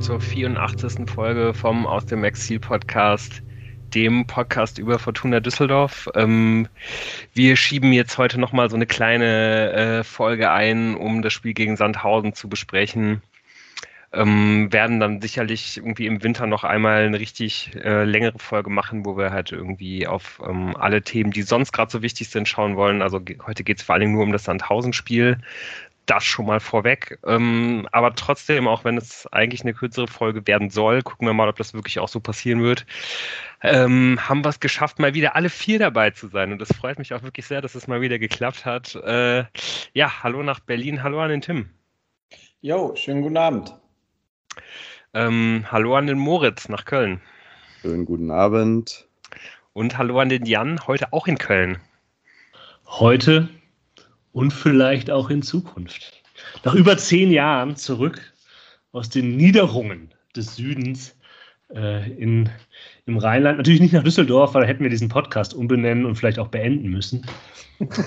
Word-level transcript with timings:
zur 0.00 0.18
84. 0.18 1.10
Folge 1.10 1.52
vom 1.52 1.86
Aus 1.86 2.06
dem 2.06 2.24
Exil 2.24 2.58
Podcast, 2.58 3.42
dem 3.92 4.26
Podcast 4.26 4.78
über 4.78 4.98
Fortuna 4.98 5.40
Düsseldorf. 5.40 6.08
Ähm, 6.14 6.68
wir 7.34 7.54
schieben 7.56 7.92
jetzt 7.92 8.16
heute 8.16 8.40
nochmal 8.40 8.70
so 8.70 8.76
eine 8.76 8.86
kleine 8.86 9.72
äh, 9.72 10.04
Folge 10.04 10.50
ein, 10.50 10.94
um 10.94 11.20
das 11.20 11.34
Spiel 11.34 11.52
gegen 11.52 11.76
Sandhausen 11.76 12.32
zu 12.32 12.48
besprechen. 12.48 13.20
Ähm, 14.12 14.72
werden 14.72 15.00
dann 15.00 15.20
sicherlich 15.20 15.76
irgendwie 15.76 16.06
im 16.06 16.22
Winter 16.22 16.46
noch 16.46 16.64
einmal 16.64 17.04
eine 17.04 17.20
richtig 17.20 17.70
äh, 17.76 18.04
längere 18.04 18.38
Folge 18.38 18.70
machen, 18.70 19.04
wo 19.04 19.18
wir 19.18 19.30
halt 19.32 19.52
irgendwie 19.52 20.06
auf 20.06 20.40
ähm, 20.44 20.74
alle 20.76 21.02
Themen, 21.02 21.30
die 21.30 21.42
sonst 21.42 21.72
gerade 21.72 21.92
so 21.92 22.00
wichtig 22.00 22.30
sind, 22.30 22.48
schauen 22.48 22.76
wollen. 22.76 23.02
Also 23.02 23.20
heute 23.46 23.64
geht 23.64 23.78
es 23.78 23.84
vor 23.84 23.94
allen 23.94 24.00
Dingen 24.00 24.14
nur 24.14 24.24
um 24.24 24.32
das 24.32 24.44
Sandhausen-Spiel 24.44 25.38
das 26.10 26.24
schon 26.24 26.46
mal 26.46 26.60
vorweg. 26.60 27.18
Ähm, 27.24 27.86
aber 27.92 28.14
trotzdem, 28.14 28.66
auch 28.66 28.84
wenn 28.84 28.96
es 28.96 29.26
eigentlich 29.32 29.62
eine 29.62 29.74
kürzere 29.74 30.08
Folge 30.08 30.46
werden 30.46 30.68
soll, 30.70 31.02
gucken 31.02 31.26
wir 31.26 31.34
mal, 31.34 31.48
ob 31.48 31.56
das 31.56 31.72
wirklich 31.72 32.00
auch 32.00 32.08
so 32.08 32.18
passieren 32.18 32.62
wird. 32.62 32.84
Ähm, 33.62 34.18
haben 34.28 34.44
wir 34.44 34.48
es 34.48 34.58
geschafft, 34.58 34.98
mal 34.98 35.14
wieder 35.14 35.36
alle 35.36 35.48
vier 35.48 35.78
dabei 35.78 36.10
zu 36.10 36.26
sein. 36.26 36.50
Und 36.50 36.60
das 36.60 36.72
freut 36.72 36.98
mich 36.98 37.14
auch 37.14 37.22
wirklich 37.22 37.46
sehr, 37.46 37.60
dass 37.60 37.76
es 37.76 37.86
mal 37.86 38.00
wieder 38.00 38.18
geklappt 38.18 38.64
hat. 38.64 38.96
Äh, 38.96 39.44
ja, 39.92 40.22
hallo 40.22 40.42
nach 40.42 40.60
Berlin, 40.60 41.02
hallo 41.02 41.20
an 41.20 41.30
den 41.30 41.42
Tim. 41.42 41.70
Jo, 42.60 42.94
schönen 42.96 43.22
guten 43.22 43.36
Abend. 43.36 43.74
Ähm, 45.14 45.64
hallo 45.70 45.94
an 45.94 46.08
den 46.08 46.18
Moritz 46.18 46.68
nach 46.68 46.84
Köln. 46.84 47.20
Schönen 47.82 48.04
guten 48.04 48.30
Abend. 48.30 49.08
Und 49.72 49.96
hallo 49.96 50.18
an 50.18 50.28
den 50.28 50.44
Jan, 50.44 50.86
heute 50.86 51.12
auch 51.12 51.28
in 51.28 51.38
Köln. 51.38 51.78
Heute 52.86 53.48
und 54.32 54.52
vielleicht 54.52 55.10
auch 55.10 55.30
in 55.30 55.42
Zukunft. 55.42 56.22
Nach 56.64 56.74
über 56.74 56.96
zehn 56.96 57.32
Jahren 57.32 57.76
zurück 57.76 58.32
aus 58.92 59.08
den 59.08 59.36
Niederungen 59.36 60.12
des 60.34 60.56
Südens 60.56 61.16
äh, 61.74 62.10
in, 62.12 62.48
im 63.10 63.18
Rheinland. 63.18 63.58
Natürlich 63.58 63.80
nicht 63.80 63.92
nach 63.92 64.02
Düsseldorf, 64.02 64.54
weil 64.54 64.62
da 64.62 64.68
hätten 64.68 64.82
wir 64.82 64.90
diesen 64.90 65.08
Podcast 65.08 65.54
umbenennen 65.54 66.06
und 66.06 66.16
vielleicht 66.16 66.38
auch 66.38 66.48
beenden 66.48 66.88
müssen. 66.88 67.26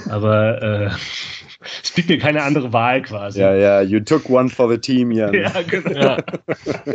Aber 0.10 0.62
äh, 0.62 0.86
es 1.84 1.92
blieb 1.92 2.10
mir 2.10 2.18
keine 2.18 2.44
andere 2.44 2.74
Wahl 2.74 3.02
quasi. 3.02 3.40
Ja, 3.40 3.54
ja, 3.56 3.82
you 3.82 4.00
took 4.00 4.30
one 4.30 4.50
for 4.50 4.70
the 4.70 4.78
team, 4.78 5.12
Jan. 5.12 5.34
Ja, 5.34 5.52
genau. 5.62 6.00
Ja. 6.00 6.18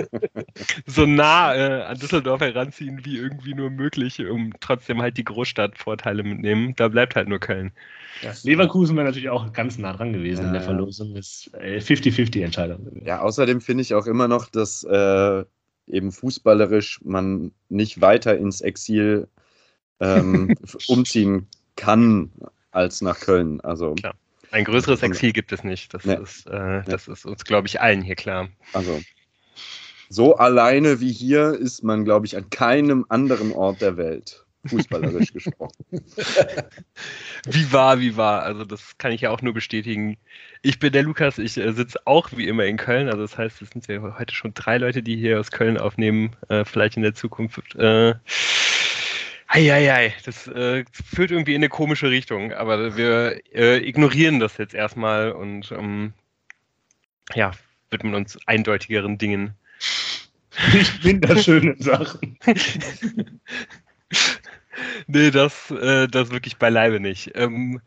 so 0.86 1.06
nah 1.06 1.54
äh, 1.54 1.82
an 1.82 1.98
Düsseldorf 1.98 2.40
heranziehen, 2.40 3.00
wie 3.04 3.18
irgendwie 3.18 3.54
nur 3.54 3.70
möglich, 3.70 4.24
um 4.26 4.52
trotzdem 4.60 5.02
halt 5.02 5.16
die 5.16 5.24
Großstadtvorteile 5.24 6.22
mitnehmen. 6.22 6.74
Da 6.76 6.88
bleibt 6.88 7.16
halt 7.16 7.28
nur 7.28 7.40
Köln. 7.40 7.72
Ja, 8.22 8.32
Leverkusen 8.42 8.96
wäre 8.96 9.06
natürlich 9.06 9.30
auch 9.30 9.52
ganz 9.52 9.78
nah 9.78 9.92
dran 9.92 10.12
gewesen 10.12 10.42
ja, 10.42 10.46
in 10.48 10.52
der 10.52 10.62
Verlosung. 10.62 11.14
Das 11.14 11.48
ist 11.52 11.88
50-50-Entscheidung. 11.88 13.02
Ja, 13.04 13.20
außerdem 13.20 13.60
finde 13.60 13.82
ich 13.82 13.94
auch 13.94 14.06
immer 14.06 14.28
noch, 14.28 14.48
dass 14.48 14.82
äh, 14.84 15.44
eben 15.90 16.12
fußballerisch 16.12 17.00
man 17.04 17.52
nicht 17.68 18.00
weiter 18.00 18.36
ins 18.36 18.60
Exil 18.60 19.28
ähm, 20.00 20.54
umziehen 20.88 21.48
kann 21.76 22.30
als 22.70 23.00
nach 23.00 23.20
Köln. 23.20 23.60
Also 23.60 23.94
Klar. 23.94 24.14
Ein 24.50 24.64
größeres 24.64 25.02
Exil 25.02 25.32
gibt 25.32 25.52
es 25.52 25.62
nicht. 25.62 25.92
Das, 25.92 26.04
nee. 26.04 26.14
ist, 26.14 26.46
äh, 26.46 26.82
das 26.84 27.06
ist 27.08 27.26
uns, 27.26 27.44
glaube 27.44 27.68
ich, 27.68 27.80
allen 27.80 28.00
hier 28.00 28.14
klar. 28.14 28.48
Also 28.72 29.00
so 30.08 30.36
alleine 30.36 31.00
wie 31.00 31.12
hier 31.12 31.52
ist 31.52 31.84
man, 31.84 32.04
glaube 32.04 32.26
ich, 32.26 32.36
an 32.36 32.48
keinem 32.48 33.04
anderen 33.08 33.52
Ort 33.52 33.82
der 33.82 33.96
Welt 33.96 34.46
fußballerisch 34.66 35.32
gesprochen. 35.32 35.84
wie 37.46 37.72
war, 37.72 38.00
wie 38.00 38.16
war. 38.16 38.42
Also 38.42 38.64
das 38.64 38.98
kann 38.98 39.12
ich 39.12 39.22
ja 39.22 39.30
auch 39.30 39.42
nur 39.42 39.54
bestätigen. 39.54 40.16
Ich 40.62 40.78
bin 40.78 40.92
der 40.92 41.02
Lukas, 41.02 41.38
ich 41.38 41.56
äh, 41.56 41.72
sitze 41.72 42.00
auch 42.06 42.30
wie 42.36 42.48
immer 42.48 42.64
in 42.64 42.76
Köln. 42.76 43.08
Also 43.08 43.22
das 43.22 43.38
heißt, 43.38 43.62
es 43.62 43.70
sind 43.70 43.86
ja 43.86 44.00
heute 44.18 44.34
schon 44.34 44.54
drei 44.54 44.78
Leute, 44.78 45.02
die 45.02 45.16
hier 45.16 45.40
aus 45.40 45.50
Köln 45.50 45.78
aufnehmen, 45.78 46.36
äh, 46.48 46.64
vielleicht 46.64 46.96
in 46.96 47.02
der 47.02 47.14
Zukunft. 47.14 47.74
Äh, 47.76 48.14
Eieiei, 49.50 50.14
das 50.26 50.46
äh, 50.46 50.84
führt 50.92 51.30
irgendwie 51.30 51.54
in 51.54 51.60
eine 51.60 51.70
komische 51.70 52.10
Richtung, 52.10 52.52
aber 52.52 52.98
wir 52.98 53.40
äh, 53.54 53.78
ignorieren 53.78 54.40
das 54.40 54.58
jetzt 54.58 54.74
erstmal 54.74 55.32
und 55.32 55.72
ähm, 55.72 56.12
ja, 57.34 57.52
widmen 57.90 58.14
uns 58.14 58.38
eindeutigeren 58.46 59.16
Dingen. 59.16 59.54
Ich 60.74 61.00
bin 61.00 61.22
da 61.22 61.36
schöne 61.36 61.76
Sachen. 61.78 62.38
nee, 65.06 65.30
das, 65.30 65.70
äh, 65.70 66.08
das 66.08 66.30
wirklich 66.30 66.56
beileibe 66.56 67.00
nicht. 67.00 67.32
Ähm, 67.34 67.80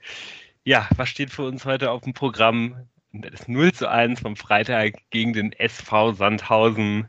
ja, 0.64 0.88
was 0.96 1.10
steht 1.10 1.32
für 1.32 1.44
uns 1.44 1.66
heute 1.66 1.92
auf 1.92 2.02
dem 2.04 2.14
Programm? 2.14 2.76
Das 3.14 3.48
0 3.48 3.74
zu 3.74 3.90
1 3.90 4.22
vom 4.22 4.36
Freitag 4.36 4.94
gegen 5.10 5.34
den 5.34 5.52
SV 5.54 6.14
Sandhausen. 6.14 7.08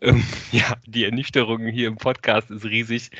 Ähm, 0.00 0.22
ja, 0.52 0.76
die 0.86 1.04
Ernüchterung 1.04 1.66
hier 1.66 1.88
im 1.88 1.96
Podcast 1.96 2.50
ist 2.50 2.64
riesig. 2.64 3.10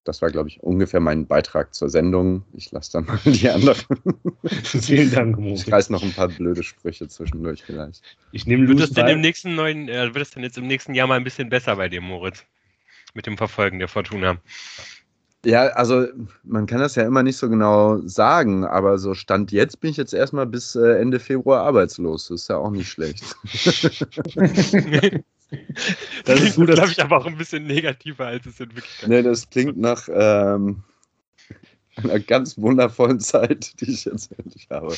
Das 0.03 0.21
war, 0.21 0.29
glaube 0.29 0.49
ich, 0.49 0.61
ungefähr 0.61 0.99
mein 0.99 1.27
Beitrag 1.27 1.73
zur 1.73 1.89
Sendung. 1.89 2.43
Ich 2.53 2.71
lasse 2.71 2.91
dann 2.93 3.05
mal 3.05 3.19
die 3.25 3.49
anderen. 3.49 3.77
Vielen 4.63 5.11
Dank, 5.11 5.39
Mo. 5.39 5.53
Ich 5.53 5.71
reiß 5.71 5.89
noch 5.89 6.03
ein 6.03 6.11
paar 6.13 6.27
blöde 6.27 6.61
Sprüche 6.61 7.07
zwischendurch 7.07 7.63
vielleicht. 7.63 8.03
Ich 8.33 8.45
nehme 8.45 8.67
wird 8.67 8.81
das 8.81 8.91
denn 8.91 9.07
im 9.07 9.21
nächsten 9.21 9.55
neuen, 9.55 9.87
äh, 9.87 10.13
wird 10.13 10.25
es 10.25 10.31
denn 10.31 10.43
jetzt 10.43 10.57
im 10.57 10.67
nächsten 10.67 10.93
Jahr 10.93 11.07
mal 11.07 11.15
ein 11.15 11.23
bisschen 11.23 11.49
besser 11.49 11.77
bei 11.77 11.87
dir, 11.87 12.01
Moritz? 12.01 12.45
Mit 13.13 13.25
dem 13.25 13.37
Verfolgen 13.37 13.79
der 13.79 13.87
Fortuna. 13.87 14.37
Ja, 15.47 15.67
also 15.67 16.07
man 16.43 16.65
kann 16.65 16.79
das 16.79 16.95
ja 16.95 17.03
immer 17.03 17.23
nicht 17.23 17.37
so 17.37 17.47
genau 17.47 18.01
sagen, 18.05 18.65
aber 18.65 18.97
so 18.97 19.13
Stand 19.13 19.53
jetzt 19.53 19.79
bin 19.79 19.91
ich 19.91 19.95
jetzt 19.95 20.13
erstmal 20.13 20.45
bis 20.45 20.75
äh, 20.75 20.99
Ende 20.99 21.21
Februar 21.21 21.61
arbeitslos. 21.61 22.27
Das 22.27 22.41
ist 22.41 22.49
ja 22.49 22.57
auch 22.57 22.69
nicht 22.69 22.89
schlecht. 22.89 23.23
das 26.25 26.41
ist 26.41 26.57
gut, 26.57 26.67
glaube 26.67 26.91
ich, 26.91 27.01
aber 27.01 27.19
auch 27.19 27.25
ein 27.25 27.37
bisschen 27.37 27.65
negativer, 27.65 28.25
als 28.25 28.45
es 28.45 28.59
in 28.59 28.75
Wirklichkeit 28.75 29.03
ist. 29.03 29.07
Nee, 29.07 29.21
das 29.23 29.49
klingt 29.49 29.77
nach 29.77 30.09
ähm, 30.11 30.83
einer 31.95 32.19
ganz 32.19 32.57
wundervollen 32.57 33.21
Zeit, 33.21 33.79
die 33.79 33.89
ich 33.89 34.03
jetzt 34.03 34.37
endlich 34.37 34.67
habe. 34.69 34.93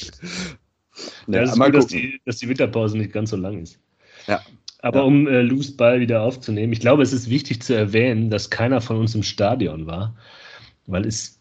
Nee, 1.28 1.38
ja, 1.38 1.42
das 1.44 1.52
ist 1.52 1.60
gut, 1.60 1.75
dass 1.75 1.86
die, 1.86 2.19
dass 2.25 2.38
die 2.38 2.50
Winterpause 2.50 2.98
nicht 2.98 3.13
ganz 3.13 3.30
so 3.30 3.36
lang 3.36 3.62
ist. 3.62 3.78
Ja, 4.25 4.42
aber 4.81 5.00
ja. 5.00 5.06
um 5.06 5.28
äh, 5.28 5.42
Loose 5.42 5.75
Ball 5.75 6.00
wieder 6.00 6.22
aufzunehmen, 6.22 6.74
ich 6.74 6.80
glaube, 6.80 7.04
es 7.04 7.13
ist 7.13 7.30
wichtig 7.30 7.62
zu 7.62 7.75
erwähnen, 7.75 8.30
dass 8.30 8.50
keiner 8.50 8.81
von 8.81 8.98
uns 8.98 9.13
im 9.13 9.24
Stadion 9.24 9.86
war, 9.86 10.16
weil 10.92 11.06
es, 11.06 11.40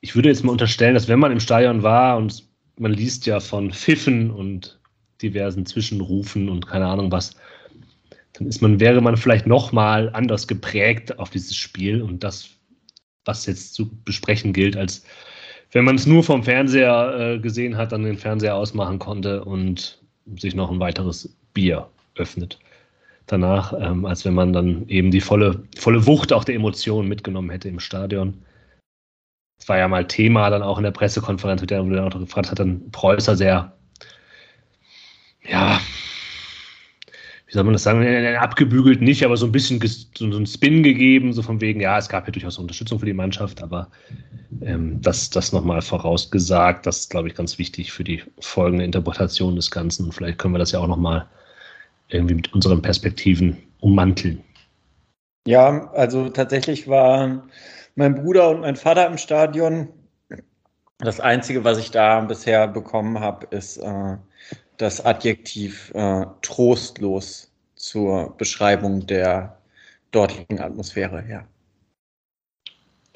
ich 0.00 0.14
würde 0.14 0.28
jetzt 0.28 0.44
mal 0.44 0.52
unterstellen, 0.52 0.94
dass 0.94 1.08
wenn 1.08 1.18
man 1.18 1.32
im 1.32 1.40
Stadion 1.40 1.82
war 1.82 2.16
und 2.16 2.44
man 2.78 2.92
liest 2.92 3.26
ja 3.26 3.40
von 3.40 3.72
Pfiffen 3.72 4.30
und 4.30 4.78
diversen 5.22 5.64
Zwischenrufen 5.66 6.48
und 6.48 6.66
keine 6.66 6.86
Ahnung 6.86 7.12
was, 7.12 7.36
dann 8.32 8.48
ist 8.48 8.60
man, 8.62 8.80
wäre 8.80 9.00
man 9.00 9.16
vielleicht 9.16 9.46
nochmal 9.46 10.10
anders 10.12 10.48
geprägt 10.48 11.18
auf 11.18 11.30
dieses 11.30 11.56
Spiel 11.56 12.02
und 12.02 12.24
das, 12.24 12.48
was 13.24 13.46
jetzt 13.46 13.74
zu 13.74 13.90
besprechen 14.04 14.52
gilt, 14.52 14.76
als 14.76 15.04
wenn 15.70 15.84
man 15.84 15.96
es 15.96 16.06
nur 16.06 16.22
vom 16.22 16.42
Fernseher 16.42 17.16
äh, 17.18 17.38
gesehen 17.38 17.76
hat, 17.76 17.92
dann 17.92 18.04
den 18.04 18.18
Fernseher 18.18 18.54
ausmachen 18.54 18.98
konnte 18.98 19.44
und 19.44 19.98
sich 20.38 20.54
noch 20.54 20.70
ein 20.70 20.80
weiteres 20.80 21.36
Bier 21.52 21.88
öffnet. 22.16 22.58
danach, 23.26 23.72
ähm, 23.80 24.04
als 24.04 24.24
wenn 24.24 24.34
man 24.34 24.52
dann 24.52 24.86
eben 24.88 25.10
die 25.10 25.20
volle, 25.20 25.64
volle 25.76 26.06
Wucht 26.06 26.32
auch 26.32 26.44
der 26.44 26.54
Emotionen 26.54 27.08
mitgenommen 27.08 27.50
hätte 27.50 27.68
im 27.68 27.80
Stadion. 27.80 28.42
Das 29.58 29.68
war 29.68 29.78
ja 29.78 29.88
mal 29.88 30.06
Thema 30.06 30.50
dann 30.50 30.62
auch 30.62 30.78
in 30.78 30.84
der 30.84 30.90
Pressekonferenz, 30.90 31.62
wo 31.62 31.66
der 31.66 31.82
dann 31.82 32.12
auch 32.12 32.18
gefragt 32.18 32.50
hat, 32.50 32.58
dann 32.58 32.90
Preußer 32.90 33.36
sehr, 33.36 33.72
ja, 35.42 35.80
wie 37.46 37.52
soll 37.52 37.64
man 37.64 37.72
das 37.72 37.84
sagen, 37.84 38.04
abgebügelt 38.36 39.00
nicht, 39.00 39.24
aber 39.24 39.36
so 39.36 39.46
ein 39.46 39.52
bisschen 39.52 39.80
so 40.16 40.24
einen 40.24 40.46
Spin 40.46 40.82
gegeben, 40.82 41.32
so 41.32 41.42
von 41.42 41.60
wegen, 41.60 41.80
ja, 41.80 41.96
es 41.98 42.08
gab 42.08 42.26
ja 42.26 42.32
durchaus 42.32 42.58
Unterstützung 42.58 42.98
für 42.98 43.06
die 43.06 43.12
Mannschaft, 43.12 43.62
aber 43.62 43.88
ähm, 44.60 45.00
das, 45.00 45.30
das 45.30 45.52
nochmal 45.52 45.80
vorausgesagt, 45.80 46.84
das 46.86 47.00
ist, 47.00 47.10
glaube 47.10 47.28
ich, 47.28 47.34
ganz 47.34 47.58
wichtig 47.58 47.92
für 47.92 48.04
die 48.04 48.22
folgende 48.40 48.84
Interpretation 48.84 49.56
des 49.56 49.70
Ganzen. 49.70 50.10
Vielleicht 50.10 50.38
können 50.38 50.54
wir 50.54 50.58
das 50.58 50.72
ja 50.72 50.80
auch 50.80 50.88
nochmal 50.88 51.26
irgendwie 52.08 52.34
mit 52.34 52.52
unseren 52.52 52.82
Perspektiven 52.82 53.56
ummanteln. 53.80 54.42
Ja, 55.46 55.90
also 55.92 56.28
tatsächlich 56.30 56.88
waren 56.88 57.42
mein 57.94 58.14
Bruder 58.14 58.50
und 58.50 58.60
mein 58.60 58.76
Vater 58.76 59.06
im 59.06 59.18
Stadion. 59.18 59.88
Das 60.98 61.20
Einzige, 61.20 61.64
was 61.64 61.78
ich 61.78 61.90
da 61.90 62.20
bisher 62.20 62.68
bekommen 62.68 63.20
habe, 63.20 63.46
ist 63.50 63.78
äh, 63.78 64.16
das 64.76 65.04
Adjektiv 65.04 65.92
äh, 65.94 66.24
trostlos 66.42 67.50
zur 67.74 68.36
Beschreibung 68.36 69.06
der 69.06 69.58
dortigen 70.12 70.60
Atmosphäre, 70.60 71.24
ja. 71.28 71.44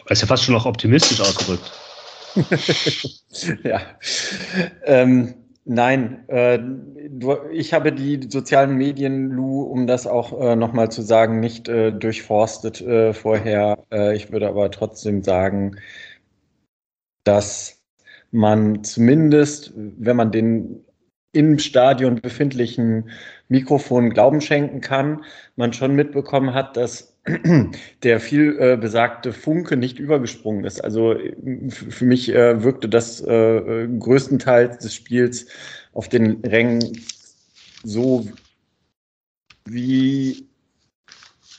Das 0.07 0.19
ist 0.19 0.23
ja 0.23 0.27
fast 0.27 0.45
schon 0.45 0.55
noch 0.55 0.67
optimistisch 0.67 1.21
ausgedrückt. 1.21 1.71
ja. 3.63 3.81
Ähm, 4.85 5.35
nein, 5.69 6.29
äh, 6.29 6.59
ich 7.53 7.73
habe 7.73 7.93
die 7.93 8.29
sozialen 8.29 8.77
Medien, 8.77 9.31
Lou, 9.31 9.63
um 9.63 9.87
das 9.87 10.07
auch 10.07 10.39
äh, 10.41 10.57
nochmal 10.57 10.91
zu 10.91 11.03
sagen, 11.03 11.41
nicht 11.41 11.69
äh, 11.69 11.93
durchforstet 11.93 12.81
äh, 12.81 13.13
vorher. 13.15 13.85
Äh, 13.93 14.17
ich 14.17 14.33
würde 14.33 14.49
aber 14.49 14.71
trotzdem 14.71 15.23
sagen, 15.23 15.77
dass 17.25 17.83
man 18.31 18.83
zumindest, 18.85 19.73
wenn 19.77 20.17
man 20.17 20.33
den 20.33 20.85
im 21.33 21.59
Stadion 21.59 22.17
befindlichen 22.17 23.11
Mikrofon 23.49 24.11
Glauben 24.11 24.41
schenken 24.41 24.81
kann, 24.81 25.25
man 25.57 25.73
schon 25.73 25.95
mitbekommen 25.95 26.55
hat, 26.55 26.77
dass 26.77 27.18
der 28.03 28.21
viel 28.21 28.57
äh, 28.59 28.77
besagte 28.77 29.33
Funke 29.33 29.77
nicht 29.77 29.99
übergesprungen 29.99 30.65
ist. 30.65 30.83
Also 30.83 31.17
für 31.69 32.05
mich 32.05 32.29
äh, 32.31 32.63
wirkte 32.63 32.89
das 32.89 33.21
äh, 33.21 33.89
größtenteils 33.99 34.79
des 34.79 34.95
Spiels 34.95 35.47
auf 35.93 36.09
den 36.09 36.41
Rängen 36.45 37.01
so, 37.83 38.29
wie 39.65 40.47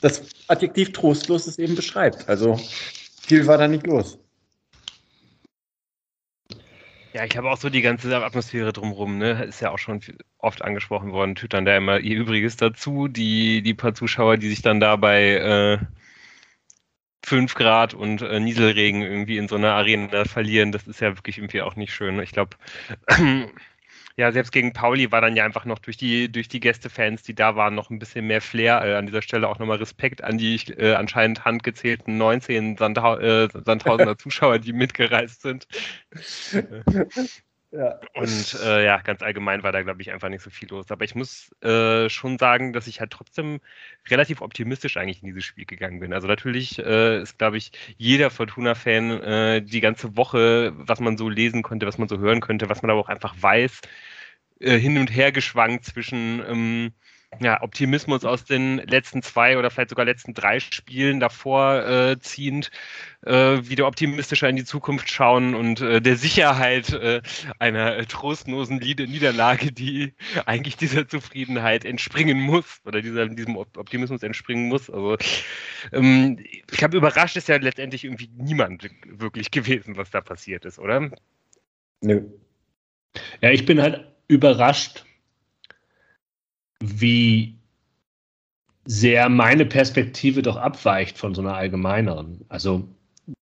das 0.00 0.22
Adjektiv 0.48 0.92
trostlos 0.92 1.46
es 1.46 1.58
eben 1.58 1.74
beschreibt. 1.74 2.28
Also 2.28 2.58
viel 3.22 3.46
war 3.46 3.58
da 3.58 3.68
nicht 3.68 3.86
los. 3.86 4.19
Ja, 7.12 7.24
ich 7.24 7.36
habe 7.36 7.50
auch 7.50 7.56
so 7.56 7.70
die 7.70 7.82
ganze 7.82 8.14
Atmosphäre 8.24 8.72
drumherum, 8.72 9.18
ne? 9.18 9.44
Ist 9.44 9.60
ja 9.60 9.70
auch 9.70 9.78
schon 9.78 10.00
oft 10.38 10.62
angesprochen 10.62 11.12
worden, 11.12 11.34
tut 11.34 11.52
dann 11.52 11.64
da 11.64 11.76
immer 11.76 11.98
ihr 11.98 12.16
Übriges 12.16 12.56
dazu. 12.56 13.08
Die, 13.08 13.62
die 13.62 13.74
paar 13.74 13.94
Zuschauer, 13.94 14.36
die 14.36 14.48
sich 14.48 14.62
dann 14.62 14.78
da 14.78 14.94
bei 14.96 15.34
äh, 15.34 15.78
5 17.24 17.54
Grad 17.54 17.94
und 17.94 18.22
äh, 18.22 18.40
Nieselregen 18.40 19.02
irgendwie 19.02 19.38
in 19.38 19.48
so 19.48 19.56
einer 19.56 19.72
Arena 19.72 20.24
verlieren, 20.24 20.72
das 20.72 20.86
ist 20.86 21.00
ja 21.00 21.16
wirklich 21.16 21.38
irgendwie 21.38 21.62
auch 21.62 21.76
nicht 21.76 21.92
schön. 21.92 22.20
Ich 22.20 22.32
glaube, 22.32 22.56
ja, 24.16 24.32
selbst 24.32 24.52
gegen 24.52 24.72
Pauli 24.72 25.12
war 25.12 25.20
dann 25.20 25.36
ja 25.36 25.44
einfach 25.44 25.64
noch 25.64 25.78
durch 25.78 25.96
die, 25.96 26.30
durch 26.30 26.48
die 26.48 26.60
Gästefans, 26.60 27.22
die 27.22 27.34
da 27.34 27.56
waren, 27.56 27.74
noch 27.74 27.90
ein 27.90 27.98
bisschen 27.98 28.26
mehr 28.26 28.40
Flair. 28.40 28.82
Äh, 28.84 28.94
an 28.94 29.06
dieser 29.06 29.22
Stelle 29.22 29.48
auch 29.48 29.58
nochmal 29.58 29.78
Respekt 29.78 30.22
an 30.22 30.38
die 30.38 30.56
äh, 30.78 30.94
anscheinend 30.94 31.44
handgezählten 31.44 32.16
19 32.18 32.76
Sandha 32.76 33.18
äh, 33.18 33.48
Sandhausener 33.64 34.18
Zuschauer, 34.18 34.58
die 34.58 34.72
mitgereist 34.72 35.42
sind. 35.42 35.66
Ja. 37.72 38.00
Und 38.14 38.58
äh, 38.64 38.84
ja, 38.84 39.00
ganz 39.00 39.22
allgemein 39.22 39.62
war 39.62 39.70
da, 39.70 39.82
glaube 39.82 40.02
ich, 40.02 40.10
einfach 40.10 40.28
nicht 40.28 40.42
so 40.42 40.50
viel 40.50 40.68
los. 40.68 40.90
Aber 40.90 41.04
ich 41.04 41.14
muss 41.14 41.54
äh, 41.62 42.08
schon 42.08 42.36
sagen, 42.36 42.72
dass 42.72 42.88
ich 42.88 42.98
halt 42.98 43.12
trotzdem 43.12 43.60
relativ 44.08 44.40
optimistisch 44.40 44.96
eigentlich 44.96 45.22
in 45.22 45.28
dieses 45.28 45.44
Spiel 45.44 45.66
gegangen 45.66 46.00
bin. 46.00 46.12
Also 46.12 46.26
natürlich 46.26 46.80
äh, 46.80 47.22
ist, 47.22 47.38
glaube 47.38 47.58
ich, 47.58 47.70
jeder 47.96 48.30
Fortuna-Fan 48.30 49.10
äh, 49.22 49.62
die 49.62 49.80
ganze 49.80 50.16
Woche, 50.16 50.72
was 50.74 50.98
man 50.98 51.16
so 51.16 51.28
lesen 51.28 51.62
konnte, 51.62 51.86
was 51.86 51.98
man 51.98 52.08
so 52.08 52.18
hören 52.18 52.40
könnte, 52.40 52.68
was 52.68 52.82
man 52.82 52.90
aber 52.90 53.00
auch 53.00 53.08
einfach 53.08 53.36
weiß, 53.40 53.80
äh, 54.60 54.78
hin 54.78 54.98
und 54.98 55.08
her 55.14 55.32
geschwankt 55.32 55.84
zwischen 55.84 56.42
ähm, 56.48 56.92
ja, 57.38 57.62
Optimismus 57.62 58.24
aus 58.24 58.44
den 58.44 58.78
letzten 58.78 59.22
zwei 59.22 59.56
oder 59.56 59.70
vielleicht 59.70 59.90
sogar 59.90 60.04
letzten 60.04 60.34
drei 60.34 60.58
Spielen 60.58 61.20
davor 61.20 61.86
äh, 61.86 62.18
ziehend, 62.18 62.70
äh, 63.24 63.58
wieder 63.62 63.86
optimistischer 63.86 64.48
in 64.48 64.56
die 64.56 64.64
Zukunft 64.64 65.08
schauen 65.10 65.54
und 65.54 65.80
äh, 65.80 66.02
der 66.02 66.16
Sicherheit 66.16 66.92
äh, 66.92 67.22
einer 67.60 67.96
äh, 67.96 68.04
trostlosen 68.04 68.78
Niederlage, 68.78 69.70
die 69.70 70.14
eigentlich 70.44 70.76
dieser 70.76 71.06
Zufriedenheit 71.06 71.84
entspringen 71.84 72.40
muss 72.40 72.80
oder 72.84 73.00
dieser, 73.00 73.28
diesem 73.28 73.56
Optimismus 73.56 74.22
entspringen 74.24 74.68
muss. 74.68 74.90
Also 74.90 75.16
ähm, 75.92 76.38
ich 76.70 76.82
habe 76.82 76.96
überrascht 76.96 77.36
ist 77.36 77.48
ja 77.48 77.56
letztendlich 77.56 78.04
irgendwie 78.04 78.28
niemand 78.36 78.90
wirklich 79.06 79.52
gewesen, 79.52 79.96
was 79.96 80.10
da 80.10 80.20
passiert 80.20 80.64
ist, 80.64 80.80
oder? 80.80 81.10
Nö. 82.00 82.22
Ja, 83.40 83.50
ich 83.50 83.64
bin 83.66 83.80
halt 83.80 84.06
überrascht, 84.28 85.04
wie 86.80 87.54
sehr 88.86 89.28
meine 89.28 89.66
Perspektive 89.66 90.42
doch 90.42 90.56
abweicht 90.56 91.18
von 91.18 91.34
so 91.34 91.42
einer 91.42 91.54
allgemeineren. 91.54 92.44
Also 92.48 92.88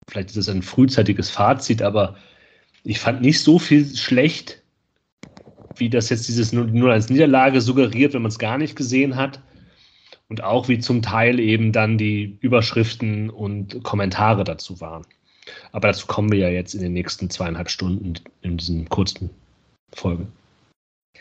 vielleicht 0.08 0.30
ist 0.30 0.36
es 0.36 0.48
ein 0.48 0.62
frühzeitiges 0.62 1.30
Fazit, 1.30 1.82
aber 1.82 2.16
ich 2.82 2.98
fand 2.98 3.22
nicht 3.22 3.40
so 3.40 3.58
viel 3.58 3.96
schlecht, 3.96 4.62
wie 5.76 5.88
das 5.88 6.08
jetzt 6.08 6.28
dieses 6.28 6.52
0-1 6.52 7.12
Niederlage 7.12 7.60
suggeriert, 7.60 8.12
wenn 8.12 8.22
man 8.22 8.30
es 8.30 8.38
gar 8.38 8.58
nicht 8.58 8.76
gesehen 8.76 9.16
hat. 9.16 9.40
Und 10.28 10.44
auch 10.44 10.68
wie 10.68 10.78
zum 10.78 11.02
Teil 11.02 11.40
eben 11.40 11.72
dann 11.72 11.98
die 11.98 12.38
Überschriften 12.40 13.30
und 13.30 13.82
Kommentare 13.82 14.44
dazu 14.44 14.80
waren. 14.80 15.04
Aber 15.72 15.88
dazu 15.88 16.06
kommen 16.06 16.30
wir 16.30 16.38
ja 16.38 16.48
jetzt 16.48 16.74
in 16.74 16.82
den 16.82 16.92
nächsten 16.92 17.30
zweieinhalb 17.30 17.68
Stunden 17.68 18.14
in 18.42 18.56
diesem 18.56 18.88
kurzen 18.88 19.30
Folge. 19.92 20.28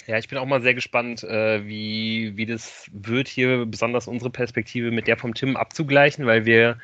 Ja, 0.07 0.17
ich 0.17 0.27
bin 0.27 0.37
auch 0.37 0.45
mal 0.45 0.61
sehr 0.61 0.73
gespannt, 0.73 1.23
äh, 1.23 1.65
wie, 1.67 2.35
wie 2.35 2.45
das 2.45 2.89
wird, 2.91 3.27
hier 3.27 3.65
besonders 3.65 4.07
unsere 4.07 4.29
Perspektive 4.31 4.91
mit 4.91 5.07
der 5.07 5.17
vom 5.17 5.33
Tim 5.33 5.55
abzugleichen, 5.55 6.25
weil 6.25 6.45
wir, 6.45 6.79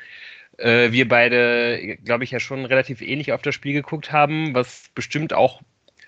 äh, 0.58 0.92
wir 0.92 1.08
beide, 1.08 1.96
glaube 2.04 2.24
ich, 2.24 2.30
ja 2.30 2.40
schon 2.40 2.64
relativ 2.64 3.02
ähnlich 3.02 3.32
auf 3.32 3.42
das 3.42 3.54
Spiel 3.54 3.72
geguckt 3.72 4.12
haben, 4.12 4.54
was 4.54 4.90
bestimmt 4.94 5.32
auch 5.32 5.60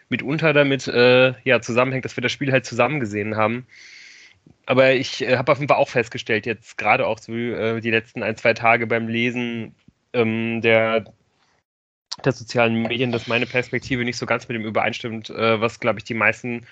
mitunter 0.08 0.52
damit 0.52 0.86
äh, 0.88 1.34
ja, 1.44 1.60
zusammenhängt, 1.60 2.04
dass 2.04 2.16
wir 2.16 2.22
das 2.22 2.32
Spiel 2.32 2.52
halt 2.52 2.64
zusammen 2.64 3.00
gesehen 3.00 3.36
haben. 3.36 3.66
Aber 4.66 4.92
ich 4.92 5.22
äh, 5.22 5.36
habe 5.36 5.52
auf 5.52 5.58
jeden 5.58 5.68
Fall 5.68 5.78
auch 5.78 5.88
festgestellt, 5.88 6.46
jetzt 6.46 6.78
gerade 6.78 7.06
auch 7.06 7.18
so 7.18 7.32
äh, 7.32 7.80
die 7.80 7.90
letzten 7.90 8.22
ein, 8.22 8.36
zwei 8.36 8.54
Tage 8.54 8.86
beim 8.86 9.08
Lesen 9.08 9.74
ähm, 10.12 10.60
der, 10.62 11.04
der 12.24 12.32
sozialen 12.32 12.82
Medien, 12.82 13.12
dass 13.12 13.26
meine 13.26 13.46
Perspektive 13.46 14.04
nicht 14.04 14.16
so 14.16 14.26
ganz 14.26 14.48
mit 14.48 14.56
dem 14.56 14.64
übereinstimmt, 14.64 15.30
äh, 15.30 15.60
was, 15.60 15.80
glaube 15.80 15.98
ich, 15.98 16.04
die 16.04 16.14
meisten 16.14 16.66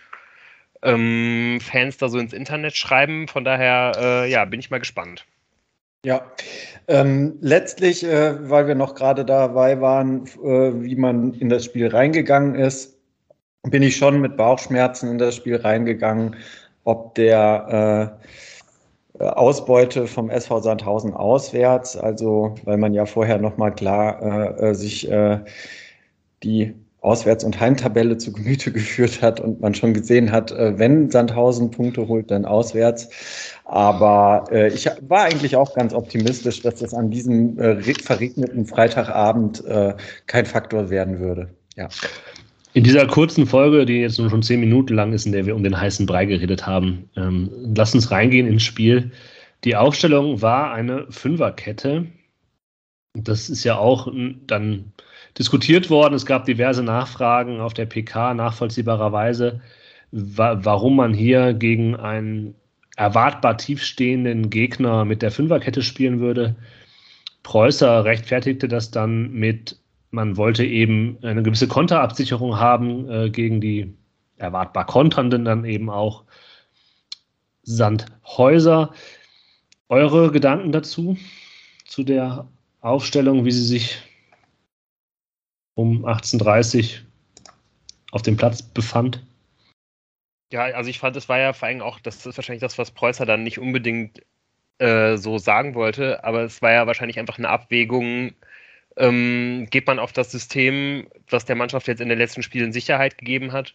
ähm, 0.83 1.59
Fans 1.61 1.99
da 1.99 2.09
so 2.09 2.19
ins 2.19 2.33
Internet 2.33 2.77
schreiben. 2.77 3.29
Von 3.29 3.45
daher, 3.45 3.93
äh, 3.97 4.31
ja, 4.31 4.45
bin 4.45 4.61
ich 4.61 4.71
mal 4.71 4.79
gespannt. 4.79 5.27
Ja, 6.05 6.31
ähm, 6.89 7.37
letztlich, 7.41 8.05
äh, 8.05 8.49
weil 8.49 8.69
wir 8.69 8.77
noch 8.77 8.95
gerade 8.95 9.25
dabei 9.25 9.81
waren, 9.81 10.27
äh, 10.45 10.83
wie 10.83 10.95
man 10.95 11.35
in 11.35 11.49
das 11.49 11.65
Spiel 11.65 11.89
reingegangen 11.89 12.55
ist, 12.55 12.97
bin 13.65 13.83
ich 13.83 13.97
schon 13.97 14.21
mit 14.21 14.37
Bauchschmerzen 14.37 15.11
in 15.11 15.19
das 15.19 15.35
Spiel 15.35 15.57
reingegangen, 15.57 16.37
ob 16.85 17.17
der 17.17 18.21
äh, 19.19 19.25
Ausbeute 19.25 20.07
vom 20.07 20.31
SV 20.31 20.61
Sandhausen 20.61 21.15
auswärts, 21.15 21.97
also 21.97 22.55
weil 22.65 22.77
man 22.77 22.95
ja 22.95 23.07
vorher 23.07 23.39
nochmal 23.39 23.75
klar 23.75 24.23
äh, 24.23 24.71
äh, 24.71 24.75
sich 24.75 25.11
äh, 25.11 25.41
die 26.43 26.75
Auswärts- 27.07 27.45
und 27.45 27.61
Heimtabelle 27.61 28.19
zu 28.19 28.33
Gemüte 28.33 28.73
geführt 28.73 29.23
hat 29.23 29.39
und 29.41 29.61
man 29.61 29.75
schon 29.75 29.95
gesehen 29.95 30.33
hat, 30.33 30.51
äh, 30.51 30.79
wenn 30.79 31.11
Sandhausen 31.11 31.71
Punkte 31.71 32.09
holt, 32.09 32.31
dann 32.31 32.45
auswärts. 32.45 33.09
Aber 33.65 34.45
äh, 34.51 34.69
ich 34.73 34.87
war 35.09 35.23
eigentlich 35.23 35.57
auch 35.57 35.75
ganz 35.75 35.95
optimistisch, 35.95 36.63
dass 36.63 36.77
das 36.77 36.93
an 36.93 37.11
diesem 37.11 37.59
äh, 37.59 37.81
verregneten 37.95 38.67
Freitagabend 38.67 39.65
äh, 39.65 39.95
kein 40.27 40.47
Faktor 40.47 40.91
werden 40.91 41.21
würde. 41.21 41.49
Ja. 41.77 41.89
In 42.73 42.85
dieser 42.85 43.07
kurzen 43.07 43.47
Folge, 43.47 43.87
die 43.87 44.01
jetzt 44.01 44.19
nur 44.19 44.29
schon 44.29 44.43
zehn 44.43 44.61
Minuten 44.61 44.95
lang 44.95 45.13
ist, 45.13 45.25
in 45.25 45.33
der 45.33 45.47
wir 45.47 45.57
um 45.57 45.63
den 45.63 45.81
heißen 45.81 46.05
Brei 46.05 46.27
geredet 46.27 46.67
haben, 46.67 47.09
ähm, 47.17 47.51
lass 47.75 47.95
uns 47.95 48.11
reingehen 48.11 48.47
ins 48.47 48.65
Spiel. 48.65 49.13
Die 49.65 49.77
Aufstellung 49.77 50.43
war 50.43 50.73
eine 50.73 51.07
Fünferkette. 51.11 52.07
Das 53.15 53.49
ist 53.49 53.65
ja 53.65 53.79
auch 53.79 54.13
dann 54.47 54.93
diskutiert 55.39 55.91
worden. 55.91 56.15
Es 56.15 56.27
gab 56.27 56.45
diverse 56.45 56.83
Nachfragen 56.83 57.61
auf 57.61 57.75
der 57.75 57.87
PK, 57.87 58.35
nachvollziehbarerweise, 58.35 59.61
wa 60.13 60.59
warum 60.63 60.97
man 60.97 61.13
hier 61.13 61.53
gegen 61.53 61.97
ein 61.97 62.55
erwartbar 62.97 63.59
tiefstehenden 63.59 64.49
Gegner 64.51 65.05
mit 65.05 65.23
der 65.23 65.31
Fünferkette 65.31 65.83
spielen 65.83 66.21
würde. 66.21 66.57
Preußer 67.43 68.05
rechtfertigte 68.05 68.69
das 68.69 68.91
dann 68.91 69.31
mit, 69.33 69.79
man 70.11 70.37
wollte 70.37 70.65
eben 70.65 71.19
eine 71.23 71.43
gewisse 71.43 71.69
Konterabsicherung 71.69 72.59
haben 72.59 73.09
äh, 73.11 73.31
gegen 73.31 73.61
die 73.61 73.95
erwartbar 74.39 74.87
Konternden 74.87 75.45
dann 75.45 75.65
eben 75.65 75.91
auch 75.91 76.25
Sandhäuser. 77.63 78.93
Eure 79.89 80.33
Gedanken 80.33 80.73
dazu, 80.73 81.17
zu 81.85 82.03
der 82.03 82.49
Aufstellung, 82.81 83.45
wie 83.45 83.53
sie 83.53 83.65
sich 83.65 84.03
um 85.77 86.05
18.30 86.05 87.03
auf 88.11 88.23
dem 88.23 88.37
Platz 88.37 88.63
befand? 88.63 89.23
Ja, 90.53 90.63
also 90.65 90.91
ich 90.91 90.99
fand, 90.99 91.17
es 91.17 91.29
war 91.29 91.39
ja 91.39 91.53
vor 91.53 91.69
allem 91.69 91.83
auch, 91.83 92.01
das 92.01 92.25
ist 92.27 92.37
wahrscheinlich 92.39 92.63
das, 92.63 92.79
was 92.79 92.91
Preußer 92.91 93.27
dann 93.27 93.43
nicht 93.43 93.59
unbedingt 93.59 94.23
äh, 94.79 95.17
so 95.17 95.39
sagen 95.39 95.75
wollte, 95.75 96.25
aber 96.25 96.43
es 96.43 96.63
war 96.63 96.73
ja 96.73 96.87
wahrscheinlich 96.87 97.19
einfach 97.19 97.39
eine 97.39 97.49
Abwägung, 97.49 98.33
ähm, 98.97 99.67
geht 99.71 99.87
man 99.87 99.99
auf 99.99 100.13
das 100.13 100.31
System, 100.31 101.09
was 101.29 101.45
der 101.45 101.57
Mannschaft 101.57 101.89
jetzt 101.89 102.01
in 102.01 102.09
den 102.09 102.19
letzten 102.19 102.43
Spielen 102.43 102.73
Sicherheit 102.73 103.19
gegeben 103.19 103.53
hat, 103.53 103.75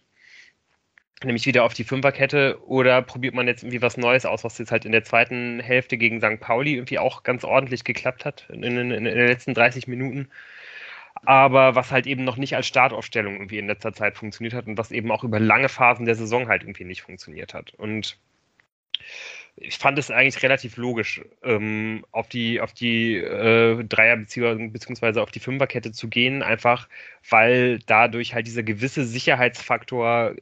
nämlich 1.22 1.46
wieder 1.46 1.64
auf 1.64 1.74
die 1.74 1.84
Fünferkette, 1.84 2.58
oder 2.66 3.02
probiert 3.02 3.34
man 3.34 3.46
jetzt 3.46 3.62
irgendwie 3.62 3.82
was 3.82 3.96
Neues 3.96 4.26
aus, 4.26 4.42
was 4.42 4.58
jetzt 4.58 4.72
halt 4.72 4.84
in 4.84 4.92
der 4.92 5.04
zweiten 5.04 5.60
Hälfte 5.60 5.96
gegen 5.98 6.20
St. 6.20 6.40
Pauli 6.40 6.74
irgendwie 6.74 6.98
auch 6.98 7.22
ganz 7.22 7.44
ordentlich 7.44 7.84
geklappt 7.84 8.24
hat 8.24 8.46
in, 8.50 8.64
in, 8.64 8.90
in 8.90 9.04
den 9.04 9.26
letzten 9.26 9.54
30 9.54 9.86
Minuten 9.86 10.28
aber 11.14 11.74
was 11.74 11.90
halt 11.90 12.06
eben 12.06 12.24
noch 12.24 12.36
nicht 12.36 12.56
als 12.56 12.66
Startaufstellung 12.66 13.34
irgendwie 13.34 13.58
in 13.58 13.66
letzter 13.66 13.92
Zeit 13.92 14.16
funktioniert 14.16 14.54
hat 14.54 14.66
und 14.66 14.78
was 14.78 14.90
eben 14.90 15.10
auch 15.10 15.24
über 15.24 15.38
lange 15.38 15.68
Phasen 15.68 16.06
der 16.06 16.14
Saison 16.14 16.48
halt 16.48 16.62
irgendwie 16.62 16.84
nicht 16.84 17.02
funktioniert 17.02 17.54
hat. 17.54 17.74
Und 17.74 18.18
ich 19.56 19.76
fand 19.78 19.98
es 19.98 20.10
eigentlich 20.10 20.42
relativ 20.42 20.76
logisch, 20.76 21.20
ähm, 21.42 22.04
auf 22.10 22.28
die, 22.28 22.60
auf 22.60 22.72
die 22.72 23.16
äh, 23.16 23.84
Dreier- 23.84 24.16
beziehungsweise 24.16 25.22
auf 25.22 25.30
die 25.30 25.40
Fünferkette 25.40 25.92
zu 25.92 26.08
gehen, 26.08 26.42
einfach 26.42 26.88
weil 27.28 27.78
dadurch 27.80 28.34
halt 28.34 28.46
dieser 28.46 28.62
gewisse 28.62 29.04
Sicherheitsfaktor 29.04 30.34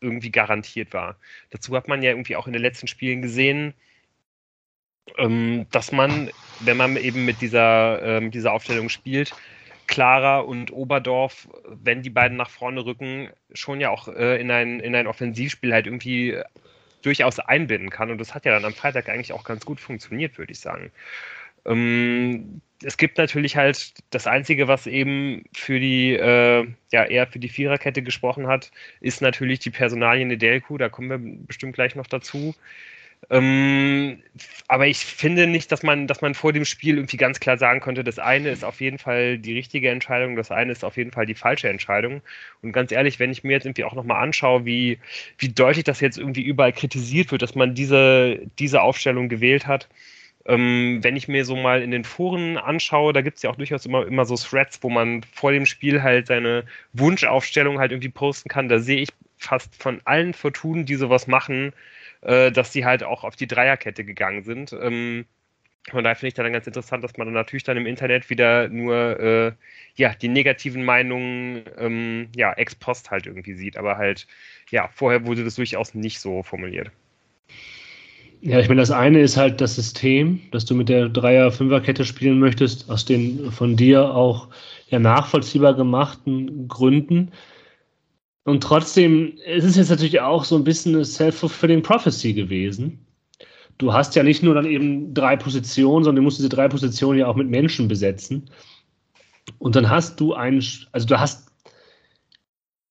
irgendwie 0.00 0.30
garantiert 0.30 0.92
war. 0.92 1.16
Dazu 1.50 1.74
hat 1.76 1.88
man 1.88 2.02
ja 2.02 2.10
irgendwie 2.10 2.36
auch 2.36 2.46
in 2.46 2.52
den 2.52 2.62
letzten 2.62 2.88
Spielen 2.88 3.22
gesehen, 3.22 3.74
ähm, 5.16 5.66
dass 5.70 5.92
man, 5.92 6.30
wenn 6.60 6.76
man 6.76 6.96
eben 6.96 7.24
mit 7.24 7.40
dieser, 7.40 8.02
äh, 8.02 8.20
mit 8.20 8.34
dieser 8.34 8.52
Aufstellung 8.52 8.88
spielt, 8.88 9.34
Clara 9.88 10.38
und 10.40 10.70
Oberdorf, 10.70 11.48
wenn 11.66 12.02
die 12.02 12.10
beiden 12.10 12.36
nach 12.36 12.50
vorne 12.50 12.84
rücken, 12.84 13.30
schon 13.52 13.80
ja 13.80 13.90
auch 13.90 14.06
äh, 14.06 14.40
in, 14.40 14.50
ein, 14.50 14.78
in 14.78 14.94
ein 14.94 15.08
Offensivspiel 15.08 15.72
halt 15.72 15.86
irgendwie 15.86 16.30
äh, 16.30 16.44
durchaus 17.02 17.40
einbinden 17.40 17.90
kann. 17.90 18.10
Und 18.10 18.18
das 18.18 18.34
hat 18.34 18.44
ja 18.44 18.52
dann 18.52 18.64
am 18.64 18.74
Freitag 18.74 19.08
eigentlich 19.08 19.32
auch 19.32 19.44
ganz 19.44 19.64
gut 19.64 19.80
funktioniert, 19.80 20.38
würde 20.38 20.52
ich 20.52 20.60
sagen. 20.60 20.92
Ähm, 21.64 22.60
es 22.84 22.96
gibt 22.96 23.18
natürlich 23.18 23.56
halt 23.56 23.94
das 24.10 24.26
Einzige, 24.26 24.68
was 24.68 24.86
eben 24.86 25.44
für 25.52 25.80
die, 25.80 26.12
äh, 26.12 26.66
ja, 26.92 27.04
eher 27.04 27.26
für 27.26 27.38
die 27.40 27.48
Viererkette 27.48 28.02
gesprochen 28.02 28.46
hat, 28.46 28.70
ist 29.00 29.20
natürlich 29.20 29.58
die 29.58 29.70
Personalie 29.70 30.26
Nedelku. 30.26 30.78
Da 30.78 30.88
kommen 30.88 31.10
wir 31.10 31.46
bestimmt 31.46 31.74
gleich 31.74 31.96
noch 31.96 32.06
dazu. 32.06 32.54
Ähm, 33.30 34.22
aber 34.68 34.86
ich 34.86 34.98
finde 34.98 35.46
nicht, 35.46 35.70
dass 35.70 35.82
man, 35.82 36.06
dass 36.06 36.22
man 36.22 36.34
vor 36.34 36.52
dem 36.52 36.64
Spiel 36.64 36.96
irgendwie 36.96 37.18
ganz 37.18 37.40
klar 37.40 37.58
sagen 37.58 37.80
konnte, 37.80 38.02
das 38.04 38.18
eine 38.18 38.50
ist 38.50 38.64
auf 38.64 38.80
jeden 38.80 38.98
Fall 38.98 39.38
die 39.38 39.52
richtige 39.52 39.90
Entscheidung, 39.90 40.36
das 40.36 40.50
eine 40.50 40.72
ist 40.72 40.84
auf 40.84 40.96
jeden 40.96 41.10
Fall 41.10 41.26
die 41.26 41.34
falsche 41.34 41.68
Entscheidung. 41.68 42.22
Und 42.62 42.72
ganz 42.72 42.90
ehrlich, 42.90 43.18
wenn 43.18 43.30
ich 43.30 43.44
mir 43.44 43.52
jetzt 43.52 43.66
irgendwie 43.66 43.84
auch 43.84 43.94
nochmal 43.94 44.22
anschaue, 44.22 44.64
wie, 44.64 44.98
wie 45.38 45.50
deutlich 45.50 45.84
das 45.84 46.00
jetzt 46.00 46.18
irgendwie 46.18 46.42
überall 46.42 46.72
kritisiert 46.72 47.30
wird, 47.30 47.42
dass 47.42 47.54
man 47.54 47.74
diese, 47.74 48.40
diese 48.58 48.80
Aufstellung 48.82 49.28
gewählt 49.28 49.66
hat, 49.66 49.88
ähm, 50.46 51.00
wenn 51.02 51.16
ich 51.16 51.28
mir 51.28 51.44
so 51.44 51.56
mal 51.56 51.82
in 51.82 51.90
den 51.90 52.04
Foren 52.04 52.56
anschaue, 52.56 53.12
da 53.12 53.20
gibt 53.20 53.36
es 53.36 53.42
ja 53.42 53.50
auch 53.50 53.56
durchaus 53.56 53.84
immer, 53.86 54.06
immer 54.06 54.24
so 54.24 54.36
Threads, 54.36 54.82
wo 54.82 54.88
man 54.88 55.22
vor 55.34 55.52
dem 55.52 55.66
Spiel 55.66 56.02
halt 56.02 56.26
seine 56.28 56.64
Wunschaufstellung 56.94 57.78
halt 57.78 57.92
irgendwie 57.92 58.08
posten 58.08 58.48
kann. 58.48 58.68
Da 58.68 58.78
sehe 58.78 59.02
ich 59.02 59.10
fast 59.36 59.74
von 59.80 60.00
allen 60.04 60.34
Fortunen, 60.34 60.86
die 60.86 60.94
sowas 60.96 61.26
machen, 61.26 61.72
äh, 62.22 62.50
dass 62.50 62.72
sie 62.72 62.84
halt 62.84 63.02
auch 63.02 63.24
auf 63.24 63.36
die 63.36 63.46
Dreierkette 63.46 64.04
gegangen 64.04 64.42
sind. 64.44 64.72
Ähm, 64.72 65.26
von 65.90 66.04
daher 66.04 66.16
finde 66.16 66.28
ich 66.28 66.34
dann 66.34 66.52
ganz 66.52 66.66
interessant, 66.66 67.02
dass 67.02 67.16
man 67.16 67.26
dann 67.28 67.34
natürlich 67.34 67.64
dann 67.64 67.76
im 67.76 67.86
Internet 67.86 68.28
wieder 68.30 68.68
nur 68.68 69.18
äh, 69.18 69.52
ja, 69.94 70.14
die 70.14 70.28
negativen 70.28 70.84
Meinungen 70.84 71.62
ähm, 71.78 72.28
ja, 72.36 72.52
ex 72.52 72.74
post 72.74 73.10
halt 73.10 73.26
irgendwie 73.26 73.54
sieht. 73.54 73.76
Aber 73.76 73.96
halt, 73.96 74.26
ja, 74.70 74.88
vorher 74.92 75.24
wurde 75.26 75.44
das 75.44 75.54
durchaus 75.54 75.94
nicht 75.94 76.20
so 76.20 76.42
formuliert. 76.42 76.90
Ja, 78.40 78.60
ich 78.60 78.68
meine, 78.68 78.80
das 78.80 78.92
eine 78.92 79.20
ist 79.20 79.36
halt 79.36 79.60
das 79.60 79.74
System, 79.74 80.40
dass 80.52 80.64
du 80.64 80.74
mit 80.74 80.88
der 80.88 81.08
Dreier-Fünfer-Kette 81.08 82.04
spielen 82.04 82.38
möchtest, 82.38 82.88
aus 82.88 83.04
den 83.04 83.50
von 83.50 83.76
dir 83.76 84.14
auch 84.14 84.48
ja 84.88 85.00
nachvollziehbar 85.00 85.74
gemachten 85.74 86.68
Gründen. 86.68 87.32
Und 88.48 88.62
trotzdem 88.62 89.36
es 89.44 89.62
ist 89.62 89.76
jetzt 89.76 89.90
natürlich 89.90 90.22
auch 90.22 90.42
so 90.42 90.56
ein 90.56 90.64
bisschen 90.64 90.94
eine 90.94 91.04
self-fulfilling 91.04 91.82
prophecy 91.82 92.32
gewesen. 92.32 92.98
Du 93.76 93.92
hast 93.92 94.16
ja 94.16 94.22
nicht 94.22 94.42
nur 94.42 94.54
dann 94.54 94.64
eben 94.64 95.12
drei 95.12 95.36
Positionen, 95.36 96.02
sondern 96.02 96.16
du 96.16 96.22
musst 96.22 96.38
diese 96.38 96.48
drei 96.48 96.66
Positionen 96.66 97.18
ja 97.18 97.26
auch 97.26 97.36
mit 97.36 97.50
Menschen 97.50 97.88
besetzen. 97.88 98.48
Und 99.58 99.76
dann 99.76 99.90
hast 99.90 100.18
du 100.18 100.32
ein, 100.32 100.64
also 100.92 101.06
du 101.06 101.20
hast 101.20 101.52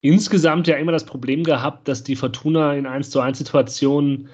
insgesamt 0.01 0.67
ja 0.67 0.77
immer 0.77 0.91
das 0.91 1.05
Problem 1.05 1.43
gehabt, 1.43 1.87
dass 1.87 2.03
die 2.03 2.15
Fortuna 2.15 2.75
in 2.75 2.85
1 2.85 3.09
zu 3.09 3.19
1 3.19 3.39
Situationen 3.39 4.29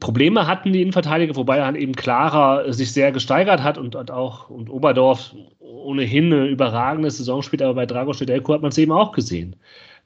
Probleme 0.00 0.46
hatten, 0.46 0.72
die 0.72 0.82
Innenverteidiger, 0.82 1.36
wobei 1.36 1.58
dann 1.58 1.76
eben 1.76 1.94
Clara 1.94 2.72
sich 2.72 2.92
sehr 2.92 3.12
gesteigert 3.12 3.62
hat 3.62 3.78
und, 3.78 3.94
und 3.94 4.10
auch 4.10 4.50
und 4.50 4.68
Oberdorf 4.68 5.34
ohnehin 5.60 6.32
eine 6.32 6.46
überragende 6.46 7.10
Saison 7.10 7.42
spielt, 7.42 7.62
aber 7.62 7.74
bei 7.74 7.86
Drago 7.86 8.12
Stedelko 8.12 8.54
hat 8.54 8.62
man 8.62 8.70
es 8.70 8.78
eben 8.78 8.90
auch 8.90 9.12
gesehen, 9.12 9.54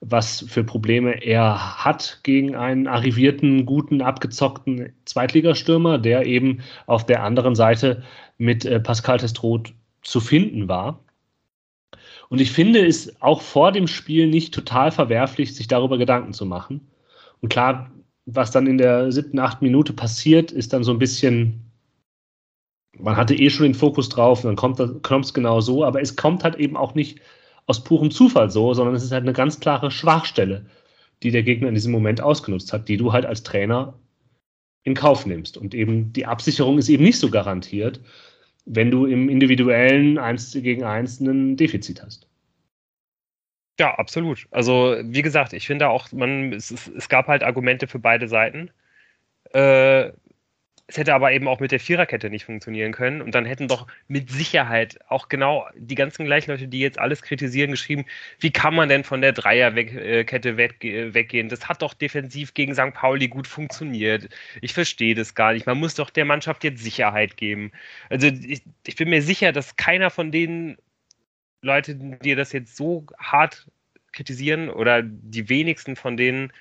was 0.00 0.44
für 0.48 0.64
Probleme 0.64 1.24
er 1.24 1.82
hat 1.82 2.20
gegen 2.24 2.54
einen 2.56 2.86
arrivierten, 2.86 3.64
guten, 3.64 4.02
abgezockten 4.02 4.92
Zweitligastürmer, 5.06 5.98
der 5.98 6.26
eben 6.26 6.60
auf 6.86 7.06
der 7.06 7.22
anderen 7.22 7.54
Seite 7.54 8.02
mit 8.36 8.66
äh, 8.66 8.80
Pascal 8.80 9.18
Testroth 9.18 9.72
zu 10.02 10.20
finden 10.20 10.68
war. 10.68 11.00
Und 12.28 12.40
ich 12.40 12.52
finde 12.52 12.86
es 12.86 13.20
auch 13.22 13.40
vor 13.40 13.72
dem 13.72 13.86
Spiel 13.86 14.26
nicht 14.26 14.54
total 14.54 14.92
verwerflich, 14.92 15.54
sich 15.54 15.68
darüber 15.68 15.98
Gedanken 15.98 16.32
zu 16.32 16.46
machen. 16.46 16.88
Und 17.40 17.48
klar, 17.48 17.90
was 18.34 18.50
dann 18.50 18.66
in 18.66 18.78
der 18.78 19.12
siebten, 19.12 19.38
achten 19.38 19.64
Minute 19.64 19.92
passiert, 19.92 20.52
ist 20.52 20.72
dann 20.72 20.84
so 20.84 20.92
ein 20.92 20.98
bisschen, 20.98 21.70
man 22.98 23.16
hatte 23.16 23.34
eh 23.34 23.50
schon 23.50 23.64
den 23.64 23.74
Fokus 23.74 24.08
drauf, 24.08 24.42
dann 24.42 24.56
kommt 24.56 24.80
es 24.80 25.34
genau 25.34 25.60
so, 25.60 25.84
aber 25.84 26.00
es 26.00 26.16
kommt 26.16 26.44
halt 26.44 26.56
eben 26.56 26.76
auch 26.76 26.94
nicht 26.94 27.20
aus 27.66 27.84
purem 27.84 28.10
Zufall 28.10 28.50
so, 28.50 28.74
sondern 28.74 28.94
es 28.94 29.04
ist 29.04 29.12
halt 29.12 29.22
eine 29.22 29.32
ganz 29.32 29.60
klare 29.60 29.90
Schwachstelle, 29.90 30.66
die 31.22 31.30
der 31.30 31.42
Gegner 31.42 31.68
in 31.68 31.74
diesem 31.74 31.92
Moment 31.92 32.20
ausgenutzt 32.20 32.72
hat, 32.72 32.88
die 32.88 32.96
du 32.96 33.12
halt 33.12 33.26
als 33.26 33.42
Trainer 33.42 33.94
in 34.82 34.94
Kauf 34.94 35.26
nimmst. 35.26 35.56
Und 35.56 35.74
eben 35.74 36.12
die 36.12 36.26
Absicherung 36.26 36.78
ist 36.78 36.88
eben 36.88 37.04
nicht 37.04 37.18
so 37.18 37.30
garantiert, 37.30 38.00
wenn 38.64 38.90
du 38.90 39.06
im 39.06 39.28
individuellen 39.28 40.18
1 40.18 40.52
gegen 40.52 40.84
1 40.84 41.20
ein 41.20 41.56
Defizit 41.56 42.02
hast. 42.02 42.26
Ja, 43.80 43.94
absolut. 43.94 44.46
Also, 44.50 44.98
wie 45.02 45.22
gesagt, 45.22 45.54
ich 45.54 45.66
finde 45.66 45.88
auch, 45.88 46.12
man, 46.12 46.52
es, 46.52 46.70
es 46.70 47.08
gab 47.08 47.28
halt 47.28 47.42
Argumente 47.42 47.86
für 47.88 47.98
beide 47.98 48.28
Seiten. 48.28 48.70
Äh, 49.54 50.12
es 50.88 50.98
hätte 50.98 51.14
aber 51.14 51.32
eben 51.32 51.48
auch 51.48 51.60
mit 51.60 51.72
der 51.72 51.80
Viererkette 51.80 52.30
nicht 52.30 52.44
funktionieren 52.44 52.92
können. 52.92 53.22
Und 53.22 53.34
dann 53.34 53.46
hätten 53.46 53.68
doch 53.68 53.86
mit 54.08 54.30
Sicherheit 54.30 54.98
auch 55.08 55.28
genau 55.30 55.66
die 55.76 55.94
ganzen 55.94 56.26
gleichen 56.26 56.50
Leute, 56.50 56.68
die 56.68 56.80
jetzt 56.80 56.98
alles 56.98 57.22
kritisieren, 57.22 57.70
geschrieben, 57.70 58.04
wie 58.40 58.50
kann 58.52 58.74
man 58.74 58.90
denn 58.90 59.04
von 59.04 59.22
der 59.22 59.32
Dreierkette 59.32 60.58
weg, 60.58 60.76
weggehen? 60.82 61.48
Das 61.48 61.68
hat 61.68 61.80
doch 61.82 61.94
defensiv 61.94 62.54
gegen 62.54 62.74
St. 62.74 62.92
Pauli 62.92 63.28
gut 63.28 63.46
funktioniert. 63.46 64.28
Ich 64.60 64.74
verstehe 64.74 65.14
das 65.14 65.34
gar 65.34 65.54
nicht. 65.54 65.66
Man 65.66 65.78
muss 65.78 65.94
doch 65.94 66.10
der 66.10 66.26
Mannschaft 66.26 66.64
jetzt 66.64 66.82
Sicherheit 66.84 67.38
geben. 67.38 67.72
Also 68.10 68.26
ich, 68.28 68.62
ich 68.86 68.96
bin 68.96 69.08
mir 69.08 69.22
sicher, 69.22 69.52
dass 69.52 69.76
keiner 69.76 70.10
von 70.10 70.32
denen 70.32 70.76
Leute, 71.62 71.94
die 71.94 72.34
das 72.34 72.52
jetzt 72.52 72.76
so 72.76 73.06
hart 73.18 73.66
kritisieren 74.12 74.70
oder 74.70 75.02
die 75.02 75.48
wenigsten 75.48 75.96
von 75.96 76.16
denen 76.16 76.52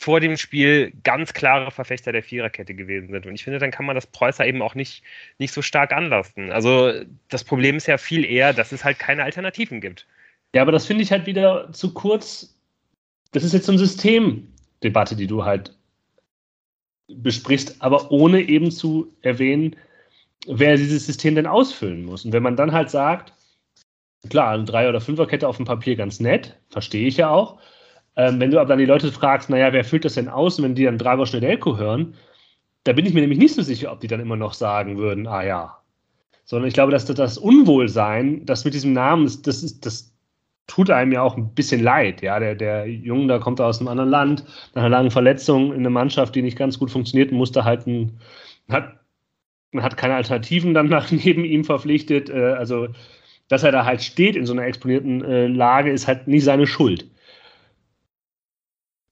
vor 0.00 0.20
dem 0.20 0.36
Spiel 0.36 0.92
ganz 1.04 1.32
klare 1.34 1.70
Verfechter 1.70 2.10
der 2.10 2.22
Viererkette 2.22 2.74
gewesen 2.74 3.10
sind. 3.10 3.26
Und 3.26 3.34
ich 3.34 3.44
finde, 3.44 3.58
dann 3.58 3.70
kann 3.70 3.86
man 3.86 3.94
das 3.94 4.06
Preußer 4.06 4.46
eben 4.46 4.60
auch 4.60 4.74
nicht, 4.74 5.04
nicht 5.38 5.52
so 5.52 5.62
stark 5.62 5.92
anlasten. 5.92 6.50
Also 6.50 6.92
das 7.28 7.44
Problem 7.44 7.76
ist 7.76 7.86
ja 7.86 7.96
viel 7.96 8.24
eher, 8.24 8.52
dass 8.52 8.72
es 8.72 8.84
halt 8.84 8.98
keine 8.98 9.22
Alternativen 9.22 9.80
gibt. 9.80 10.06
Ja, 10.54 10.62
aber 10.62 10.72
das 10.72 10.86
finde 10.86 11.02
ich 11.02 11.12
halt 11.12 11.26
wieder 11.26 11.72
zu 11.72 11.94
kurz. 11.94 12.58
Das 13.32 13.44
ist 13.44 13.52
jetzt 13.52 13.66
so 13.66 13.72
eine 13.72 13.78
Systemdebatte, 13.78 15.16
die 15.16 15.26
du 15.26 15.44
halt 15.44 15.76
besprichst, 17.08 17.80
aber 17.80 18.10
ohne 18.10 18.40
eben 18.40 18.70
zu 18.70 19.14
erwähnen, 19.22 19.76
wer 20.46 20.76
dieses 20.76 21.06
System 21.06 21.34
denn 21.34 21.46
ausfüllen 21.46 22.04
muss. 22.04 22.24
Und 22.24 22.32
wenn 22.32 22.42
man 22.42 22.56
dann 22.56 22.72
halt 22.72 22.90
sagt, 22.90 23.33
Klar, 24.30 24.52
eine 24.52 24.64
Drei- 24.64 24.88
oder 24.88 25.00
Fünferkette 25.00 25.46
auf 25.46 25.56
dem 25.56 25.66
Papier 25.66 25.96
ganz 25.96 26.20
nett, 26.20 26.58
verstehe 26.70 27.06
ich 27.06 27.18
ja 27.18 27.30
auch. 27.30 27.58
Ähm, 28.16 28.40
wenn 28.40 28.50
du 28.50 28.58
aber 28.58 28.68
dann 28.68 28.78
die 28.78 28.84
Leute 28.86 29.10
fragst, 29.12 29.50
naja, 29.50 29.72
wer 29.72 29.84
füllt 29.84 30.04
das 30.04 30.14
denn 30.14 30.28
aus? 30.28 30.62
Wenn 30.62 30.74
die 30.74 30.84
dann 30.84 30.98
Dragos 30.98 31.32
Nedelko 31.32 31.76
hören, 31.76 32.14
da 32.84 32.92
bin 32.92 33.06
ich 33.06 33.14
mir 33.14 33.20
nämlich 33.20 33.38
nicht 33.38 33.54
so 33.54 33.62
sicher, 33.62 33.90
ob 33.92 34.00
die 34.00 34.06
dann 34.06 34.20
immer 34.20 34.36
noch 34.36 34.54
sagen 34.54 34.98
würden, 34.98 35.26
ah 35.26 35.42
ja. 35.42 35.78
Sondern 36.44 36.68
ich 36.68 36.74
glaube, 36.74 36.92
dass 36.92 37.06
das 37.06 37.38
Unwohlsein, 37.38 38.44
das 38.44 38.64
mit 38.64 38.74
diesem 38.74 38.92
Namen, 38.92 39.24
das, 39.42 39.62
ist, 39.62 39.84
das 39.86 40.14
tut 40.66 40.90
einem 40.90 41.12
ja 41.12 41.22
auch 41.22 41.36
ein 41.36 41.54
bisschen 41.54 41.82
leid. 41.82 42.22
Ja, 42.22 42.38
der, 42.38 42.54
der 42.54 42.86
Junge, 42.86 43.26
da 43.28 43.38
kommt 43.38 43.60
aus 43.60 43.80
einem 43.80 43.88
anderen 43.88 44.10
Land, 44.10 44.44
nach 44.74 44.82
einer 44.82 44.90
langen 44.90 45.10
Verletzung 45.10 45.72
in 45.72 45.80
einer 45.80 45.90
Mannschaft, 45.90 46.34
die 46.34 46.42
nicht 46.42 46.58
ganz 46.58 46.78
gut 46.78 46.90
funktioniert, 46.90 47.32
musste 47.32 47.64
halt 47.64 47.86
ein, 47.86 48.20
hat, 48.68 49.00
man 49.72 49.84
hat 49.84 49.96
keine 49.96 50.14
Alternativen 50.14 50.74
dann 50.74 50.88
nach 50.88 51.10
neben 51.10 51.44
ihm 51.44 51.64
verpflichtet. 51.64 52.30
Äh, 52.30 52.52
also, 52.52 52.88
dass 53.48 53.62
er 53.62 53.72
da 53.72 53.84
halt 53.84 54.02
steht 54.02 54.36
in 54.36 54.46
so 54.46 54.52
einer 54.52 54.64
exponierten 54.64 55.24
äh, 55.24 55.46
Lage, 55.46 55.90
ist 55.90 56.06
halt 56.06 56.26
nicht 56.26 56.44
seine 56.44 56.66
Schuld. 56.66 57.10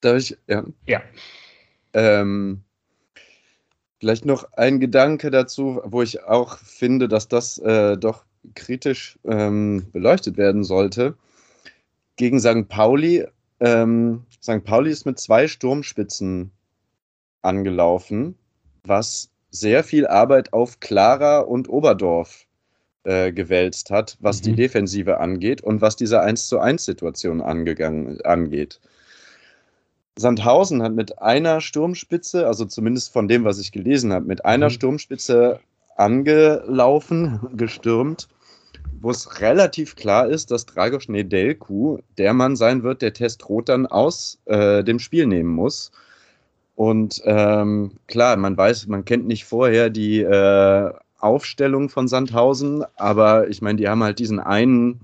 Darf 0.01 0.19
ich? 0.19 0.37
Ja. 0.49 0.65
Ja. 0.87 1.03
Ähm, 1.93 2.63
vielleicht 4.01 4.25
noch 4.25 4.53
ein 4.55 4.81
Gedanke 4.81 5.31
dazu, 5.31 5.81
wo 5.85 6.03
ich 6.03 6.25
auch 6.25 6.59
finde, 6.59 7.09
dass 7.09 7.29
das 7.29 7.59
äh, 7.59 7.97
doch 7.97 8.25
kritisch 8.55 9.19
ähm, 9.25 9.87
beleuchtet 9.93 10.37
werden 10.37 10.65
sollte. 10.65 11.17
Gegen 12.17 12.41
St. 12.41 12.69
Pauli, 12.69 13.27
ähm, 13.61 14.25
St. 14.43 14.65
Pauli 14.65 14.91
ist 14.91 15.07
mit 15.07 15.21
zwei 15.21 15.47
Sturmspitzen 15.47 16.51
angelaufen, 17.43 18.37
was 18.85 19.31
sehr 19.51 19.85
viel 19.85 20.07
Arbeit 20.07 20.53
auf 20.53 20.81
Clara 20.81 21.41
und 21.41 21.69
Oberdorf 21.69 22.47
äh, 23.05 23.33
gewälzt 23.33 23.91
hat, 23.91 24.17
was 24.21 24.41
mhm. 24.41 24.45
die 24.45 24.53
Defensive 24.55 25.19
angeht 25.19 25.61
und 25.61 25.81
was 25.81 25.97
diese 25.97 26.21
1 26.21 26.47
zu 26.47 26.59
1 26.59 26.85
Situation 26.85 27.41
angegangen, 27.41 28.21
angeht. 28.23 28.81
Sandhausen 30.17 30.83
hat 30.83 30.93
mit 30.93 31.21
einer 31.21 31.61
Sturmspitze, 31.61 32.47
also 32.47 32.65
zumindest 32.65 33.13
von 33.13 33.29
dem, 33.29 33.45
was 33.45 33.59
ich 33.59 33.73
gelesen 33.73 34.13
habe, 34.13 34.27
mit 34.27 34.45
einer 34.45 34.67
mhm. 34.67 34.75
Sturmspitze 34.75 35.61
angelaufen, 35.97 37.41
gestürmt, 37.57 38.29
wo 39.01 39.11
es 39.11 39.41
relativ 39.41 39.97
klar 39.97 40.29
ist, 40.29 40.51
dass 40.51 40.67
Dragos 40.67 41.09
Nedelku 41.09 41.99
der 42.19 42.35
Mann 42.35 42.57
sein 42.57 42.83
wird, 42.83 43.03
der 43.03 43.13
Testrot 43.13 43.69
dann 43.69 43.87
aus 43.87 44.39
äh, 44.45 44.85
dem 44.85 44.99
Spiel 44.99 45.27
nehmen 45.27 45.51
muss. 45.51 45.91
Und 46.77 47.21
ähm, 47.25 47.93
klar, 48.07 48.37
man 48.37 48.57
weiß, 48.57 48.87
man 48.87 49.05
kennt 49.05 49.27
nicht 49.27 49.45
vorher 49.45 49.91
die 49.91 50.21
äh, 50.21 50.93
Aufstellung 51.23 51.89
von 51.89 52.09
Sandhausen, 52.09 52.85
aber 52.97 53.49
ich 53.49 53.63
meine, 53.63 53.77
die 53.77 53.89
haben 53.89 54.03
halt 54.03 54.19
diesen 54.19 54.41
einen 54.41 55.01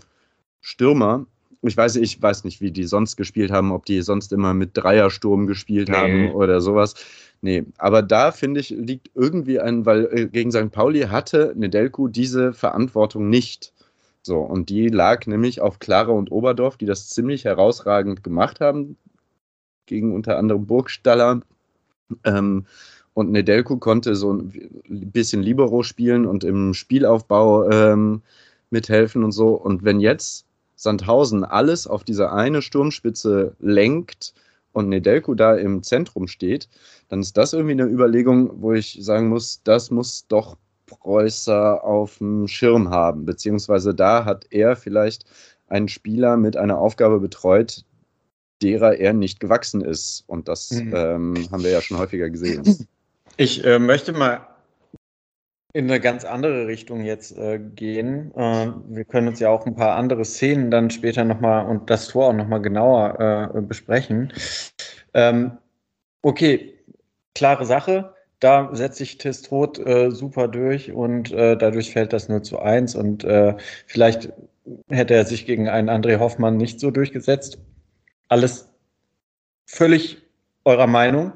Stürmer. 0.60 1.26
Ich 1.62 1.76
weiß, 1.76 1.96
ich 1.96 2.20
weiß 2.20 2.44
nicht, 2.44 2.60
wie 2.60 2.70
die 2.70 2.84
sonst 2.84 3.16
gespielt 3.16 3.50
haben, 3.50 3.72
ob 3.72 3.84
die 3.86 4.02
sonst 4.02 4.32
immer 4.32 4.54
mit 4.54 4.70
Dreiersturm 4.74 5.46
gespielt 5.46 5.88
nee. 5.88 5.94
haben 5.94 6.32
oder 6.32 6.60
sowas. 6.60 6.94
Nee, 7.40 7.64
aber 7.78 8.02
da 8.02 8.32
finde 8.32 8.60
ich, 8.60 8.70
liegt 8.70 9.10
irgendwie 9.14 9.60
ein, 9.60 9.86
weil 9.86 10.08
äh, 10.12 10.26
gegen 10.26 10.50
St. 10.50 10.70
Pauli 10.72 11.02
hatte 11.02 11.52
Nedelku 11.56 12.08
diese 12.08 12.52
Verantwortung 12.52 13.28
nicht. 13.28 13.72
So, 14.22 14.40
und 14.40 14.68
die 14.68 14.88
lag 14.88 15.26
nämlich 15.26 15.60
auf 15.60 15.78
Clara 15.78 16.12
und 16.12 16.32
Oberdorf, 16.32 16.76
die 16.76 16.86
das 16.86 17.08
ziemlich 17.08 17.44
herausragend 17.44 18.24
gemacht 18.24 18.60
haben, 18.60 18.96
gegen 19.86 20.14
unter 20.14 20.36
anderem 20.36 20.66
Burgstaller. 20.66 21.40
Ähm, 22.24 22.66
und 23.18 23.32
Nedelku 23.32 23.78
konnte 23.78 24.14
so 24.14 24.32
ein 24.32 24.52
bisschen 24.86 25.42
Libero 25.42 25.82
spielen 25.82 26.24
und 26.24 26.44
im 26.44 26.72
Spielaufbau 26.72 27.68
ähm, 27.68 28.22
mithelfen 28.70 29.24
und 29.24 29.32
so. 29.32 29.54
Und 29.54 29.82
wenn 29.82 29.98
jetzt 29.98 30.46
Sandhausen 30.76 31.42
alles 31.42 31.88
auf 31.88 32.04
diese 32.04 32.30
eine 32.30 32.62
Sturmspitze 32.62 33.56
lenkt 33.58 34.34
und 34.70 34.88
Nedelku 34.88 35.34
da 35.34 35.56
im 35.56 35.82
Zentrum 35.82 36.28
steht, 36.28 36.68
dann 37.08 37.18
ist 37.18 37.36
das 37.36 37.54
irgendwie 37.54 37.72
eine 37.72 37.86
Überlegung, 37.86 38.62
wo 38.62 38.72
ich 38.72 38.96
sagen 39.00 39.30
muss, 39.30 39.62
das 39.64 39.90
muss 39.90 40.28
doch 40.28 40.56
Preußer 40.86 41.82
auf 41.82 42.18
dem 42.18 42.46
Schirm 42.46 42.90
haben, 42.90 43.24
beziehungsweise 43.24 43.96
da 43.96 44.26
hat 44.26 44.46
er 44.50 44.76
vielleicht 44.76 45.24
einen 45.66 45.88
Spieler 45.88 46.36
mit 46.36 46.56
einer 46.56 46.78
Aufgabe 46.78 47.18
betreut, 47.18 47.84
derer 48.62 48.94
er 48.94 49.12
nicht 49.12 49.40
gewachsen 49.40 49.80
ist. 49.80 50.22
Und 50.28 50.46
das 50.46 50.70
mhm. 50.70 50.92
ähm, 50.94 51.48
haben 51.50 51.64
wir 51.64 51.72
ja 51.72 51.80
schon 51.80 51.98
häufiger 51.98 52.30
gesehen. 52.30 52.86
Ich 53.40 53.64
äh, 53.64 53.78
möchte 53.78 54.12
mal 54.12 54.48
in 55.72 55.88
eine 55.88 56.00
ganz 56.00 56.24
andere 56.24 56.66
Richtung 56.66 57.04
jetzt 57.04 57.38
äh, 57.38 57.60
gehen. 57.60 58.34
Äh, 58.34 58.72
wir 58.88 59.04
können 59.04 59.28
uns 59.28 59.38
ja 59.38 59.48
auch 59.48 59.64
ein 59.64 59.76
paar 59.76 59.94
andere 59.94 60.24
Szenen 60.24 60.72
dann 60.72 60.90
später 60.90 61.24
nochmal 61.24 61.66
und 61.66 61.88
das 61.88 62.08
Tor 62.08 62.26
auch 62.26 62.32
nochmal 62.32 62.60
genauer 62.60 63.52
äh, 63.54 63.60
besprechen. 63.60 64.32
Ähm, 65.14 65.56
okay, 66.22 66.74
klare 67.36 67.64
Sache. 67.64 68.12
Da 68.40 68.70
setzt 68.74 68.98
sich 68.98 69.18
Testrot 69.18 69.78
äh, 69.78 70.10
super 70.10 70.48
durch 70.48 70.90
und 70.90 71.30
äh, 71.30 71.56
dadurch 71.56 71.92
fällt 71.92 72.12
das 72.12 72.28
0 72.28 72.42
zu 72.42 72.58
1 72.58 72.96
und 72.96 73.22
äh, 73.22 73.54
vielleicht 73.86 74.32
hätte 74.88 75.14
er 75.14 75.24
sich 75.24 75.46
gegen 75.46 75.68
einen 75.68 75.90
André 75.90 76.18
Hoffmann 76.18 76.56
nicht 76.56 76.80
so 76.80 76.90
durchgesetzt. 76.90 77.58
Alles 78.26 78.68
völlig 79.64 80.22
eurer 80.64 80.88
Meinung. 80.88 81.34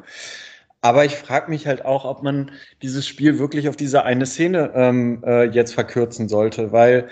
Aber 0.82 1.04
ich 1.04 1.14
frage 1.14 1.48
mich 1.48 1.66
halt 1.66 1.84
auch, 1.84 2.04
ob 2.04 2.22
man 2.22 2.50
dieses 2.82 3.06
Spiel 3.06 3.38
wirklich 3.38 3.68
auf 3.68 3.76
diese 3.76 4.04
eine 4.04 4.26
Szene 4.26 4.72
ähm, 4.74 5.22
äh, 5.24 5.44
jetzt 5.44 5.74
verkürzen 5.74 6.28
sollte, 6.28 6.72
weil 6.72 7.08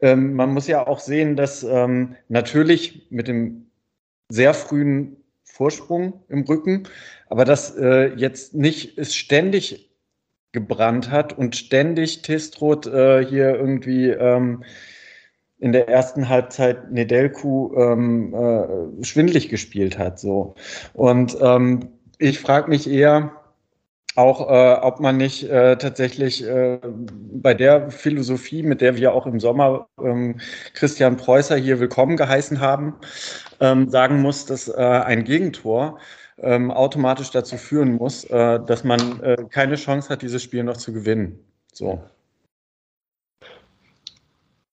ähm, 0.00 0.34
man 0.34 0.52
muss 0.52 0.68
ja 0.68 0.86
auch 0.86 1.00
sehen, 1.00 1.34
dass 1.34 1.62
ähm, 1.62 2.16
natürlich 2.28 3.06
mit 3.10 3.26
dem 3.26 3.66
sehr 4.28 4.52
frühen 4.52 5.16
Vorsprung 5.42 6.22
im 6.28 6.42
Rücken, 6.42 6.84
aber 7.28 7.46
dass 7.46 7.74
äh, 7.76 8.12
jetzt 8.14 8.54
nicht 8.54 8.98
es 8.98 9.14
ständig 9.14 9.90
gebrannt 10.52 11.10
hat 11.10 11.36
und 11.36 11.56
ständig 11.56 12.22
Testrot 12.22 12.86
äh, 12.86 13.24
hier 13.24 13.54
irgendwie 13.54 14.10
ähm, 14.10 14.64
in 15.58 15.72
der 15.72 15.88
ersten 15.88 16.28
Halbzeit 16.28 16.92
Nedelku 16.92 17.74
ähm, 17.74 18.34
äh, 18.34 19.04
schwindlig 19.04 19.48
gespielt 19.48 19.98
hat. 19.98 20.18
So. 20.18 20.54
Und 20.92 21.36
ähm, 21.40 21.88
ich 22.18 22.38
frage 22.38 22.68
mich 22.68 22.88
eher 22.88 23.32
auch, 24.16 24.48
äh, 24.48 24.80
ob 24.80 25.00
man 25.00 25.16
nicht 25.16 25.44
äh, 25.44 25.76
tatsächlich 25.76 26.44
äh, 26.44 26.78
bei 27.32 27.54
der 27.54 27.90
Philosophie, 27.90 28.62
mit 28.62 28.80
der 28.80 28.96
wir 28.96 29.12
auch 29.12 29.26
im 29.26 29.40
Sommer 29.40 29.88
ähm, 30.00 30.40
Christian 30.74 31.16
Preußer 31.16 31.56
hier 31.56 31.80
willkommen 31.80 32.16
geheißen 32.16 32.60
haben, 32.60 32.94
ähm, 33.60 33.88
sagen 33.88 34.22
muss, 34.22 34.46
dass 34.46 34.68
äh, 34.68 34.74
ein 34.74 35.24
Gegentor 35.24 35.98
ähm, 36.38 36.70
automatisch 36.70 37.30
dazu 37.30 37.56
führen 37.56 37.94
muss, 37.96 38.24
äh, 38.24 38.60
dass 38.64 38.84
man 38.84 39.20
äh, 39.22 39.36
keine 39.50 39.74
Chance 39.74 40.08
hat, 40.10 40.22
dieses 40.22 40.42
Spiel 40.42 40.62
noch 40.62 40.76
zu 40.76 40.92
gewinnen. 40.92 41.38
So. 41.72 42.02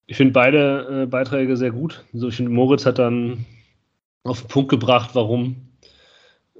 Ich 0.06 0.18
finde 0.18 0.34
beide 0.34 1.08
Beiträge 1.08 1.56
sehr 1.56 1.72
gut. 1.72 2.04
Also 2.14 2.28
ich 2.28 2.36
finde, 2.36 2.52
Moritz 2.52 2.86
hat 2.86 3.00
dann 3.00 3.46
auf 4.24 4.42
den 4.42 4.50
Punkt 4.50 4.70
gebracht, 4.70 5.12
warum 5.14 5.71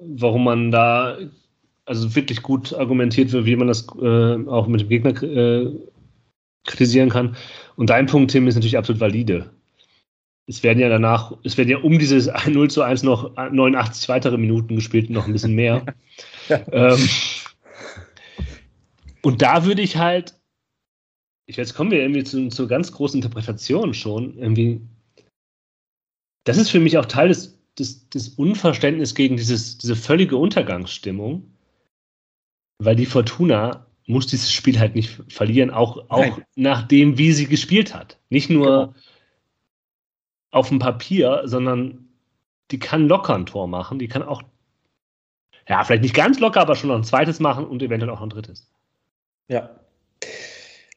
warum 0.02 0.44
man 0.44 0.72
da 0.72 1.18
also 1.86 2.16
wirklich 2.16 2.42
gut 2.42 2.74
argumentiert 2.74 3.32
wird, 3.32 3.46
wie 3.46 3.56
man 3.56 3.68
das 3.68 3.88
äh, 4.02 4.48
auch 4.48 4.68
mit 4.68 4.82
dem 4.82 4.90
Gegner 4.90 5.24
äh, 5.24 5.72
kritisieren 6.66 7.10
kann. 7.10 7.36
Und 7.76 7.90
dein 7.90 8.06
Punkt, 8.06 8.32
Tim, 8.32 8.48
ist 8.48 8.56
natürlich 8.56 8.78
absolut 8.78 9.02
valide. 9.02 9.50
Es 10.48 10.64
werden 10.64 10.80
ja 10.80 10.90
danach, 10.90 11.34
es 11.44 11.58
werden 11.58 11.70
ja 11.70 11.78
um 11.78 11.98
dieses 11.98 12.30
0 12.48 12.70
zu 12.70 12.82
1 12.82 13.04
noch 13.04 13.36
89 13.36 14.10
weitere 14.10 14.38
Minuten 14.38 14.76
gespielt, 14.76 15.10
noch 15.10 15.28
ein 15.28 15.34
bisschen 15.34 15.56
mehr. 15.56 15.86
ähm, 16.72 17.10
und 19.22 19.42
da 19.42 19.66
würde 19.66 19.82
ich 19.82 19.98
halt, 19.98 20.36
ich 21.48 21.58
jetzt 21.58 21.76
kommen 21.76 21.92
wir 21.92 22.02
irgendwie 22.02 22.24
zu, 22.24 22.50
zur 22.50 22.68
ganz 22.68 22.92
großen 22.92 23.22
Interpretation 23.22 23.94
schon, 23.94 24.38
irgendwie, 24.38 24.82
das 26.44 26.58
ist 26.58 26.70
für 26.70 26.80
mich 26.80 26.98
auch 26.98 27.06
Teil 27.06 27.28
des 27.28 27.61
das, 27.76 28.10
das 28.10 28.30
Unverständnis 28.30 29.16
gegen 29.16 29.38
dieses, 29.38 29.78
diese 29.78 29.96
völlige 29.96 30.38
Untergangsstimmung, 30.38 31.52
weil 32.80 32.96
die 32.96 33.06
Fortuna 33.06 33.86
muss 34.08 34.28
dieses 34.28 34.52
Spiel 34.52 34.80
halt 34.80 34.96
nicht 34.96 35.22
verlieren, 35.30 35.70
auch, 35.70 36.10
auch 36.10 36.40
nach 36.56 36.88
dem, 36.88 37.18
wie 37.18 37.32
sie 37.32 37.48
gespielt 37.48 37.94
hat. 37.94 38.20
Nicht 38.30 38.50
nur 38.50 38.88
genau. 38.88 38.94
auf 40.52 40.70
dem 40.70 40.80
Papier, 40.80 41.44
sondern 41.46 42.10
die 42.72 42.80
kann 42.80 43.08
locker 43.08 43.36
ein 43.36 43.46
Tor 43.46 43.68
machen, 43.68 44.00
die 44.00 44.08
kann 44.08 44.24
auch, 44.24 44.42
ja, 45.68 45.84
vielleicht 45.84 46.04
nicht 46.04 46.16
ganz 46.16 46.40
locker, 46.40 46.62
aber 46.62 46.76
schon 46.76 46.90
noch 46.90 46.98
ein 46.98 47.04
zweites 47.04 47.40
machen 47.40 47.66
und 47.66 47.82
eventuell 47.82 48.12
auch 48.12 48.22
ein 48.22 48.30
drittes. 48.30 48.70
Ja. 49.48 49.70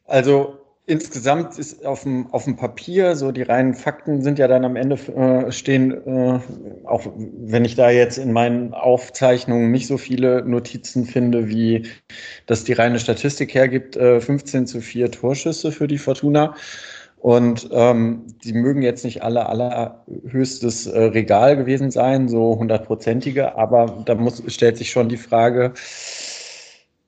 Also 0.06 0.63
Insgesamt 0.86 1.58
ist 1.58 1.86
auf 1.86 2.02
dem, 2.02 2.26
auf 2.32 2.44
dem 2.44 2.56
Papier, 2.56 3.16
so 3.16 3.32
die 3.32 3.40
reinen 3.40 3.72
Fakten 3.72 4.20
sind 4.20 4.38
ja 4.38 4.48
dann 4.48 4.66
am 4.66 4.76
Ende 4.76 4.96
äh, 5.16 5.50
stehen, 5.50 5.92
äh, 6.06 6.40
auch 6.84 7.06
wenn 7.16 7.64
ich 7.64 7.74
da 7.74 7.88
jetzt 7.88 8.18
in 8.18 8.32
meinen 8.32 8.74
Aufzeichnungen 8.74 9.70
nicht 9.70 9.86
so 9.86 9.96
viele 9.96 10.44
Notizen 10.44 11.06
finde, 11.06 11.48
wie 11.48 11.86
das 12.44 12.64
die 12.64 12.74
reine 12.74 12.98
Statistik 12.98 13.54
hergibt, 13.54 13.96
äh, 13.96 14.20
15 14.20 14.66
zu 14.66 14.82
4 14.82 15.10
Torschüsse 15.10 15.72
für 15.72 15.88
die 15.88 15.96
Fortuna. 15.96 16.54
Und 17.16 17.70
ähm, 17.72 18.26
die 18.44 18.52
mögen 18.52 18.82
jetzt 18.82 19.06
nicht 19.06 19.22
alle 19.22 19.46
allerhöchstes 19.46 20.86
äh, 20.86 21.00
Regal 21.04 21.56
gewesen 21.56 21.90
sein, 21.90 22.28
so 22.28 22.58
hundertprozentige, 22.58 23.56
aber 23.56 24.02
da 24.04 24.16
muss, 24.16 24.42
stellt 24.48 24.76
sich 24.76 24.90
schon 24.90 25.08
die 25.08 25.16
Frage, 25.16 25.72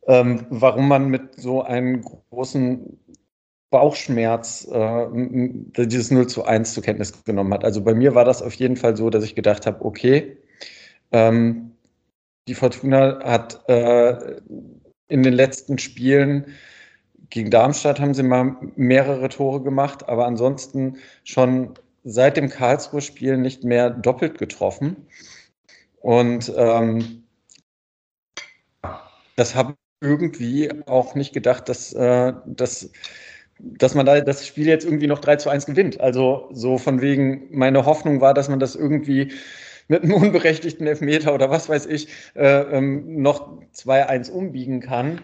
ähm, 0.07 0.47
warum 0.49 0.89
man 0.89 1.09
mit 1.11 1.39
so 1.39 1.61
einem 1.61 2.03
großen 2.31 2.99
Bauchschmerz 3.77 4.67
äh, 4.73 5.07
dieses 5.85 6.11
0 6.11 6.29
zu 6.29 6.47
1 6.47 6.73
zur 6.73 6.83
Kenntnis 6.83 7.23
genommen 7.25 7.53
hat. 7.53 7.62
Also 7.62 7.83
bei 7.85 7.93
mir 7.93 8.15
war 8.15 8.25
das 8.25 8.41
auf 8.41 8.55
jeden 8.55 8.77
Fall 8.77 8.97
so, 8.97 9.11
dass 9.11 9.23
ich 9.23 9.35
gedacht 9.35 9.67
habe, 9.67 9.85
okay, 9.85 10.39
ähm, 11.12 11.73
die 12.49 12.55
Fortuna 12.55 13.21
hat 13.23 13.69
äh, 13.69 14.41
in 15.09 15.23
den 15.23 15.35
letzten 15.35 15.77
Spielen 15.77 16.47
gegen 17.29 17.51
Darmstadt 17.51 18.01
haben 18.01 18.15
sie 18.15 18.23
mal 18.23 18.57
mehrere 18.77 19.29
Tore 19.29 19.62
gemacht, 19.62 20.09
aber 20.09 20.25
ansonsten 20.25 20.97
schon 21.23 21.75
seit 22.03 22.39
dem 22.39 22.49
Karlsruhe-Spiel 22.49 23.37
nicht 23.37 23.62
mehr 23.62 23.91
doppelt 23.91 24.39
getroffen. 24.39 25.07
Und 26.01 26.51
ähm, 26.57 27.25
das 29.37 29.55
habe 29.55 29.73
ich 29.73 30.09
irgendwie 30.09 30.71
auch 30.87 31.15
nicht 31.15 31.35
gedacht, 31.35 31.69
dass, 31.69 31.93
äh, 31.93 32.33
dass, 32.47 32.91
dass 33.59 33.95
man 33.95 34.07
da 34.07 34.21
das 34.21 34.47
Spiel 34.47 34.66
jetzt 34.66 34.85
irgendwie 34.85 35.07
noch 35.07 35.21
3 35.21 35.37
zu 35.37 35.51
1 35.51 35.66
gewinnt. 35.66 36.01
Also 36.01 36.49
so 36.53 36.79
von 36.79 37.01
wegen, 37.01 37.49
meine 37.51 37.87
Hoffnung 37.87 38.21
war, 38.21 38.35
dass 38.35 38.49
man 38.49 38.61
das 38.61 38.75
irgendwie 38.75 39.33
mit 39.88 40.03
einem 40.03 40.14
unberechtigten 40.14 40.87
Elfmeter 40.87 41.35
oder 41.35 41.51
was 41.51 41.69
weiß 41.69 41.87
ich 41.87 42.09
äh, 42.35 42.62
ähm, 42.62 43.23
noch 43.23 43.62
2-1 43.75 44.31
umbiegen 44.31 44.81
kann. 44.81 45.21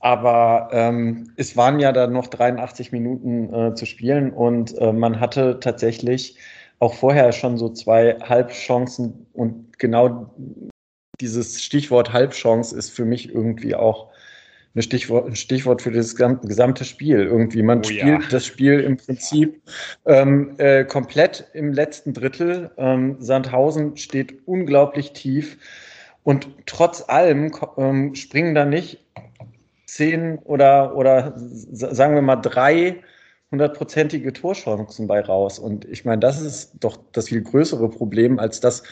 Aber 0.00 0.68
ähm, 0.72 1.32
es 1.36 1.56
waren 1.56 1.80
ja 1.80 1.90
dann 1.90 2.12
noch 2.12 2.26
83 2.26 2.92
Minuten 2.92 3.52
äh, 3.52 3.74
zu 3.74 3.86
spielen 3.86 4.32
und 4.32 4.76
äh, 4.78 4.92
man 4.92 5.18
hatte 5.18 5.58
tatsächlich 5.60 6.36
auch 6.78 6.94
vorher 6.94 7.32
schon 7.32 7.56
so 7.56 7.70
zwei 7.70 8.18
Halbchancen 8.20 9.26
und 9.32 9.78
genau 9.78 10.30
dieses 11.20 11.62
Stichwort 11.62 12.12
Halbchance 12.12 12.76
ist 12.76 12.90
für 12.90 13.04
mich 13.04 13.32
irgendwie 13.32 13.74
auch 13.74 14.10
ein 14.74 14.82
Stichwort, 14.82 15.26
ein 15.26 15.36
Stichwort 15.36 15.82
für 15.82 15.92
das 15.92 16.16
gesamte 16.16 16.84
Spiel 16.84 17.20
irgendwie. 17.20 17.62
Man 17.62 17.80
oh, 17.80 17.84
spielt 17.84 18.22
ja. 18.22 18.28
das 18.30 18.44
Spiel 18.44 18.80
im 18.80 18.96
Prinzip 18.96 19.62
ähm, 20.04 20.54
äh, 20.58 20.84
komplett 20.84 21.48
im 21.52 21.72
letzten 21.72 22.12
Drittel. 22.12 22.70
Ähm, 22.76 23.16
Sandhausen 23.20 23.96
steht 23.96 24.46
unglaublich 24.46 25.12
tief 25.12 25.58
und 26.24 26.48
trotz 26.66 27.08
allem 27.08 27.52
ähm, 27.76 28.14
springen 28.14 28.54
da 28.54 28.64
nicht 28.64 29.04
zehn 29.86 30.38
oder, 30.38 30.96
oder 30.96 31.34
sagen 31.36 32.14
wir 32.16 32.22
mal 32.22 32.36
drei 32.36 32.96
hundertprozentige 33.52 34.32
Torchancen 34.32 35.06
bei 35.06 35.20
raus. 35.20 35.60
Und 35.60 35.84
ich 35.84 36.04
meine, 36.04 36.18
das 36.18 36.40
ist 36.40 36.72
doch 36.80 36.98
das 37.12 37.28
viel 37.28 37.42
größere 37.42 37.88
Problem, 37.88 38.40
als 38.40 38.58
dass 38.58 38.82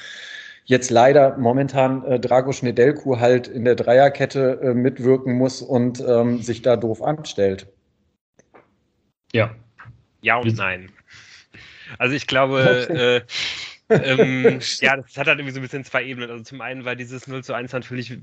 jetzt 0.64 0.90
leider 0.90 1.36
momentan 1.38 2.04
äh, 2.04 2.20
Drago 2.20 2.52
Schnedelku 2.52 3.18
halt 3.18 3.48
in 3.48 3.64
der 3.64 3.74
Dreierkette 3.74 4.60
äh, 4.62 4.74
mitwirken 4.74 5.34
muss 5.34 5.62
und 5.62 6.02
ähm, 6.06 6.40
sich 6.40 6.62
da 6.62 6.76
doof 6.76 7.02
anstellt. 7.02 7.66
Ja. 9.32 9.54
Ja 10.20 10.36
und 10.36 10.56
nein. 10.56 10.90
Also 11.98 12.14
ich 12.14 12.26
glaube, 12.26 13.24
äh, 13.88 13.94
ähm, 13.94 14.60
ja, 14.80 14.96
das 14.96 15.16
hat 15.16 15.26
halt 15.26 15.38
irgendwie 15.38 15.52
so 15.52 15.60
ein 15.60 15.62
bisschen 15.62 15.84
zwei 15.84 16.04
Ebenen. 16.04 16.30
Also 16.30 16.44
zum 16.44 16.60
einen 16.60 16.84
war 16.84 16.96
dieses 16.96 17.26
0 17.26 17.42
zu 17.42 17.54
1 17.54 17.72
natürlich 17.72 18.18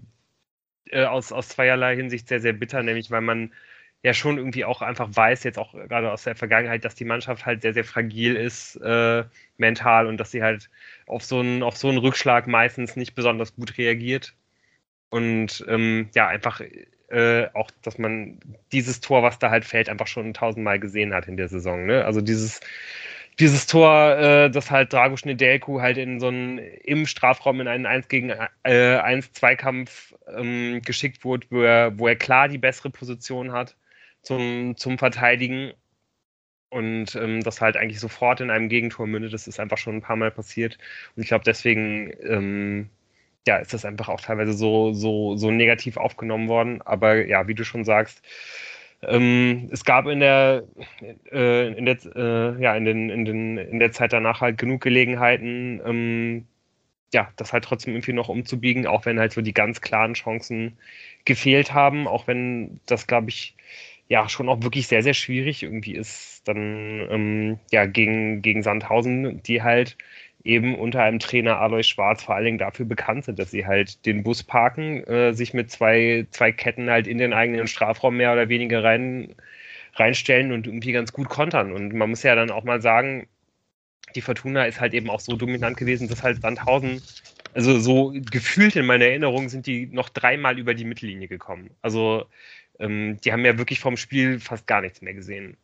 äh, 0.92 1.06
aus, 1.06 1.32
aus 1.32 1.50
zweierlei 1.50 1.96
Hinsicht 1.96 2.28
sehr, 2.28 2.40
sehr 2.40 2.54
bitter, 2.54 2.84
nämlich 2.84 3.12
weil 3.12 3.22
man 3.22 3.54
ja 4.04 4.14
schon 4.14 4.38
irgendwie 4.38 4.64
auch 4.66 4.82
einfach 4.82 5.10
weiß, 5.12 5.44
jetzt 5.44 5.60
auch 5.60 5.74
gerade 5.74 6.12
aus 6.12 6.24
der 6.24 6.36
Vergangenheit, 6.36 6.86
dass 6.86 6.96
die 6.96 7.06
Mannschaft 7.06 7.46
halt 7.46 7.62
sehr, 7.62 7.74
sehr 7.74 7.84
fragil 7.84 8.36
ist 8.36 8.78
äh, 8.78 9.24
mental 9.58 10.08
und 10.08 10.18
dass 10.18 10.32
sie 10.32 10.42
halt 10.42 10.70
auf 11.06 11.24
so, 11.24 11.40
einen, 11.40 11.64
auf 11.64 11.76
so 11.76 11.90
einen 11.90 11.98
Rückschlag 11.98 12.48
meistens 12.48 12.96
nicht 12.96 13.14
besonders 13.16 13.56
gut 13.56 13.78
reagiert. 13.78 14.34
Und 15.10 15.66
ähm, 15.68 16.10
ja, 16.16 16.28
einfach 16.28 16.62
äh, 17.10 17.48
auch, 17.54 17.72
dass 17.82 17.98
man 17.98 18.40
dieses 18.72 19.02
Tor, 19.02 19.24
was 19.24 19.40
da 19.40 19.50
halt 19.50 19.66
fällt, 19.66 19.90
einfach 19.90 20.08
schon 20.08 20.34
tausendmal 20.34 20.80
gesehen 20.80 21.14
hat 21.14 21.28
in 21.28 21.36
der 21.36 21.50
Saison. 21.50 21.86
Ne? 21.86 22.06
Also 22.06 22.22
dieses 22.22 22.62
dieses 23.40 23.68
Tor, 23.68 24.18
äh, 24.18 24.52
das 24.52 24.70
halt 24.70 24.92
Dragoš 24.92 25.24
Nedelku 25.24 25.80
halt 25.80 25.98
in 25.98 26.20
so 26.20 26.28
einen 26.28 26.58
im 26.58 27.06
Strafraum 27.06 27.62
in 27.62 27.70
einen 27.70 27.86
1 27.86 28.10
gegen 28.10 28.32
äh, 28.64 28.98
1 28.98 29.32
Zweikampf 29.32 30.14
ähm, 30.36 30.82
geschickt 30.84 31.24
wurde, 31.24 31.48
wo 31.50 31.62
er, 31.62 31.98
wo 31.98 32.08
er 32.08 32.18
klar 32.18 32.50
die 32.50 32.58
bessere 32.58 32.90
Position 32.90 33.54
hat 33.54 33.76
zum, 34.22 34.76
zum 34.78 34.98
Verteidigen 34.98 35.74
und 36.70 37.16
ähm, 37.16 37.42
das 37.44 37.62
halt 37.62 37.78
eigentlich 37.78 38.00
sofort 38.00 38.42
in 38.42 38.50
einem 38.52 38.70
Gegentor 38.70 39.08
mündet. 39.08 39.34
Das 39.34 39.48
ist 39.48 39.60
einfach 39.60 39.78
schon 39.78 39.98
ein 39.98 40.02
paar 40.02 40.16
Mal 40.16 40.32
passiert 40.32 40.78
und 41.16 41.24
ich 41.24 41.30
glaube 41.30 41.44
deswegen 41.46 42.14
ähm, 42.24 42.90
ja, 43.48 43.58
ist 43.58 43.74
das 43.74 43.86
einfach 43.86 44.10
auch 44.10 44.22
teilweise 44.22 44.54
so, 44.54 44.94
so, 44.94 45.36
so 45.36 45.52
negativ 45.52 45.98
aufgenommen 45.98 46.48
worden. 46.50 46.82
Aber 46.84 47.26
ja, 47.26 47.48
wie 47.48 47.56
du 47.56 47.64
schon 47.64 47.84
sagst, 47.86 48.22
ähm, 49.02 49.70
es 49.72 49.86
gab 49.86 50.08
in 50.08 50.20
der, 50.20 50.64
äh, 51.32 51.74
in, 51.74 51.86
der 51.86 51.98
äh, 52.16 52.62
ja, 52.62 52.76
in, 52.76 52.86
den, 52.86 53.10
in, 53.10 53.26
den, 53.26 53.58
in 53.58 53.80
der 53.80 53.92
Zeit 53.92 54.14
danach 54.14 54.42
halt 54.42 54.58
genug 54.58 54.82
Gelegenheiten, 54.82 55.82
ähm, 55.86 56.48
ja, 57.14 57.30
das 57.38 57.54
halt 57.54 57.64
trotzdem 57.64 57.94
irgendwie 57.96 58.14
noch 58.14 58.30
umzubiegen, 58.30 58.86
auch 58.88 59.06
wenn 59.06 59.20
halt 59.20 59.34
so 59.34 59.42
die 59.42 59.54
ganz 59.54 59.82
klaren 59.82 60.14
Chancen 60.14 60.78
gefehlt 61.26 61.74
haben, 61.74 62.08
auch 62.08 62.28
wenn 62.28 62.80
das, 62.86 63.08
glaube 63.08 63.30
ich, 63.30 63.56
ja, 64.10 64.28
schon 64.28 64.50
auch 64.50 64.64
wirklich 64.64 64.88
sehr, 64.88 65.04
sehr 65.04 65.14
schwierig 65.14 65.64
irgendwie 65.64 65.94
ist, 65.96 66.42
dann 66.48 67.08
ähm, 67.12 67.60
ja, 67.72 67.86
gegen, 67.86 68.42
gegen 68.42 68.64
Sandhausen, 68.64 69.42
die 69.44 69.62
halt 69.62 69.98
eben 70.44 70.76
unter 70.76 71.04
einem 71.04 71.20
Trainer 71.20 71.60
Alois 71.60 71.84
Schwarz 71.84 72.24
vor 72.24 72.36
allen 72.36 72.46
Dingen 72.46 72.58
dafür 72.58 72.86
bekannt 72.86 73.26
sind, 73.26 73.40
dass 73.40 73.52
sie 73.52 73.66
halt 73.68 74.06
den 74.06 74.24
Bus 74.24 74.44
parken, 74.44 75.04
äh, 75.06 75.34
sich 75.34 75.54
mit 75.54 75.70
zwei, 75.72 76.26
zwei 76.32 76.52
Ketten 76.52 76.90
halt 76.90 77.08
in 77.08 77.20
den 77.20 77.34
eigenen 77.34 77.68
Strafraum 77.68 78.18
mehr 78.18 78.34
oder 78.34 78.50
weniger 78.50 78.84
rein, 78.84 79.36
reinstellen 79.96 80.52
und 80.54 80.66
irgendwie 80.68 80.92
ganz 80.94 81.14
gut 81.14 81.30
kontern. 81.30 81.72
Und 81.72 81.94
man 81.94 82.10
muss 82.10 82.24
ja 82.24 82.36
dann 82.36 82.52
auch 82.52 82.64
mal 82.64 82.82
sagen, 82.82 83.28
die 84.16 84.22
Fortuna 84.22 84.66
ist 84.66 84.80
halt 84.82 84.94
eben 84.94 85.10
auch 85.10 85.20
so 85.20 85.36
dominant 85.36 85.78
gewesen, 85.78 86.08
dass 86.08 86.24
halt 86.24 86.42
Sandhausen, 86.42 87.02
also 87.54 87.80
so 87.80 88.14
gefühlt 88.32 88.76
in 88.76 88.86
meiner 88.86 89.06
Erinnerung, 89.06 89.50
sind 89.50 89.68
die 89.68 89.88
noch 89.88 90.10
dreimal 90.10 90.58
über 90.60 90.74
die 90.74 90.86
Mittellinie 90.86 91.28
gekommen. 91.28 91.72
Also 91.82 92.26
ähm, 92.80 93.20
die 93.24 93.32
haben 93.32 93.46
ja 93.46 93.58
wirklich 93.58 93.80
vom 93.80 93.98
Spiel 93.98 94.40
fast 94.40 94.68
gar 94.68 94.82
nichts 94.82 95.02
mehr 95.02 95.14
gesehen. 95.14 95.58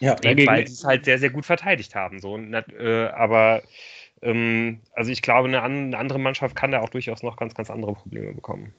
Ja, 0.00 0.16
Eben, 0.22 0.46
weil 0.46 0.66
sie 0.66 0.74
es 0.74 0.84
halt 0.84 1.04
sehr, 1.04 1.18
sehr 1.18 1.30
gut 1.30 1.44
verteidigt 1.44 1.94
haben. 1.94 2.20
So. 2.20 2.38
Äh, 2.38 3.08
aber 3.08 3.62
ähm, 4.22 4.80
also 4.92 5.10
ich 5.10 5.22
glaube, 5.22 5.48
eine, 5.48 5.62
eine, 5.62 5.98
andere 5.98 6.20
Mannschaft 6.20 6.54
kann 6.56 6.70
da 6.70 6.80
auch 6.80 6.88
durchaus 6.88 7.22
noch 7.22 7.36
ganz, 7.36 7.54
ganz 7.54 7.70
andere 7.70 7.94
Probleme 7.94 8.32
bekommen. 8.32 8.72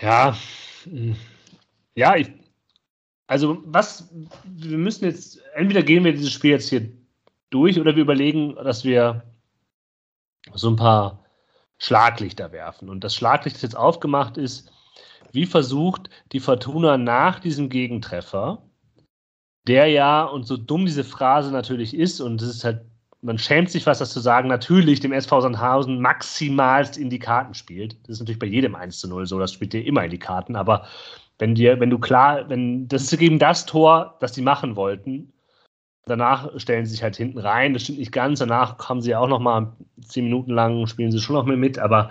Ja, 0.00 0.36
ja, 1.94 2.16
ich, 2.16 2.28
also 3.28 3.62
was, 3.64 4.12
wir 4.44 4.78
müssen 4.78 5.04
jetzt, 5.04 5.40
entweder 5.54 5.82
gehen 5.82 6.04
wir 6.04 6.12
dieses 6.12 6.32
Spiel 6.32 6.50
jetzt 6.50 6.70
hier 6.70 6.90
durch 7.50 7.78
oder 7.78 7.94
wir 7.94 8.02
überlegen, 8.02 8.56
dass 8.56 8.84
wir 8.84 9.22
so 10.54 10.70
ein 10.70 10.76
paar 10.76 11.21
Schlaglichter 11.82 12.52
werfen. 12.52 12.88
Und 12.88 13.02
das 13.02 13.12
Schlaglicht, 13.12 13.56
das 13.56 13.62
jetzt 13.62 13.76
aufgemacht 13.76 14.36
ist, 14.36 14.70
wie 15.32 15.46
versucht 15.46 16.10
die 16.30 16.38
Fortuna 16.38 16.96
nach 16.96 17.40
diesem 17.40 17.70
Gegentreffer, 17.70 18.62
der 19.66 19.88
ja, 19.88 20.22
und 20.22 20.44
so 20.44 20.56
dumm 20.56 20.86
diese 20.86 21.02
Phrase 21.02 21.50
natürlich 21.50 21.94
ist, 21.96 22.20
und 22.20 22.40
es 22.40 22.48
ist 22.48 22.64
halt, 22.64 22.82
man 23.20 23.36
schämt 23.36 23.68
sich 23.68 23.84
was, 23.84 23.98
das 23.98 24.12
zu 24.12 24.20
sagen, 24.20 24.48
natürlich 24.48 25.00
dem 25.00 25.12
SV 25.12 25.40
Sandhausen 25.40 26.00
maximalst 26.00 26.96
in 26.96 27.10
die 27.10 27.18
Karten 27.18 27.54
spielt. 27.54 27.96
Das 28.02 28.10
ist 28.10 28.20
natürlich 28.20 28.38
bei 28.38 28.46
jedem 28.46 28.76
1 28.76 29.00
zu 29.00 29.08
0 29.08 29.26
so, 29.26 29.40
das 29.40 29.52
spielt 29.52 29.72
dir 29.72 29.84
immer 29.84 30.04
in 30.04 30.10
die 30.12 30.18
Karten, 30.18 30.54
aber 30.54 30.86
wenn 31.38 31.56
dir, 31.56 31.80
wenn 31.80 31.90
du 31.90 31.98
klar, 31.98 32.48
wenn, 32.48 32.86
das 32.86 33.12
ist 33.12 33.20
eben 33.20 33.40
das 33.40 33.66
Tor, 33.66 34.16
das 34.20 34.30
die 34.30 34.42
machen 34.42 34.76
wollten, 34.76 35.32
Danach 36.06 36.50
stellen 36.58 36.84
sie 36.84 36.92
sich 36.92 37.02
halt 37.02 37.16
hinten 37.16 37.38
rein. 37.38 37.74
Das 37.74 37.84
stimmt 37.84 38.00
nicht 38.00 38.10
ganz. 38.10 38.40
Danach 38.40 38.76
haben 38.88 39.00
sie 39.00 39.14
auch 39.14 39.28
noch 39.28 39.38
mal 39.38 39.72
zehn 40.04 40.24
Minuten 40.24 40.50
lang 40.52 40.86
spielen 40.88 41.12
sie 41.12 41.20
schon 41.20 41.36
noch 41.36 41.46
mal 41.46 41.56
mit, 41.56 41.78
aber 41.78 42.10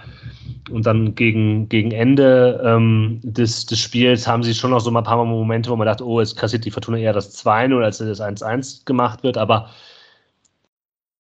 und 0.70 0.86
dann 0.86 1.16
gegen, 1.16 1.68
gegen 1.68 1.92
Ende 1.92 2.62
ähm, 2.64 3.20
des, 3.24 3.66
des 3.66 3.80
Spiels 3.80 4.28
haben 4.28 4.44
sie 4.44 4.54
schon 4.54 4.72
noch 4.72 4.80
so 4.80 4.92
mal 4.92 5.02
ein 5.02 5.06
paar 5.06 5.24
Momente, 5.26 5.70
wo 5.70 5.76
man 5.76 5.88
dachte, 5.88 6.06
oh, 6.06 6.20
jetzt 6.20 6.38
kassiert 6.38 6.64
die 6.64 6.72
Fortuna 6.72 6.98
eher 6.98 7.14
das 7.14 7.44
2-0, 7.46 7.84
als 7.84 7.98
das 7.98 8.22
1-1 8.22 8.86
gemacht 8.86 9.24
wird. 9.24 9.38
Aber 9.38 9.70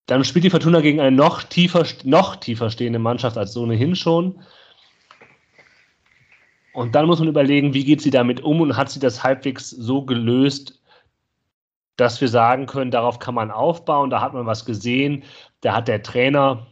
dann 0.05 0.23
spielt 0.23 0.45
die 0.45 0.49
Fortuna 0.49 0.81
gegen 0.81 0.99
eine 0.99 1.15
noch 1.15 1.43
tiefer, 1.43 1.85
noch 2.03 2.37
tiefer 2.37 2.69
stehende 2.69 2.99
Mannschaft 2.99 3.37
als 3.37 3.57
ohnehin 3.57 3.95
schon. 3.95 4.39
Und 6.73 6.95
dann 6.95 7.05
muss 7.05 7.19
man 7.19 7.27
überlegen, 7.27 7.73
wie 7.73 7.83
geht 7.83 8.01
sie 8.01 8.11
damit 8.11 8.41
um 8.41 8.61
und 8.61 8.77
hat 8.77 8.89
sie 8.89 8.99
das 8.99 9.23
halbwegs 9.23 9.69
so 9.69 10.03
gelöst, 10.03 10.80
dass 12.01 12.19
wir 12.19 12.29
sagen 12.29 12.65
können, 12.65 12.89
darauf 12.89 13.19
kann 13.19 13.35
man 13.35 13.51
aufbauen, 13.51 14.09
da 14.09 14.21
hat 14.21 14.33
man 14.33 14.47
was 14.47 14.65
gesehen, 14.65 15.23
da 15.61 15.75
hat 15.75 15.87
der 15.87 16.01
Trainer 16.01 16.65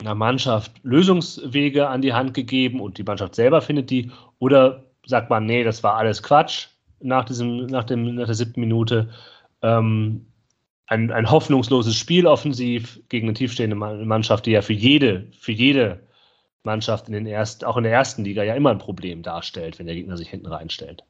einer 0.00 0.14
Mannschaft 0.14 0.72
Lösungswege 0.82 1.88
an 1.88 2.02
die 2.02 2.12
Hand 2.12 2.34
gegeben 2.34 2.80
und 2.80 2.98
die 2.98 3.02
Mannschaft 3.02 3.34
selber 3.34 3.62
findet 3.62 3.88
die, 3.88 4.10
oder 4.38 4.84
sagt 5.06 5.30
man, 5.30 5.46
nee, 5.46 5.64
das 5.64 5.82
war 5.82 5.94
alles 5.96 6.22
Quatsch 6.22 6.68
nach, 7.00 7.24
diesem, 7.24 7.66
nach, 7.66 7.84
dem, 7.84 8.14
nach 8.14 8.26
der 8.26 8.34
siebten 8.34 8.60
Minute. 8.60 9.08
Ähm, 9.62 10.26
ein, 10.86 11.10
ein 11.10 11.30
hoffnungsloses 11.30 11.96
Spiel 11.96 12.26
offensiv 12.26 13.00
gegen 13.08 13.28
eine 13.28 13.34
tiefstehende 13.34 13.76
Mannschaft, 13.76 14.44
die 14.44 14.50
ja 14.50 14.60
für 14.60 14.74
jede, 14.74 15.26
für 15.38 15.52
jede 15.52 16.00
Mannschaft 16.64 17.06
in 17.06 17.14
den 17.14 17.26
ersten, 17.26 17.64
auch 17.64 17.78
in 17.78 17.84
der 17.84 17.92
ersten 17.92 18.24
Liga 18.24 18.42
ja 18.42 18.54
immer 18.54 18.70
ein 18.70 18.78
Problem 18.78 19.22
darstellt, 19.22 19.78
wenn 19.78 19.86
der 19.86 19.94
Gegner 19.94 20.18
sich 20.18 20.28
hinten 20.28 20.48
reinstellt. 20.48 21.04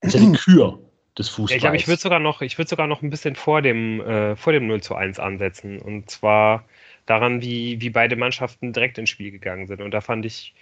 Das 0.00 0.14
ist 0.14 0.20
ja 0.20 0.30
die 0.30 0.36
Kür 0.36 0.87
des 1.18 1.28
Fußballs. 1.28 1.56
Ich 1.56 1.60
glaube, 1.60 1.76
ich 1.76 1.88
würde 1.88 2.00
sogar 2.00 2.20
noch, 2.20 2.42
ich 2.42 2.58
würde 2.58 2.68
sogar 2.68 2.86
noch 2.86 3.02
ein 3.02 3.10
bisschen 3.10 3.34
vor 3.34 3.62
dem, 3.62 4.00
äh, 4.00 4.36
vor 4.36 4.52
dem 4.52 4.66
0 4.66 4.82
zu 4.82 4.94
1 4.94 5.18
ansetzen. 5.18 5.80
Und 5.80 6.10
zwar 6.10 6.64
daran, 7.06 7.42
wie, 7.42 7.80
wie 7.80 7.90
beide 7.90 8.16
Mannschaften 8.16 8.72
direkt 8.72 8.98
ins 8.98 9.10
Spiel 9.10 9.30
gegangen 9.30 9.66
sind. 9.66 9.80
Und 9.80 9.92
da 9.92 10.00
fand 10.00 10.24
ich 10.26 10.54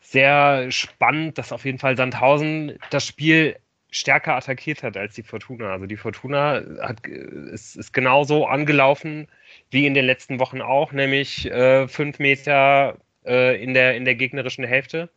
sehr 0.00 0.70
spannend, 0.70 1.38
dass 1.38 1.52
auf 1.52 1.64
jeden 1.64 1.78
Fall 1.78 1.96
Sandhausen 1.96 2.78
das 2.90 3.06
Spiel 3.06 3.56
stärker 3.90 4.36
attackiert 4.36 4.82
hat 4.82 4.96
als 4.96 5.14
die 5.14 5.22
Fortuna. 5.22 5.72
Also 5.72 5.86
die 5.86 5.96
Fortuna 5.96 6.62
hat, 6.80 7.06
ist, 7.06 7.76
ist 7.76 7.92
genauso 7.92 8.46
angelaufen 8.46 9.26
wie 9.70 9.86
in 9.86 9.94
den 9.94 10.04
letzten 10.04 10.38
Wochen 10.38 10.60
auch, 10.60 10.92
nämlich 10.92 11.50
äh, 11.50 11.88
fünf 11.88 12.18
Meter 12.18 12.96
äh, 13.26 13.62
in, 13.62 13.74
der, 13.74 13.96
in 13.96 14.04
der 14.04 14.14
gegnerischen 14.14 14.64
Hälfte. 14.64 15.10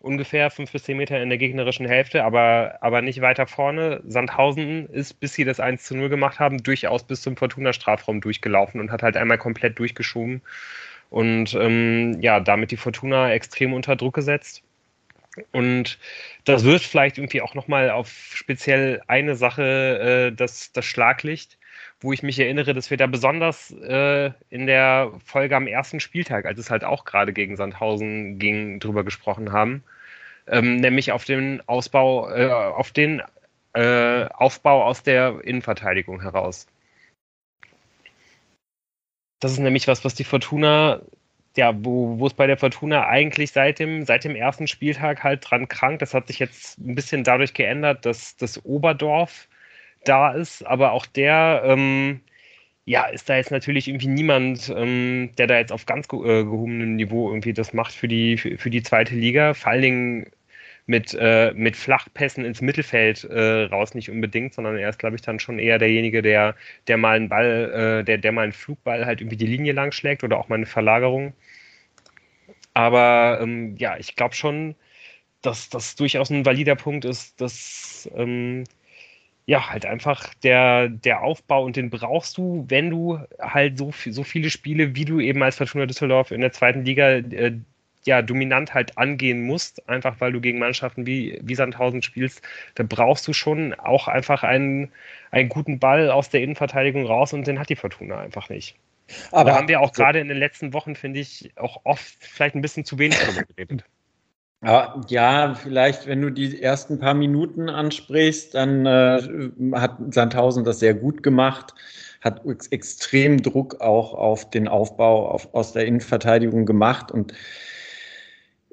Ungefähr 0.00 0.50
fünf 0.50 0.72
bis 0.72 0.84
zehn 0.84 0.96
Meter 0.96 1.22
in 1.22 1.28
der 1.28 1.36
gegnerischen 1.36 1.86
Hälfte, 1.86 2.24
aber, 2.24 2.78
aber 2.80 3.02
nicht 3.02 3.20
weiter 3.20 3.46
vorne. 3.46 4.00
Sandhausen 4.06 4.86
ist, 4.88 5.20
bis 5.20 5.34
sie 5.34 5.44
das 5.44 5.60
1 5.60 5.84
zu 5.84 5.94
0 5.94 6.08
gemacht 6.08 6.38
haben, 6.38 6.62
durchaus 6.62 7.04
bis 7.04 7.20
zum 7.20 7.36
Fortuna-Strafraum 7.36 8.22
durchgelaufen 8.22 8.80
und 8.80 8.90
hat 8.90 9.02
halt 9.02 9.18
einmal 9.18 9.36
komplett 9.36 9.78
durchgeschoben. 9.78 10.40
Und 11.10 11.54
ähm, 11.54 12.18
ja, 12.22 12.40
damit 12.40 12.70
die 12.70 12.78
Fortuna 12.78 13.30
extrem 13.32 13.74
unter 13.74 13.94
Druck 13.94 14.14
gesetzt. 14.14 14.62
Und 15.52 15.98
das 16.44 16.64
wirft 16.64 16.86
vielleicht 16.86 17.18
irgendwie 17.18 17.42
auch 17.42 17.54
nochmal 17.54 17.90
auf 17.90 18.08
speziell 18.34 19.02
eine 19.06 19.36
Sache 19.36 20.30
äh, 20.30 20.34
das, 20.34 20.72
das 20.72 20.86
Schlaglicht, 20.86 21.58
wo 22.00 22.12
ich 22.12 22.22
mich 22.22 22.38
erinnere, 22.38 22.74
dass 22.74 22.90
wir 22.90 22.96
da 22.96 23.06
besonders 23.06 23.70
äh, 23.70 24.30
in 24.48 24.66
der 24.66 25.12
Folge 25.24 25.56
am 25.56 25.66
ersten 25.66 26.00
Spieltag, 26.00 26.46
als 26.46 26.58
es 26.58 26.70
halt 26.70 26.84
auch 26.84 27.04
gerade 27.04 27.32
gegen 27.32 27.56
Sandhausen 27.56 28.38
ging, 28.38 28.80
drüber 28.80 29.04
gesprochen 29.04 29.52
haben. 29.52 29.84
Ähm, 30.46 30.76
nämlich 30.76 31.12
auf 31.12 31.24
den 31.24 31.62
Ausbau, 31.68 32.30
äh, 32.30 32.50
auf 32.50 32.90
den 32.90 33.22
äh, 33.74 34.24
Aufbau 34.24 34.84
aus 34.84 35.02
der 35.02 35.44
Innenverteidigung 35.44 36.22
heraus. 36.22 36.66
Das 39.40 39.52
ist 39.52 39.58
nämlich 39.58 39.86
was, 39.86 40.04
was 40.04 40.14
die 40.14 40.24
Fortuna 40.24 41.00
ja, 41.56 41.72
wo, 41.84 42.26
es 42.26 42.34
bei 42.34 42.46
der 42.46 42.56
Fortuna 42.56 43.06
eigentlich 43.06 43.52
seit 43.52 43.78
dem, 43.78 44.04
seit 44.04 44.24
dem 44.24 44.36
ersten 44.36 44.66
Spieltag 44.66 45.24
halt 45.24 45.50
dran 45.50 45.68
krankt. 45.68 46.02
Das 46.02 46.14
hat 46.14 46.28
sich 46.28 46.38
jetzt 46.38 46.78
ein 46.78 46.94
bisschen 46.94 47.24
dadurch 47.24 47.54
geändert, 47.54 48.06
dass 48.06 48.36
das 48.36 48.64
Oberdorf 48.64 49.48
da 50.04 50.32
ist, 50.32 50.66
aber 50.66 50.92
auch 50.92 51.06
der, 51.06 51.62
ähm, 51.64 52.20
ja, 52.84 53.06
ist 53.06 53.28
da 53.28 53.36
jetzt 53.36 53.50
natürlich 53.50 53.88
irgendwie 53.88 54.08
niemand, 54.08 54.72
ähm, 54.76 55.30
der 55.38 55.46
da 55.46 55.58
jetzt 55.58 55.72
auf 55.72 55.86
ganz 55.86 56.06
äh, 56.06 56.08
gehobenem 56.44 56.96
Niveau 56.96 57.28
irgendwie 57.30 57.52
das 57.52 57.72
macht 57.72 57.92
für 57.92 58.08
die, 58.08 58.36
für, 58.36 58.58
für, 58.58 58.70
die 58.70 58.82
zweite 58.82 59.14
Liga. 59.14 59.54
Vor 59.54 59.72
allen 59.72 59.82
Dingen 59.82 60.26
mit, 60.86 61.14
äh, 61.20 61.52
mit 61.54 61.76
Flachpässen 61.76 62.44
ins 62.44 62.60
Mittelfeld 62.62 63.24
äh, 63.24 63.64
raus 63.64 63.94
nicht 63.94 64.10
unbedingt, 64.10 64.54
sondern 64.54 64.76
er 64.76 64.88
ist, 64.90 64.98
glaube 64.98 65.16
ich, 65.16 65.22
dann 65.22 65.38
schon 65.38 65.58
eher 65.58 65.78
derjenige, 65.78 66.22
der, 66.22 66.56
der 66.88 66.96
mal 66.96 67.16
einen 67.16 67.28
Ball, 67.28 68.00
äh, 68.00 68.04
der, 68.04 68.18
der 68.18 68.32
mal 68.32 68.42
einen 68.42 68.52
Flugball 68.52 69.06
halt 69.06 69.20
irgendwie 69.20 69.36
die 69.36 69.46
Linie 69.46 69.72
lang 69.72 69.92
schlägt 69.92 70.24
oder 70.24 70.38
auch 70.38 70.48
mal 70.48 70.56
eine 70.56 70.66
Verlagerung. 70.66 71.32
Aber 72.74 73.38
ähm, 73.42 73.76
ja, 73.76 73.96
ich 73.98 74.16
glaube 74.16 74.34
schon, 74.34 74.74
dass 75.42 75.70
das 75.70 75.96
durchaus 75.96 76.30
ein 76.30 76.44
valider 76.46 76.76
Punkt 76.76 77.04
ist, 77.04 77.40
dass 77.40 78.10
ähm, 78.16 78.64
ja 79.50 79.68
halt 79.68 79.84
einfach 79.84 80.32
der, 80.44 80.88
der 80.88 81.22
Aufbau 81.22 81.64
und 81.64 81.74
den 81.74 81.90
brauchst 81.90 82.38
du, 82.38 82.64
wenn 82.68 82.88
du 82.88 83.18
halt 83.40 83.78
so, 83.78 83.92
so 83.92 84.22
viele 84.22 84.48
Spiele, 84.48 84.94
wie 84.94 85.04
du 85.04 85.18
eben 85.18 85.42
als 85.42 85.56
Fortuna 85.56 85.86
Düsseldorf 85.86 86.30
in 86.30 86.40
der 86.40 86.52
zweiten 86.52 86.84
Liga 86.84 87.16
äh, 87.16 87.58
ja, 88.04 88.22
dominant 88.22 88.74
halt 88.74 88.96
angehen 88.96 89.42
musst, 89.42 89.88
einfach 89.88 90.20
weil 90.20 90.30
du 90.30 90.40
gegen 90.40 90.60
Mannschaften 90.60 91.04
wie, 91.04 91.40
wie 91.42 91.56
Sandhausen 91.56 92.00
spielst, 92.00 92.42
da 92.76 92.84
brauchst 92.84 93.26
du 93.26 93.32
schon 93.32 93.74
auch 93.74 94.06
einfach 94.06 94.44
einen, 94.44 94.92
einen 95.32 95.48
guten 95.48 95.80
Ball 95.80 96.12
aus 96.12 96.30
der 96.30 96.42
Innenverteidigung 96.42 97.04
raus 97.04 97.32
und 97.32 97.44
den 97.44 97.58
hat 97.58 97.70
die 97.70 97.76
Fortuna 97.76 98.20
einfach 98.20 98.50
nicht. 98.50 98.76
Aber 99.32 99.50
da 99.50 99.56
haben 99.56 99.66
wir 99.66 99.80
auch 99.80 99.92
gerade 99.92 100.20
in 100.20 100.28
den 100.28 100.38
letzten 100.38 100.72
Wochen, 100.72 100.94
finde 100.94 101.18
ich, 101.18 101.50
auch 101.56 101.80
oft 101.82 102.14
vielleicht 102.20 102.54
ein 102.54 102.62
bisschen 102.62 102.84
zu 102.84 103.00
wenig 103.00 103.18
darüber 103.18 103.42
geredet. 103.42 103.84
Ja, 104.62 105.54
vielleicht, 105.54 106.06
wenn 106.06 106.20
du 106.20 106.28
die 106.30 106.62
ersten 106.62 106.98
paar 106.98 107.14
Minuten 107.14 107.70
ansprichst, 107.70 108.54
dann 108.54 108.84
äh, 108.84 109.50
hat 109.72 109.96
Sandhausen 110.12 110.64
das 110.64 110.80
sehr 110.80 110.92
gut 110.92 111.22
gemacht, 111.22 111.74
hat 112.20 112.44
ex 112.44 112.66
extrem 112.66 113.42
Druck 113.42 113.80
auch 113.80 114.12
auf 114.12 114.50
den 114.50 114.68
Aufbau 114.68 115.30
auf, 115.30 115.54
aus 115.54 115.72
der 115.72 115.86
Innenverteidigung 115.86 116.66
gemacht 116.66 117.10
und 117.10 117.32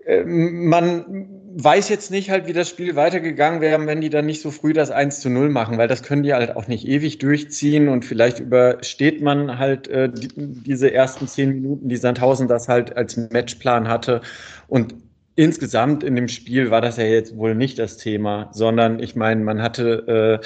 ähm, 0.05 0.67
man 0.67 1.29
weiß 1.55 1.87
jetzt 1.87 2.11
nicht 2.11 2.29
halt, 2.31 2.47
wie 2.47 2.53
das 2.53 2.67
Spiel 2.69 2.97
weitergegangen 2.97 3.61
wäre, 3.61 3.85
wenn 3.87 4.01
die 4.01 4.09
dann 4.09 4.25
nicht 4.25 4.41
so 4.41 4.51
früh 4.51 4.73
das 4.73 4.91
1 4.91 5.21
zu 5.21 5.29
0 5.29 5.49
machen, 5.49 5.77
weil 5.77 5.87
das 5.87 6.03
können 6.03 6.23
die 6.23 6.33
halt 6.33 6.55
auch 6.57 6.67
nicht 6.67 6.85
ewig 6.85 7.17
durchziehen 7.19 7.87
und 7.87 8.03
vielleicht 8.03 8.39
übersteht 8.41 9.21
man 9.21 9.57
halt 9.57 9.87
äh, 9.87 10.09
die, 10.09 10.27
diese 10.35 10.93
ersten 10.93 11.29
zehn 11.29 11.49
Minuten, 11.49 11.87
die 11.87 11.95
Sandhausen 11.95 12.49
das 12.49 12.67
halt 12.67 12.97
als 12.97 13.15
Matchplan 13.15 13.87
hatte 13.87 14.19
und 14.67 14.93
insgesamt 15.37 16.03
in 16.03 16.15
dem 16.15 16.27
Spiel 16.27 16.71
war 16.71 16.81
das 16.81 16.97
ja 16.97 17.05
jetzt 17.05 17.37
wohl 17.37 17.55
nicht 17.55 17.79
das 17.79 17.97
Thema, 17.97 18.49
sondern 18.51 18.99
ich 18.99 19.15
meine, 19.15 19.41
man 19.43 19.61
hatte 19.61 20.41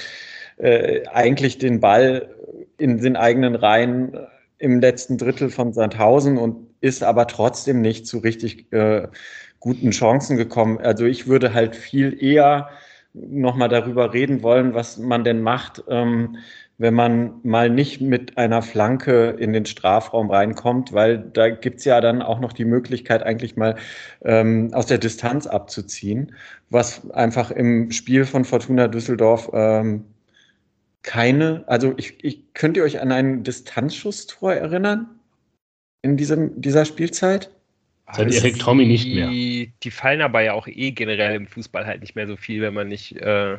äh, 0.60 0.67
äh, 0.67 1.08
eigentlich 1.08 1.58
den 1.58 1.80
Ball 1.80 2.30
in 2.77 2.99
den 2.99 3.15
eigenen 3.15 3.56
Reihen 3.56 4.17
im 4.60 4.82
letzten 4.82 5.17
Drittel 5.17 5.49
von 5.49 5.73
Sandhausen 5.73 6.38
und 6.38 6.67
ist 6.82 7.04
aber 7.04 7.25
trotzdem 7.27 7.82
nicht 7.82 8.06
so 8.06 8.19
richtig 8.19 8.71
äh, 8.73 9.08
guten 9.60 9.91
Chancen 9.91 10.36
gekommen. 10.36 10.77
Also 10.80 11.06
ich 11.06 11.25
würde 11.25 11.54
halt 11.54 11.75
viel 11.75 12.21
eher 12.21 12.69
nochmal 13.13 13.69
darüber 13.69 14.13
reden 14.13 14.41
wollen, 14.43 14.74
was 14.74 14.97
man 14.97 15.24
denn 15.24 15.41
macht, 15.41 15.84
ähm, 15.88 16.38
wenn 16.78 16.93
man 16.95 17.34
mal 17.43 17.69
nicht 17.69 18.02
mit 18.02 18.38
einer 18.38 18.62
Flanke 18.62 19.36
in 19.38 19.54
den 19.54 19.65
Strafraum 19.65 20.32
reinkommt, 20.32 20.93
weil 20.93 21.19
da 21.19 21.50
gibt's 21.50 21.86
ja 21.86 22.02
dann 22.02 22.21
auch 22.21 22.39
noch 22.39 22.54
die 22.54 22.65
Möglichkeit, 22.65 23.24
eigentlich 23.24 23.56
mal 23.56 23.76
ähm, 24.24 24.71
aus 24.74 24.88
der 24.88 24.97
Distanz 24.97 25.45
abzuziehen, 25.45 26.34
was 26.69 27.12
einfach 27.12 27.52
im 27.52 27.91
Spiel 27.91 28.26
von 28.26 28.45
Fortuna 28.45 28.88
Düsseldorf 28.88 29.52
ähm, 29.54 30.06
keine, 31.04 31.63
also 31.67 31.93
ich, 31.97 32.24
ich 32.24 32.54
könnt 32.54 32.78
ihr 32.78 32.84
euch 32.84 33.00
an 33.00 33.12
ein 33.12 33.43
Distanzschusstor 33.43 34.54
erinnern 34.54 35.19
in 36.02 36.17
diesem, 36.17 36.62
dieser 36.62 36.86
Spielzeit? 36.86 37.52
Seit 38.13 38.28
also 38.28 38.39
Erik 38.39 38.60
Tommy 38.60 38.86
nicht 38.86 39.08
mehr. 39.08 39.28
Die 39.30 39.91
fallen 39.91 40.21
aber 40.21 40.41
ja 40.41 40.54
auch 40.54 40.67
eh 40.67 40.91
generell 40.91 41.36
im 41.36 41.47
Fußball 41.47 41.86
halt 41.86 42.02
nicht 42.02 42.15
mehr 42.15 42.28
so 42.28 42.36
viel, 42.36 42.62
wenn 42.62 42.74
man 42.74 42.88
nicht, 42.88 43.15
äh, 43.17 43.58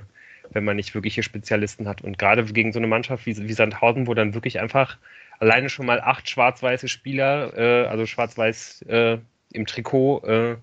wenn 0.50 0.64
man 0.64 0.76
nicht 0.76 0.94
wirkliche 0.94 1.22
Spezialisten 1.22 1.88
hat. 1.88 2.02
Und 2.02 2.18
gerade 2.18 2.44
gegen 2.44 2.72
so 2.72 2.78
eine 2.78 2.86
Mannschaft 2.86 3.24
wie, 3.26 3.36
wie 3.36 3.52
Sandhausen, 3.52 4.06
wo 4.06 4.14
dann 4.14 4.34
wirklich 4.34 4.60
einfach 4.60 4.98
alleine 5.38 5.70
schon 5.70 5.86
mal 5.86 6.00
acht 6.00 6.28
schwarz-weiße 6.28 6.88
Spieler, 6.88 7.56
äh, 7.56 7.86
also 7.86 8.06
schwarz-weiß 8.06 8.82
äh, 8.82 9.18
im 9.52 9.66
Trikot, 9.66 10.22
äh, 10.24 10.56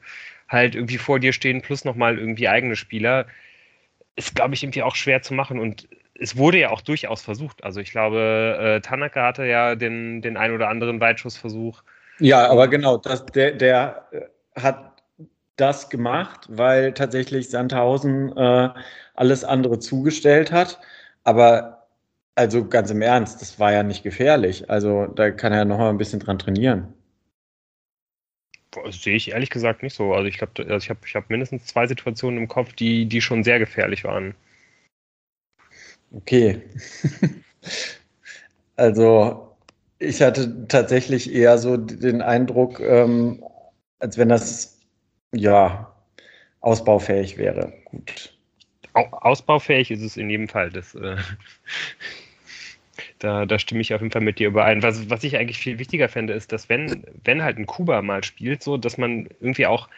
halt 0.48 0.76
irgendwie 0.76 0.98
vor 0.98 1.20
dir 1.20 1.34
stehen, 1.34 1.62
plus 1.62 1.84
nochmal 1.84 2.18
irgendwie 2.18 2.48
eigene 2.48 2.76
Spieler, 2.76 3.26
ist, 4.16 4.36
glaube 4.36 4.54
ich, 4.54 4.64
irgendwie 4.64 4.84
auch 4.84 4.96
schwer 4.96 5.22
zu 5.22 5.34
machen. 5.34 5.60
Und 5.60 5.88
es 6.20 6.38
wurde 6.38 6.60
ja 6.60 6.70
auch 6.70 6.82
durchaus 6.82 7.22
versucht. 7.22 7.64
Also 7.64 7.80
ich 7.80 7.92
glaube, 7.92 8.58
äh, 8.60 8.82
Tanaka 8.82 9.28
hatte 9.28 9.46
ja 9.46 9.76
den, 9.76 10.22
den 10.22 10.38
ein 10.38 10.52
oder 10.52 10.70
anderen 10.70 11.00
Weitschussversuch. 11.00 11.84
Ja, 12.20 12.48
aber 12.50 12.68
genau, 12.68 12.98
das, 12.98 13.26
der, 13.28 13.52
der 13.54 14.08
äh, 14.12 14.22
hat 14.60 15.04
das 15.56 15.90
gemacht, 15.90 16.48
weil 16.50 16.94
tatsächlich 16.94 17.50
Sandhausen 17.50 18.36
äh, 18.38 18.70
alles 19.16 19.44
andere 19.44 19.80
zugestellt 19.80 20.52
hat. 20.52 20.80
Aber 21.24 21.88
also 22.36 22.66
ganz 22.68 22.92
im 22.92 23.02
Ernst, 23.02 23.42
das 23.42 23.60
war 23.60 23.74
ja 23.74 23.84
nicht 23.84 24.04
gefährlich. 24.04 24.70
Also 24.70 25.08
da 25.08 25.32
kann 25.32 25.54
er 25.54 25.66
noch 25.66 25.78
mal 25.78 25.90
ein 25.90 25.98
bisschen 25.98 26.20
dran 26.20 26.40
trainieren. 26.40 26.94
Das 28.72 29.02
sehe 29.02 29.16
ich 29.16 29.32
ehrlich 29.32 29.50
gesagt 29.50 29.84
nicht 29.84 29.96
so. 29.96 30.14
Also 30.14 30.28
ich 30.28 30.38
glaube, 30.38 30.54
also 30.64 30.78
ich 30.78 30.90
habe 30.90 31.00
ich 31.06 31.16
hab 31.16 31.30
mindestens 31.30 31.66
zwei 31.66 31.88
Situationen 31.88 32.40
im 32.40 32.48
Kopf, 32.48 32.74
die, 32.74 33.06
die 33.08 33.22
schon 33.22 33.44
sehr 33.44 33.60
gefährlich 33.60 34.04
waren. 34.04 34.36
Okay. 36.12 36.62
also 38.76 39.49
ich 40.00 40.22
hatte 40.22 40.68
tatsächlich 40.68 41.34
eher 41.34 41.58
so 41.58 41.78
den 41.78 42.22
Eindruck, 42.22 42.80
ähm, 42.80 43.44
als 44.00 44.18
wenn 44.18 44.30
das 44.30 44.80
ja 45.34 45.94
ausbaufähig 46.62 47.38
wäre. 47.38 47.74
Gut. 47.86 48.34
Ausbaufähig 48.94 49.92
ist 49.92 50.02
es 50.02 50.18
in 50.18 50.30
jedem 50.30 50.48
Fall. 50.48 50.72
Das, 50.72 50.96
äh, 50.96 51.18
da, 53.20 53.46
da 53.46 53.60
stimme 53.60 53.82
ich 53.82 53.94
auf 53.94 54.02
jeden 54.02 54.12
Fall 54.12 54.22
mit 54.22 54.40
dir 54.40 54.48
überein. 54.48 54.82
Was, 54.82 55.10
was 55.10 55.24
ich 55.24 55.38
eigentlich 55.38 55.60
viel 55.60 55.80
wichtiger 55.80 56.10
fände, 56.10 56.34
ist, 56.34 56.52
dass 56.52 56.70
wenn, 56.70 57.04
wenn 57.24 57.44
halt 57.44 57.58
ein 57.58 57.66
Kuba 57.66 58.02
mal 58.02 58.24
spielt, 58.24 58.64
so, 58.64 58.78
dass 58.78 58.98
man 58.98 59.28
irgendwie 59.40 59.68
auch 59.68 59.90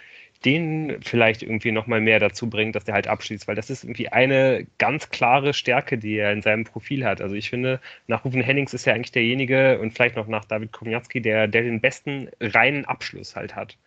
den 0.46 0.98
vielleicht 1.02 1.44
irgendwie 1.44 1.72
nochmal 1.72 2.02
mehr 2.02 2.20
dazu 2.20 2.50
bringt, 2.50 2.76
dass 2.76 2.84
der 2.84 2.96
halt 2.96 3.08
abschließt, 3.08 3.48
weil 3.48 3.56
das 3.56 3.70
ist 3.70 3.84
irgendwie 3.84 4.10
eine 4.10 4.66
ganz 4.80 5.10
klare 5.10 5.54
Stärke, 5.54 5.98
die 5.98 6.18
er 6.18 6.32
in 6.32 6.42
seinem 6.42 6.64
Profil 6.64 7.06
hat. 7.06 7.22
Also 7.22 7.36
ich 7.36 7.50
finde, 7.50 7.80
nach 8.08 8.26
Rufen 8.26 8.42
Hennings 8.42 8.74
ist 8.74 8.88
er 8.88 8.96
eigentlich 8.96 9.12
derjenige 9.12 9.80
und 9.80 9.94
vielleicht 9.94 10.16
noch 10.16 10.28
nach 10.28 10.46
David 10.46 10.72
Komiatski, 10.72 11.22
der, 11.22 11.48
der 11.48 11.64
den 11.64 11.80
besten 11.80 12.30
reinen 12.40 12.86
Abschluss 12.86 13.36
halt 13.36 13.56
hat. 13.56 13.78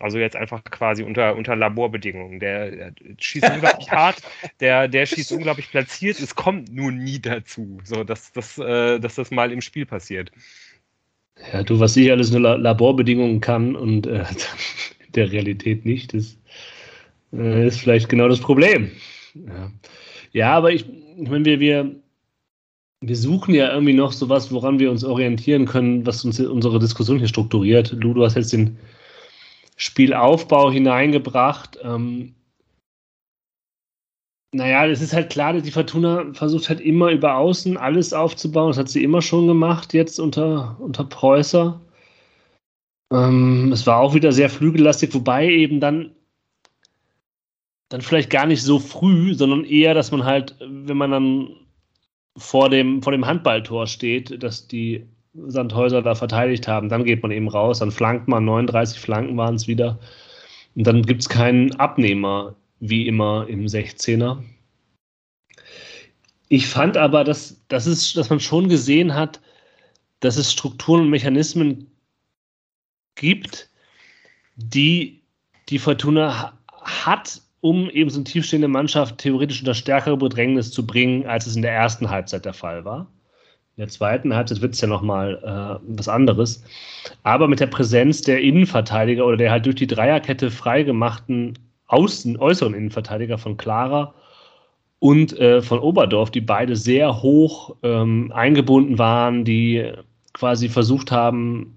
Also 0.00 0.18
jetzt 0.18 0.34
einfach 0.34 0.64
quasi 0.64 1.04
unter, 1.04 1.36
unter 1.36 1.54
Laborbedingungen. 1.54 2.40
Der, 2.40 2.70
der 2.70 2.92
schießt 3.18 3.48
unglaublich 3.48 3.90
hart, 3.90 4.16
der, 4.60 4.88
der 4.88 5.06
schießt 5.06 5.32
unglaublich 5.32 5.70
platziert. 5.70 6.18
Es 6.18 6.34
kommt 6.34 6.74
nur 6.74 6.90
nie 6.90 7.20
dazu, 7.20 7.78
so 7.84 8.02
dass, 8.04 8.32
dass, 8.32 8.58
äh, 8.58 8.98
dass 8.98 9.14
das 9.14 9.30
mal 9.30 9.52
im 9.52 9.60
Spiel 9.60 9.86
passiert. 9.86 10.32
Ja, 11.52 11.62
du, 11.62 11.78
was 11.78 11.96
ich 11.96 12.10
alles 12.10 12.30
nur 12.30 12.58
Laborbedingungen 12.58 13.40
kann 13.40 13.76
und 13.76 14.06
äh, 14.06 14.24
der 15.16 15.30
Realität 15.32 15.84
nicht, 15.84 16.14
ist, 16.14 16.38
äh, 17.32 17.66
ist 17.66 17.80
vielleicht 17.80 18.08
genau 18.08 18.28
das 18.28 18.40
Problem. 18.40 18.90
Ja, 19.34 19.70
ja 20.32 20.52
aber 20.52 20.72
ich, 20.72 20.86
ich 20.88 21.28
meine, 21.28 21.44
wir, 21.44 21.60
wir, 21.60 21.94
wir 23.00 23.16
suchen 23.16 23.54
ja 23.54 23.72
irgendwie 23.72 23.92
noch 23.92 24.12
sowas, 24.12 24.52
woran 24.52 24.78
wir 24.78 24.90
uns 24.90 25.04
orientieren 25.04 25.66
können, 25.66 26.06
was 26.06 26.24
uns 26.24 26.40
unsere 26.40 26.78
Diskussion 26.78 27.18
hier 27.18 27.28
strukturiert. 27.28 27.92
Lu, 27.92 28.14
du 28.14 28.24
hast 28.24 28.36
jetzt 28.36 28.52
den 28.52 28.78
Spielaufbau 29.76 30.70
hineingebracht. 30.70 31.78
Ähm, 31.82 32.34
naja, 34.52 34.86
es 34.86 35.02
ist 35.02 35.12
halt 35.12 35.30
klar, 35.30 35.52
dass 35.52 35.64
die 35.64 35.72
Fortuna 35.72 36.32
versucht 36.32 36.68
halt 36.68 36.80
immer 36.80 37.10
über 37.10 37.36
außen 37.36 37.76
alles 37.76 38.12
aufzubauen. 38.12 38.68
Das 38.68 38.78
hat 38.78 38.88
sie 38.88 39.02
immer 39.02 39.20
schon 39.20 39.48
gemacht, 39.48 39.92
jetzt 39.94 40.20
unter, 40.20 40.76
unter 40.80 41.04
Preußer. 41.04 41.80
Ähm, 43.12 43.70
es 43.72 43.86
war 43.86 43.98
auch 43.98 44.14
wieder 44.14 44.32
sehr 44.32 44.50
flügellastig, 44.50 45.14
wobei 45.14 45.48
eben 45.48 45.80
dann, 45.80 46.12
dann 47.88 48.00
vielleicht 48.00 48.30
gar 48.30 48.46
nicht 48.46 48.62
so 48.62 48.78
früh, 48.78 49.34
sondern 49.34 49.64
eher, 49.64 49.94
dass 49.94 50.10
man 50.10 50.24
halt, 50.24 50.56
wenn 50.60 50.96
man 50.96 51.10
dann 51.10 51.48
vor 52.36 52.68
dem, 52.68 53.02
vor 53.02 53.12
dem 53.12 53.26
Handballtor 53.26 53.86
steht, 53.86 54.42
dass 54.42 54.66
die 54.66 55.06
Sandhäuser 55.34 56.02
da 56.02 56.14
verteidigt 56.14 56.68
haben. 56.68 56.88
Dann 56.88 57.04
geht 57.04 57.22
man 57.22 57.32
eben 57.32 57.48
raus, 57.48 57.80
dann 57.80 57.90
flankt 57.90 58.28
man, 58.28 58.44
39 58.44 58.98
Flanken 58.98 59.36
waren 59.36 59.54
es 59.56 59.66
wieder. 59.66 59.98
Und 60.74 60.86
dann 60.86 61.02
gibt 61.02 61.22
es 61.22 61.28
keinen 61.28 61.74
Abnehmer, 61.76 62.54
wie 62.80 63.06
immer 63.06 63.46
im 63.48 63.66
16er. 63.66 64.42
Ich 66.48 66.66
fand 66.66 66.96
aber, 66.96 67.24
dass, 67.24 67.64
dass, 67.68 67.86
es, 67.86 68.12
dass 68.12 68.30
man 68.30 68.40
schon 68.40 68.68
gesehen 68.68 69.14
hat, 69.14 69.40
dass 70.20 70.36
es 70.36 70.52
Strukturen 70.52 71.02
und 71.02 71.10
Mechanismen 71.10 71.90
gibt, 73.14 73.68
die 74.56 75.22
die 75.68 75.78
Fortuna 75.78 76.52
hat, 76.82 77.40
um 77.60 77.88
eben 77.90 78.10
so 78.10 78.18
eine 78.18 78.24
tiefstehende 78.24 78.68
Mannschaft 78.68 79.18
theoretisch 79.18 79.60
unter 79.60 79.74
stärkere 79.74 80.16
Bedrängnis 80.16 80.70
zu 80.70 80.86
bringen, 80.86 81.26
als 81.26 81.46
es 81.46 81.56
in 81.56 81.62
der 81.62 81.72
ersten 81.72 82.10
Halbzeit 82.10 82.44
der 82.44 82.52
Fall 82.52 82.84
war. 82.84 83.06
In 83.76 83.80
der 83.80 83.88
zweiten 83.88 84.34
Halbzeit 84.34 84.60
wird 84.60 84.74
es 84.74 84.80
ja 84.80 84.86
nochmal 84.86 85.40
äh, 85.42 85.84
was 85.96 86.08
anderes. 86.08 86.62
Aber 87.22 87.48
mit 87.48 87.60
der 87.60 87.66
Präsenz 87.66 88.20
der 88.22 88.40
Innenverteidiger 88.40 89.26
oder 89.26 89.36
der 89.36 89.50
halt 89.50 89.66
durch 89.66 89.76
die 89.76 89.86
Dreierkette 89.86 90.50
freigemachten 90.50 91.58
außen, 91.86 92.38
äußeren 92.38 92.74
Innenverteidiger 92.74 93.38
von 93.38 93.56
Clara 93.56 94.14
und 95.00 95.38
äh, 95.38 95.60
von 95.60 95.80
Oberdorf, 95.80 96.30
die 96.30 96.40
beide 96.40 96.76
sehr 96.76 97.22
hoch 97.22 97.74
ähm, 97.82 98.32
eingebunden 98.32 98.98
waren, 98.98 99.44
die 99.44 99.92
quasi 100.34 100.68
versucht 100.68 101.10
haben, 101.10 101.76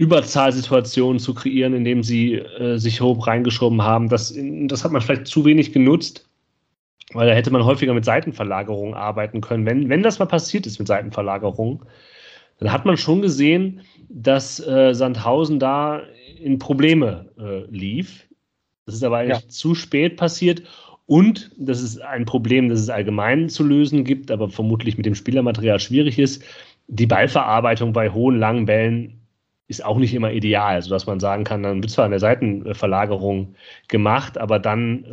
Überzahlsituationen 0.00 1.18
zu 1.18 1.34
kreieren, 1.34 1.74
indem 1.74 2.02
sie 2.02 2.36
äh, 2.36 2.78
sich 2.78 3.02
hoch 3.02 3.26
reingeschoben 3.26 3.82
haben. 3.82 4.08
Das, 4.08 4.34
das 4.34 4.82
hat 4.82 4.92
man 4.92 5.02
vielleicht 5.02 5.26
zu 5.26 5.44
wenig 5.44 5.74
genutzt. 5.74 6.26
Weil 7.12 7.28
da 7.28 7.34
hätte 7.34 7.50
man 7.50 7.66
häufiger 7.66 7.92
mit 7.92 8.06
Seitenverlagerungen 8.06 8.94
arbeiten 8.94 9.42
können. 9.42 9.66
Wenn, 9.66 9.90
wenn 9.90 10.02
das 10.02 10.18
mal 10.18 10.24
passiert 10.24 10.66
ist 10.66 10.78
mit 10.78 10.88
Seitenverlagerungen, 10.88 11.80
dann 12.60 12.72
hat 12.72 12.86
man 12.86 12.96
schon 12.96 13.20
gesehen, 13.20 13.82
dass 14.08 14.58
äh, 14.66 14.94
Sandhausen 14.94 15.58
da 15.58 16.00
in 16.40 16.58
Probleme 16.58 17.28
äh, 17.38 17.70
lief. 17.70 18.26
Das 18.86 18.94
ist 18.94 19.04
aber 19.04 19.18
eigentlich 19.18 19.42
ja. 19.42 19.48
zu 19.48 19.74
spät 19.74 20.16
passiert. 20.16 20.62
Und 21.04 21.50
das 21.58 21.82
ist 21.82 22.00
ein 22.00 22.24
Problem, 22.24 22.70
das 22.70 22.80
es 22.80 22.88
allgemein 22.88 23.50
zu 23.50 23.64
lösen 23.64 24.04
gibt, 24.04 24.30
aber 24.30 24.48
vermutlich 24.48 24.96
mit 24.96 25.04
dem 25.04 25.14
Spielermaterial 25.14 25.78
schwierig 25.78 26.18
ist. 26.18 26.42
Die 26.86 27.06
Ballverarbeitung 27.06 27.92
bei 27.92 28.08
hohen, 28.08 28.38
langen 28.38 28.64
Bällen 28.64 29.19
ist 29.70 29.84
auch 29.84 29.98
nicht 29.98 30.12
immer 30.14 30.32
ideal, 30.32 30.82
sodass 30.82 31.06
man 31.06 31.20
sagen 31.20 31.44
kann, 31.44 31.62
dann 31.62 31.80
wird 31.80 31.92
zwar 31.92 32.04
eine 32.04 32.18
Seitenverlagerung 32.18 33.54
gemacht, 33.86 34.36
aber 34.36 34.58
dann 34.58 35.06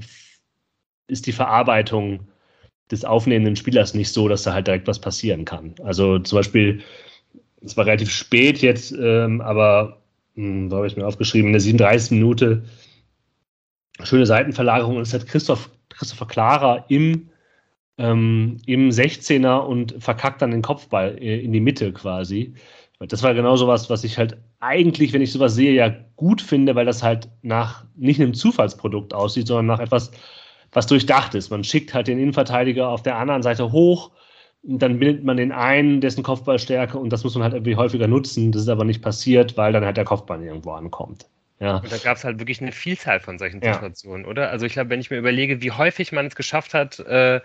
ist 1.06 1.28
die 1.28 1.32
Verarbeitung 1.32 2.22
des 2.90 3.06
aufnehmenden 3.06 3.56
Spielers 3.56 3.94
nicht 3.94 4.12
so, 4.12 4.28
dass 4.28 4.44
da 4.44 4.54
halt 4.54 4.66
direkt 4.66 4.88
was 4.88 5.00
passieren 5.00 5.46
kann. 5.46 5.76
Also 5.84 6.18
zum 6.18 6.40
Beispiel, 6.40 6.82
es 7.62 7.78
war 7.78 7.86
relativ 7.86 8.10
spät 8.10 8.58
jetzt, 8.64 8.92
ähm, 8.94 9.42
aber 9.42 10.02
hm, 10.34 10.72
so 10.72 10.78
habe 10.78 10.88
ich 10.88 10.98
mir 10.98 11.06
aufgeschrieben, 11.06 11.50
in 11.50 11.54
der 11.54 11.62
37. 11.62 12.12
Minute 12.12 12.64
schöne 14.02 14.26
Seitenverlagerung 14.26 14.96
und 14.96 15.04
es 15.04 15.14
hat 15.14 15.28
Christoph, 15.28 15.70
Christopher 15.90 16.26
Klarer 16.26 16.86
im, 16.88 17.30
ähm, 18.00 18.58
im 18.66 18.90
16er 18.90 19.60
und 19.60 19.96
verkackt 20.00 20.42
dann 20.42 20.50
den 20.50 20.64
Kopfball 20.64 21.16
äh, 21.20 21.42
in 21.42 21.54
die 21.54 21.60
Mitte 21.60 21.94
quasi. 21.94 22.56
Das 23.00 23.22
war 23.22 23.34
genau 23.36 23.56
sowas, 23.58 23.90
was 23.90 24.04
ich 24.04 24.18
halt 24.18 24.38
eigentlich, 24.60 25.14
wenn 25.14 25.22
ich 25.22 25.32
sowas 25.32 25.54
sehe, 25.54 25.74
ja 25.74 25.94
gut 26.16 26.42
finde, 26.42 26.76
weil 26.76 26.86
das 26.86 27.04
halt 27.04 27.30
nach 27.44 27.86
nicht 27.96 28.20
einem 28.20 28.34
Zufallsprodukt 28.34 29.14
aussieht, 29.14 29.48
sondern 29.48 29.68
nach 29.68 29.80
etwas, 29.80 30.12
was 30.72 30.88
durchdacht 30.88 31.36
ist. 31.36 31.52
Man 31.52 31.64
schickt 31.64 31.94
halt 31.94 32.08
den 32.08 32.18
Innenverteidiger 32.18 32.90
auf 32.90 33.04
der 33.04 33.18
anderen 33.18 33.44
Seite 33.44 33.72
hoch, 33.72 34.12
dann 34.64 35.00
bindet 35.00 35.24
man 35.24 35.38
den 35.38 35.52
einen, 35.52 36.02
dessen 36.02 36.24
Kopfballstärke 36.24 36.98
und 36.98 37.12
das 37.12 37.24
muss 37.24 37.36
man 37.36 37.44
halt 37.44 37.54
irgendwie 37.54 37.76
häufiger 37.76 38.08
nutzen. 38.08 38.52
Das 38.52 38.64
ist 38.64 38.70
aber 38.70 38.84
nicht 38.84 39.02
passiert, 39.02 39.56
weil 39.58 39.72
dann 39.72 39.86
halt 39.86 39.98
der 39.98 40.06
Kopfball 40.06 40.44
irgendwo 40.44 40.72
ankommt. 40.72 41.28
Ja. 41.60 41.78
Und 41.78 41.92
da 41.92 41.98
gab 41.98 42.18
es 42.18 42.24
halt 42.24 42.40
wirklich 42.40 42.62
eine 42.62 42.72
Vielzahl 42.72 43.20
von 43.20 43.40
solchen 43.40 43.62
Situationen, 43.62 44.26
ja. 44.26 44.30
oder? 44.30 44.50
Also 44.50 44.66
ich 44.66 44.74
glaube, 44.74 44.90
wenn 44.90 45.00
ich 45.00 45.10
mir 45.10 45.18
überlege, 45.18 45.62
wie 45.62 45.72
häufig 45.72 46.12
man 46.12 46.28
es 46.28 46.36
geschafft 46.36 46.74
hat, 46.74 47.00
äh, 47.00 47.42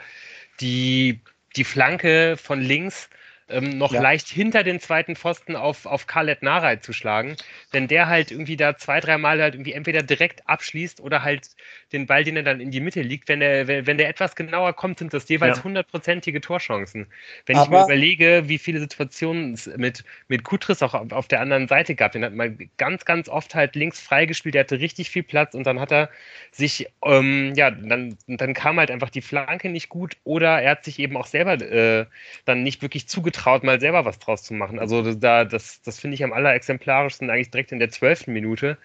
die, 0.61 1.21
die 1.57 1.65
Flanke 1.65 2.37
von 2.37 2.61
links 2.61 3.09
ähm, 3.53 3.79
noch 3.79 3.93
ja. 3.93 4.01
leicht 4.01 4.29
hinter 4.29 4.63
den 4.63 4.81
zweiten 4.81 5.17
Pfosten 5.17 5.57
auf, 5.57 5.87
auf 5.87 6.07
Khaled 6.07 6.43
Narei 6.43 6.77
zu 6.77 6.93
schlagen. 6.93 7.37
Wenn 7.71 7.89
der 7.89 8.09
halt 8.09 8.31
irgendwie 8.31 8.57
da 8.57 8.77
zwei, 8.77 9.01
dreimal 9.01 9.41
halt 9.41 9.55
irgendwie 9.55 9.73
entweder 9.73 10.03
direkt 10.03 10.49
abschließt 10.49 11.01
oder 11.01 11.23
halt 11.23 11.51
den 11.93 12.07
Ball, 12.07 12.25
den 12.25 12.37
er 12.37 12.43
dann 12.43 12.61
in 12.61 12.71
die 12.71 12.81
Mitte 12.81 13.03
liegt, 13.03 13.29
wenn 13.29 13.41
der, 13.41 13.67
wenn 13.67 13.99
der 13.99 14.09
etwas 14.09 14.35
genauer 14.35 14.73
kommt, 14.73 14.99
sind 14.99 15.13
das 15.13 15.29
jeweils 15.29 15.63
hundertprozentige 15.63 16.39
ja. 16.39 16.41
Torchancen. 16.41 17.07
Wenn 17.47 17.57
Aber 17.57 17.65
ich 17.65 17.71
mir 17.71 17.85
überlege, 17.85 18.45
wie 18.47 18.59
viele 18.59 18.81
Situationen 18.81 19.55
es 19.55 19.67
mit, 19.77 20.05
mit 20.29 20.45
Kutris 20.45 20.83
auch 20.83 20.95
auf, 20.95 21.13
auf 21.13 21.29
der 21.29 21.41
anderen 21.41 21.69
Seite 21.69 21.95
gab, 21.95 22.13
den 22.13 22.25
hat 22.25 22.33
man 22.33 22.59
ganz, 22.79 23.05
ganz 23.05 23.29
oft 23.29 23.55
halt 23.55 23.77
links 23.77 24.01
freigespielt, 24.01 24.55
der 24.55 24.65
hatte 24.65 24.81
richtig 24.81 25.11
viel 25.11 25.23
Platz 25.23 25.55
und 25.55 25.65
dann 25.67 25.79
hat 25.79 25.93
er 25.93 26.09
sich, 26.51 26.89
ähm, 27.05 27.53
ja, 27.55 27.71
dann, 27.71 28.17
dann 28.27 28.55
kam 28.55 28.79
halt 28.79 28.91
einfach 28.91 29.11
die 29.11 29.23
Flanke 29.23 29.69
nicht 29.69 29.89
gut 29.89 30.17
oder 30.25 30.63
er 30.63 30.73
hat 30.73 30.85
sich 30.85 30.99
eben 30.99 31.17
auch 31.17 31.27
selber 31.27 31.55
äh, 31.55 32.07
dann 32.45 32.63
nicht 32.63 32.81
wirklich 32.83 33.09
zugetraut 33.09 33.42
traut, 33.43 33.65
mal 33.65 33.81
selber 33.81 34.05
was 34.05 34.21
draus 34.21 34.45
zu 34.45 34.55
machen. 34.55 34.79
Also 34.79 35.15
da, 35.15 35.45
das, 35.45 35.83
das 35.83 35.99
finde 35.99 36.15
ich 36.15 36.23
am 36.23 36.33
allerexemplarischsten 36.33 37.29
eigentlich 37.29 37.51
direkt 37.51 37.73
in 37.73 37.81
der 37.81 37.91
zwölften 37.91 38.33
Minute, 38.33 38.79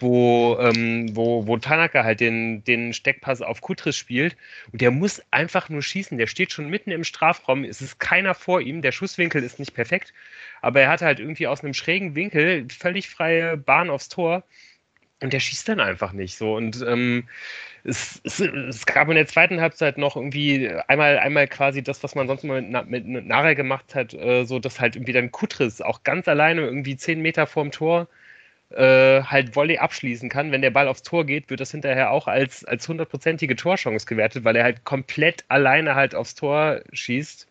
wo, 0.00 0.56
ähm, 0.60 1.14
wo, 1.14 1.46
wo 1.46 1.58
Tanaka 1.58 2.04
halt 2.04 2.20
den, 2.20 2.64
den 2.64 2.94
Steckpass 2.94 3.42
auf 3.42 3.60
Kutris 3.60 3.96
spielt 3.96 4.36
und 4.72 4.80
der 4.80 4.92
muss 4.92 5.22
einfach 5.30 5.68
nur 5.68 5.82
schießen. 5.82 6.16
Der 6.16 6.26
steht 6.26 6.52
schon 6.52 6.70
mitten 6.70 6.90
im 6.90 7.04
Strafraum, 7.04 7.64
es 7.64 7.82
ist 7.82 8.00
keiner 8.00 8.34
vor 8.34 8.62
ihm, 8.62 8.80
der 8.80 8.92
Schusswinkel 8.92 9.42
ist 9.42 9.58
nicht 9.58 9.74
perfekt, 9.74 10.14
aber 10.62 10.80
er 10.80 10.88
hat 10.88 11.02
halt 11.02 11.20
irgendwie 11.20 11.46
aus 11.46 11.62
einem 11.62 11.74
schrägen 11.74 12.14
Winkel 12.14 12.66
völlig 12.70 13.10
freie 13.10 13.58
Bahn 13.58 13.90
aufs 13.90 14.08
Tor 14.08 14.42
und 15.20 15.32
der 15.32 15.40
schießt 15.40 15.68
dann 15.68 15.80
einfach 15.80 16.12
nicht 16.12 16.36
so. 16.36 16.54
Und 16.54 16.84
ähm, 16.86 17.28
es, 17.84 18.20
es, 18.24 18.40
es, 18.40 18.86
gab 18.86 19.08
in 19.08 19.14
der 19.14 19.26
zweiten 19.26 19.60
Halbzeit 19.60 19.98
noch 19.98 20.16
irgendwie 20.16 20.70
einmal, 20.88 21.18
einmal 21.18 21.48
quasi 21.48 21.82
das, 21.82 22.02
was 22.02 22.14
man 22.14 22.26
sonst 22.28 22.44
mal 22.44 22.62
mit, 22.62 23.06
mit 23.06 23.26
Nara 23.26 23.54
gemacht 23.54 23.94
hat, 23.94 24.14
äh, 24.14 24.44
so 24.44 24.58
dass 24.58 24.80
halt 24.80 24.96
irgendwie 24.96 25.12
dann 25.12 25.32
Kutris 25.32 25.80
auch 25.80 26.02
ganz 26.04 26.28
alleine 26.28 26.62
irgendwie 26.62 26.96
zehn 26.96 27.20
Meter 27.20 27.46
vorm 27.46 27.70
Tor 27.70 28.08
äh, 28.70 29.22
halt 29.22 29.56
Volley 29.56 29.78
abschließen 29.78 30.28
kann. 30.28 30.52
Wenn 30.52 30.62
der 30.62 30.70
Ball 30.70 30.88
aufs 30.88 31.02
Tor 31.02 31.24
geht, 31.24 31.50
wird 31.50 31.60
das 31.60 31.70
hinterher 31.70 32.10
auch 32.10 32.28
als, 32.28 32.64
als 32.64 32.88
hundertprozentige 32.88 33.56
Torchance 33.56 34.06
gewertet, 34.06 34.44
weil 34.44 34.56
er 34.56 34.64
halt 34.64 34.84
komplett 34.84 35.44
alleine 35.48 35.94
halt 35.94 36.14
aufs 36.14 36.34
Tor 36.34 36.82
schießt. 36.92 37.46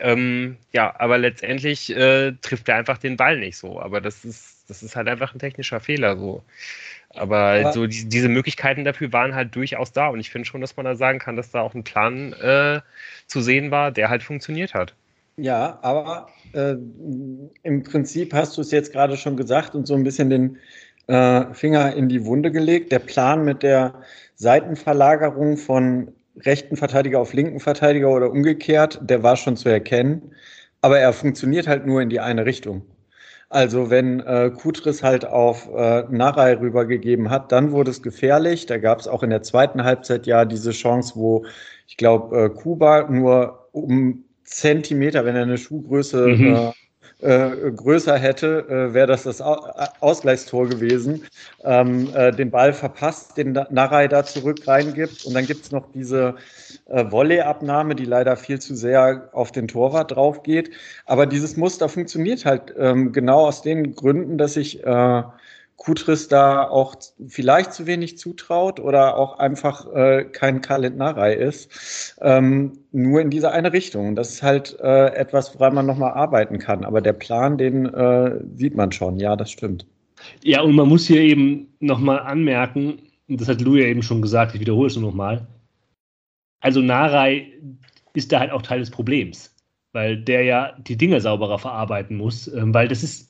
Ähm, 0.00 0.56
ja, 0.72 0.94
aber 0.98 1.18
letztendlich 1.18 1.94
äh, 1.94 2.32
trifft 2.42 2.68
er 2.68 2.76
einfach 2.76 2.98
den 2.98 3.16
Ball 3.16 3.38
nicht 3.38 3.56
so. 3.56 3.80
Aber 3.80 4.00
das 4.00 4.24
ist, 4.24 4.57
das 4.68 4.82
ist 4.82 4.96
halt 4.96 5.08
einfach 5.08 5.34
ein 5.34 5.38
technischer 5.38 5.80
Fehler 5.80 6.16
so. 6.16 6.42
Aber, 7.14 7.38
aber 7.38 7.72
so 7.72 7.86
die, 7.86 8.08
diese 8.08 8.28
Möglichkeiten 8.28 8.84
dafür 8.84 9.12
waren 9.12 9.34
halt 9.34 9.54
durchaus 9.54 9.92
da 9.92 10.08
und 10.08 10.20
ich 10.20 10.30
finde 10.30 10.46
schon, 10.46 10.60
dass 10.60 10.76
man 10.76 10.84
da 10.84 10.94
sagen 10.94 11.18
kann, 11.18 11.36
dass 11.36 11.50
da 11.50 11.62
auch 11.62 11.74
ein 11.74 11.84
Plan 11.84 12.34
äh, 12.34 12.80
zu 13.26 13.40
sehen 13.40 13.70
war, 13.70 13.90
der 13.90 14.10
halt 14.10 14.22
funktioniert 14.22 14.74
hat. 14.74 14.94
Ja, 15.36 15.78
aber 15.82 16.28
äh, 16.52 16.74
im 17.62 17.82
Prinzip 17.84 18.34
hast 18.34 18.56
du 18.56 18.60
es 18.60 18.70
jetzt 18.70 18.92
gerade 18.92 19.16
schon 19.16 19.36
gesagt 19.36 19.74
und 19.74 19.86
so 19.86 19.94
ein 19.94 20.02
bisschen 20.02 20.30
den 20.30 20.58
äh, 21.06 21.54
Finger 21.54 21.94
in 21.94 22.08
die 22.08 22.24
Wunde 22.24 22.50
gelegt. 22.50 22.92
Der 22.92 22.98
Plan 22.98 23.44
mit 23.44 23.62
der 23.62 23.94
Seitenverlagerung 24.34 25.56
von 25.56 26.12
rechten 26.40 26.76
Verteidiger 26.76 27.20
auf 27.20 27.32
linken 27.32 27.60
Verteidiger 27.60 28.10
oder 28.10 28.30
umgekehrt, 28.30 29.00
der 29.02 29.22
war 29.22 29.36
schon 29.36 29.56
zu 29.56 29.68
erkennen. 29.68 30.34
Aber 30.80 30.98
er 30.98 31.12
funktioniert 31.12 31.66
halt 31.66 31.86
nur 31.86 32.02
in 32.02 32.10
die 32.10 32.20
eine 32.20 32.44
Richtung. 32.44 32.82
Also 33.50 33.88
wenn 33.88 34.20
äh, 34.20 34.50
Kutris 34.50 35.02
halt 35.02 35.24
auf 35.24 35.68
äh, 35.74 36.04
Naray 36.10 36.54
rübergegeben 36.54 37.30
hat, 37.30 37.50
dann 37.50 37.72
wurde 37.72 37.90
es 37.90 38.02
gefährlich. 38.02 38.66
Da 38.66 38.76
gab 38.76 39.00
es 39.00 39.08
auch 39.08 39.22
in 39.22 39.30
der 39.30 39.42
zweiten 39.42 39.84
Halbzeit 39.84 40.26
ja 40.26 40.44
diese 40.44 40.72
Chance, 40.72 41.14
wo 41.16 41.46
ich 41.86 41.96
glaube, 41.96 42.36
äh, 42.36 42.50
Kuba 42.50 43.08
nur 43.08 43.68
um 43.72 44.24
Zentimeter, 44.44 45.24
wenn 45.24 45.36
er 45.36 45.42
eine 45.42 45.56
Schuhgröße 45.56 46.28
mhm. 46.28 46.54
äh, 46.54 46.72
äh, 47.20 47.72
größer 47.72 48.16
hätte, 48.16 48.66
äh, 48.68 48.94
wäre 48.94 49.06
das 49.08 49.24
das 49.24 49.40
Ausgleichstor 49.40 50.68
gewesen. 50.68 51.24
Ähm, 51.64 52.08
äh, 52.14 52.32
den 52.32 52.50
Ball 52.50 52.72
verpasst, 52.72 53.36
den 53.36 53.52
Narei 53.70 54.08
da 54.08 54.24
zurück 54.24 54.66
reingibt. 54.66 55.24
Und 55.24 55.34
dann 55.34 55.46
gibt 55.46 55.64
es 55.64 55.72
noch 55.72 55.90
diese 55.92 56.36
äh, 56.86 57.10
Volley-Abnahme, 57.10 57.94
die 57.94 58.04
leider 58.04 58.36
viel 58.36 58.60
zu 58.60 58.74
sehr 58.76 59.30
auf 59.32 59.50
den 59.52 59.68
Torwart 59.68 60.12
drauf 60.12 60.42
geht. 60.42 60.70
Aber 61.06 61.26
dieses 61.26 61.56
Muster 61.56 61.88
funktioniert 61.88 62.44
halt 62.44 62.74
ähm, 62.78 63.12
genau 63.12 63.46
aus 63.46 63.62
den 63.62 63.94
Gründen, 63.94 64.38
dass 64.38 64.56
ich 64.56 64.84
äh, 64.84 65.22
Kutris 65.78 66.26
da 66.26 66.68
auch 66.68 66.96
vielleicht 67.28 67.72
zu 67.72 67.86
wenig 67.86 68.18
zutraut 68.18 68.80
oder 68.80 69.16
auch 69.16 69.38
einfach 69.38 69.86
äh, 69.94 70.24
kein 70.24 70.60
Kalendnarei 70.60 71.34
ist. 71.34 72.18
Ähm, 72.20 72.72
nur 72.90 73.20
in 73.20 73.30
diese 73.30 73.52
eine 73.52 73.72
Richtung. 73.72 74.16
Das 74.16 74.30
ist 74.30 74.42
halt 74.42 74.76
äh, 74.80 75.14
etwas, 75.14 75.54
woran 75.54 75.74
man 75.74 75.86
nochmal 75.86 76.12
arbeiten 76.12 76.58
kann. 76.58 76.84
Aber 76.84 77.00
der 77.00 77.12
Plan, 77.12 77.56
den 77.56 77.86
äh, 77.86 78.40
sieht 78.56 78.74
man 78.74 78.90
schon. 78.90 79.20
Ja, 79.20 79.36
das 79.36 79.52
stimmt. 79.52 79.86
Ja, 80.42 80.62
und 80.62 80.74
man 80.74 80.88
muss 80.88 81.06
hier 81.06 81.20
eben 81.20 81.68
nochmal 81.78 82.18
anmerken, 82.20 82.98
das 83.28 83.48
hat 83.48 83.60
Lou 83.60 83.76
ja 83.76 83.86
eben 83.86 84.02
schon 84.02 84.20
gesagt, 84.20 84.54
ich 84.54 84.60
wiederhole 84.60 84.88
es 84.88 84.96
nur 84.96 85.10
nochmal. 85.10 85.46
Also 86.60 86.80
Narei 86.80 87.52
ist 88.14 88.32
da 88.32 88.40
halt 88.40 88.50
auch 88.50 88.62
Teil 88.62 88.80
des 88.80 88.90
Problems, 88.90 89.54
weil 89.92 90.16
der 90.16 90.42
ja 90.42 90.76
die 90.78 90.96
Dinge 90.96 91.20
sauberer 91.20 91.60
verarbeiten 91.60 92.16
muss, 92.16 92.48
ähm, 92.48 92.74
weil 92.74 92.88
das 92.88 93.04
ist 93.04 93.27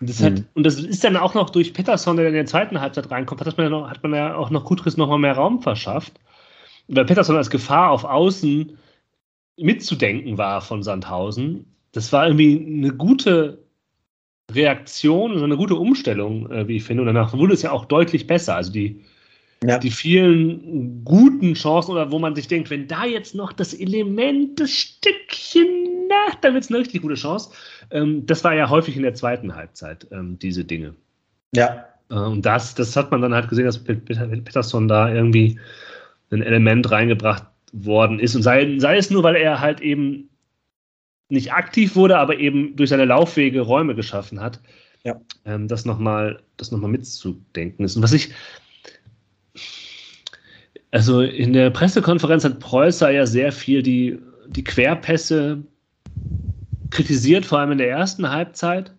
und 0.00 0.08
das, 0.08 0.22
hat, 0.22 0.32
mhm. 0.32 0.44
und 0.54 0.64
das 0.64 0.76
ist 0.76 1.04
dann 1.04 1.16
auch 1.16 1.34
noch 1.34 1.50
durch 1.50 1.74
Pettersson, 1.74 2.16
der 2.16 2.28
in 2.28 2.34
der 2.34 2.46
zweiten 2.46 2.80
Halbzeit 2.80 3.10
reinkommt, 3.10 3.44
hat 3.44 3.56
man 3.58 3.66
ja, 3.66 3.70
noch, 3.70 3.90
hat 3.90 4.02
man 4.02 4.14
ja 4.14 4.34
auch 4.34 4.48
noch 4.48 4.64
Kutris 4.64 4.96
noch 4.96 5.08
mal 5.08 5.18
mehr 5.18 5.34
Raum 5.34 5.60
verschafft. 5.60 6.14
Weil 6.88 7.04
Pettersson 7.04 7.36
als 7.36 7.50
Gefahr 7.50 7.90
auf 7.90 8.04
Außen 8.04 8.76
mitzudenken 9.58 10.38
war 10.38 10.62
von 10.62 10.82
Sandhausen. 10.82 11.66
Das 11.92 12.12
war 12.12 12.26
irgendwie 12.26 12.66
eine 12.66 12.92
gute 12.92 13.62
Reaktion 14.50 15.32
und 15.32 15.42
eine 15.42 15.56
gute 15.56 15.74
Umstellung, 15.74 16.50
äh, 16.50 16.66
wie 16.66 16.76
ich 16.76 16.84
finde. 16.84 17.02
Und 17.02 17.06
danach 17.06 17.34
wurde 17.34 17.52
es 17.52 17.62
ja 17.62 17.70
auch 17.70 17.84
deutlich 17.84 18.26
besser. 18.26 18.56
Also 18.56 18.72
die, 18.72 19.04
ja. 19.62 19.78
die 19.78 19.90
vielen 19.90 21.04
guten 21.04 21.54
Chancen 21.54 21.92
oder 21.92 22.10
wo 22.10 22.18
man 22.18 22.34
sich 22.34 22.48
denkt, 22.48 22.70
wenn 22.70 22.88
da 22.88 23.04
jetzt 23.04 23.34
noch 23.34 23.52
das 23.52 23.74
Element, 23.74 24.58
das 24.58 24.70
Stückchen, 24.70 26.08
na, 26.08 26.34
dann 26.40 26.54
wird 26.54 26.64
es 26.64 26.70
eine 26.70 26.80
richtig 26.80 27.02
gute 27.02 27.14
Chance. 27.14 27.50
Ähm, 27.90 28.26
das 28.26 28.44
war 28.44 28.54
ja 28.54 28.68
häufig 28.68 28.96
in 28.96 29.02
der 29.02 29.14
zweiten 29.14 29.54
Halbzeit, 29.54 30.06
ähm, 30.12 30.38
diese 30.38 30.64
Dinge. 30.64 30.94
Ja. 31.54 31.86
Äh, 32.10 32.14
und 32.14 32.44
das, 32.44 32.74
das 32.74 32.96
hat 32.96 33.10
man 33.10 33.22
dann 33.22 33.34
halt 33.34 33.48
gesehen, 33.48 33.66
dass 33.66 33.82
Peterson 33.82 34.88
da 34.88 35.12
irgendwie 35.12 35.58
ein 36.30 36.42
Element 36.42 36.90
reingebracht 36.90 37.44
worden 37.72 38.18
ist. 38.18 38.34
Und 38.36 38.42
sei, 38.42 38.78
sei 38.78 38.96
es 38.96 39.10
nur, 39.10 39.22
weil 39.22 39.36
er 39.36 39.60
halt 39.60 39.80
eben 39.80 40.28
nicht 41.28 41.52
aktiv 41.52 41.96
wurde, 41.96 42.18
aber 42.18 42.38
eben 42.38 42.76
durch 42.76 42.90
seine 42.90 43.04
Laufwege 43.04 43.60
Räume 43.60 43.94
geschaffen 43.94 44.40
hat. 44.40 44.60
Ja. 45.04 45.20
Ähm, 45.44 45.68
das 45.68 45.84
nochmal 45.84 46.42
noch 46.70 46.78
mitzudenken 46.88 47.84
ist. 47.84 47.96
Und 47.96 48.02
was 48.02 48.12
ich, 48.12 48.32
also 50.90 51.22
in 51.22 51.52
der 51.52 51.70
Pressekonferenz 51.70 52.44
hat 52.44 52.60
Preußer 52.60 53.10
ja 53.10 53.26
sehr 53.26 53.52
viel 53.52 53.82
die, 53.82 54.18
die 54.48 54.64
Querpässe 54.64 55.62
kritisiert, 56.90 57.46
vor 57.46 57.58
allem 57.58 57.72
in 57.72 57.78
der 57.78 57.90
ersten 57.90 58.30
Halbzeit. 58.30 58.92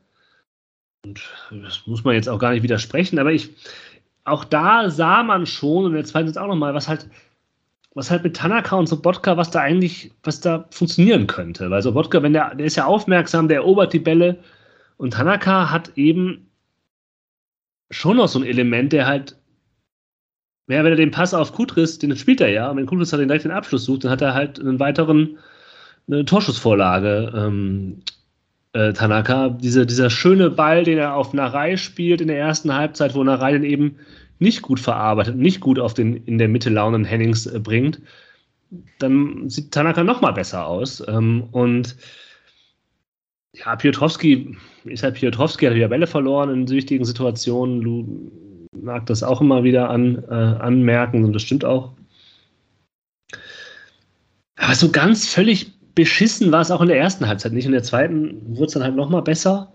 Und 1.04 1.22
das 1.52 1.86
muss 1.88 2.04
man 2.04 2.16
jetzt 2.16 2.30
auch 2.30 2.40
gar 2.40 2.52
nicht 2.52 2.64
widersprechen, 2.64 3.20
aber 3.20 3.32
ich, 3.32 3.50
auch 4.24 4.44
da 4.44 4.90
sah 4.90 5.24
man 5.24 5.46
schon, 5.46 5.86
und 5.86 5.94
der 5.94 6.06
zweiten 6.06 6.28
jetzt 6.28 6.38
auch 6.38 6.48
nochmal, 6.48 6.74
was 6.74 6.88
halt, 6.88 7.10
was 7.94 8.12
halt 8.12 8.24
mit 8.24 8.36
Tanaka 8.36 8.76
und 8.76 8.88
Sobotka, 8.88 9.36
was 9.36 9.52
da 9.52 9.60
eigentlich, 9.60 10.12
was 10.24 10.40
da 10.40 10.66
funktionieren 10.72 11.28
könnte. 11.28 11.70
Weil 11.70 11.82
Sobotka, 11.82 12.22
wenn 12.24 12.34
der, 12.34 12.56
der 12.56 12.66
ist 12.66 12.78
ja 12.78 12.86
aufmerksam, 12.86 13.48
der 13.48 13.58
erobert 13.58 13.94
die 13.94 14.00
Bälle 14.00 14.40
und 14.98 15.14
Tanaka 15.14 15.72
hat 15.72 15.92
eben 15.98 16.50
schon 17.90 18.18
noch 18.18 18.28
so 18.28 18.40
ein 18.40 18.46
Element, 18.46 18.94
der 18.94 19.08
halt 19.08 19.36
ja, 20.72 20.84
wenn 20.86 20.94
er 20.94 20.96
den 20.96 21.12
Pass 21.12 21.34
auf 21.34 21.52
Kutris, 21.52 22.00
den 22.00 22.16
spielt 22.16 22.40
er 22.40 22.50
ja, 22.50 22.70
und 22.70 22.78
wenn 22.78 22.86
Kutris 22.86 23.12
halt 23.12 23.28
direkt 23.28 23.44
den 23.44 23.52
Abschluss 23.52 23.84
sucht, 23.84 24.06
dann 24.06 24.12
hat 24.12 24.22
er 24.22 24.34
halt 24.34 24.60
einen 24.60 24.80
weiteren 24.80 25.38
eine 26.08 26.26
Torschussvorlage. 26.26 27.32
Ähm, 27.36 28.02
äh, 28.74 28.94
Tanaka, 28.94 29.50
dieser, 29.50 29.86
dieser 29.86 30.10
schöne 30.10 30.50
Ball, 30.50 30.84
den 30.84 30.98
er 30.98 31.16
auf 31.16 31.34
Narei 31.34 31.76
spielt 31.78 32.22
in 32.22 32.28
der 32.28 32.40
ersten 32.40 32.74
Halbzeit, 32.74 33.16
wo 33.16 33.24
Narei 33.24 33.52
den 33.52 33.64
eben 33.64 33.98
nicht 34.40 34.62
gut 34.62 34.80
verarbeitet, 34.80 35.36
nicht 35.36 35.60
gut 35.60 35.78
auf 35.78 35.94
den 35.94 36.16
in 36.26 36.38
der 36.38 36.48
Mitte 36.48 36.70
launen 36.70 37.04
Hennings 37.04 37.46
äh, 37.46 37.60
bringt, 37.60 38.02
dann 39.00 39.50
sieht 39.50 39.72
Tanaka 39.72 40.04
noch 40.04 40.22
mal 40.22 40.32
besser 40.32 40.66
aus. 40.66 41.04
Ähm, 41.08 41.44
und 41.52 41.98
ja, 43.54 43.76
Piotrowski 43.76 44.58
ist 44.86 45.04
halt 45.04 45.16
Piotrowski, 45.16 45.66
hat 45.66 45.76
wieder 45.76 45.90
Bälle 45.90 46.08
verloren 46.08 46.50
in 46.50 46.70
wichtigen 46.70 47.04
Situationen. 47.04 47.82
Lu 47.82 48.32
mag 48.74 49.06
das 49.06 49.24
auch 49.24 49.42
immer 49.42 49.64
wieder 49.64 49.90
an, 49.90 50.24
äh, 50.30 50.34
anmerken 50.34 51.26
und 51.26 51.34
das 51.34 51.42
stimmt 51.42 51.66
auch. 51.66 51.94
Aber 54.56 54.76
so 54.76 54.92
ganz 54.92 55.28
völlig 55.28 55.72
beschissen 56.02 56.52
war 56.52 56.62
es 56.62 56.72
auch 56.72 56.82
in 56.82 56.88
der 56.88 56.98
ersten 56.98 57.28
Halbzeit 57.28 57.54
nicht. 57.54 57.68
In 57.68 57.74
der 57.74 57.84
zweiten 57.84 58.58
wurde 58.58 58.66
es 58.66 58.74
dann 58.74 58.82
halt 58.82 58.96
nochmal 58.96 59.22
besser. 59.22 59.72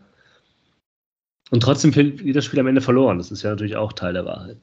Und 1.53 1.63
trotzdem 1.63 1.95
wird 1.95 2.35
das 2.35 2.45
Spiel 2.45 2.59
am 2.59 2.67
Ende 2.67 2.81
verloren. 2.81 3.19
Das 3.19 3.31
ist 3.31 3.45
ja 3.45 3.51
natürlich 3.51 3.77
auch 3.77 3.93
Teil 3.93 4.15
der 4.15 4.25
Wahrheit. 4.25 4.57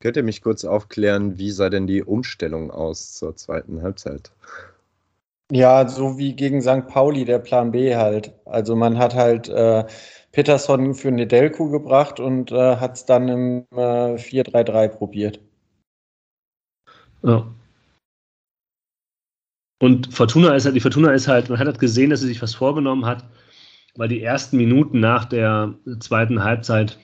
Könnt 0.00 0.16
ihr 0.16 0.22
mich 0.22 0.40
kurz 0.40 0.64
aufklären, 0.64 1.36
wie 1.36 1.50
sah 1.50 1.68
denn 1.68 1.86
die 1.86 2.02
Umstellung 2.02 2.70
aus 2.70 3.12
zur 3.12 3.36
zweiten 3.36 3.82
Halbzeit? 3.82 4.32
Ja, 5.52 5.86
so 5.86 6.16
wie 6.16 6.34
gegen 6.34 6.62
St. 6.62 6.88
Pauli 6.88 7.26
der 7.26 7.40
Plan 7.40 7.70
B 7.70 7.94
halt. 7.94 8.32
Also 8.46 8.74
man 8.74 8.96
hat 8.96 9.14
halt 9.14 9.50
äh, 9.50 9.84
Peterson 10.32 10.94
für 10.94 11.10
Nedelko 11.10 11.68
gebracht 11.68 12.18
und 12.18 12.50
äh, 12.50 12.76
hat 12.76 12.96
es 12.96 13.04
dann 13.04 13.28
im 13.28 13.66
äh, 13.72 14.14
4-3-3 14.16 14.88
probiert. 14.88 15.38
Ja. 17.22 17.46
Und 19.80 20.12
Fortuna 20.12 20.54
ist 20.54 20.66
halt, 20.66 20.76
die 20.76 20.80
Fortuna 20.80 21.12
ist 21.12 21.26
halt, 21.26 21.48
man 21.48 21.58
hat 21.58 21.66
halt 21.66 21.78
gesehen, 21.78 22.10
dass 22.10 22.20
sie 22.20 22.28
sich 22.28 22.42
was 22.42 22.54
vorgenommen 22.54 23.06
hat, 23.06 23.24
weil 23.96 24.08
die 24.08 24.22
ersten 24.22 24.58
Minuten 24.58 25.00
nach 25.00 25.24
der 25.24 25.74
zweiten 26.00 26.44
Halbzeit 26.44 26.98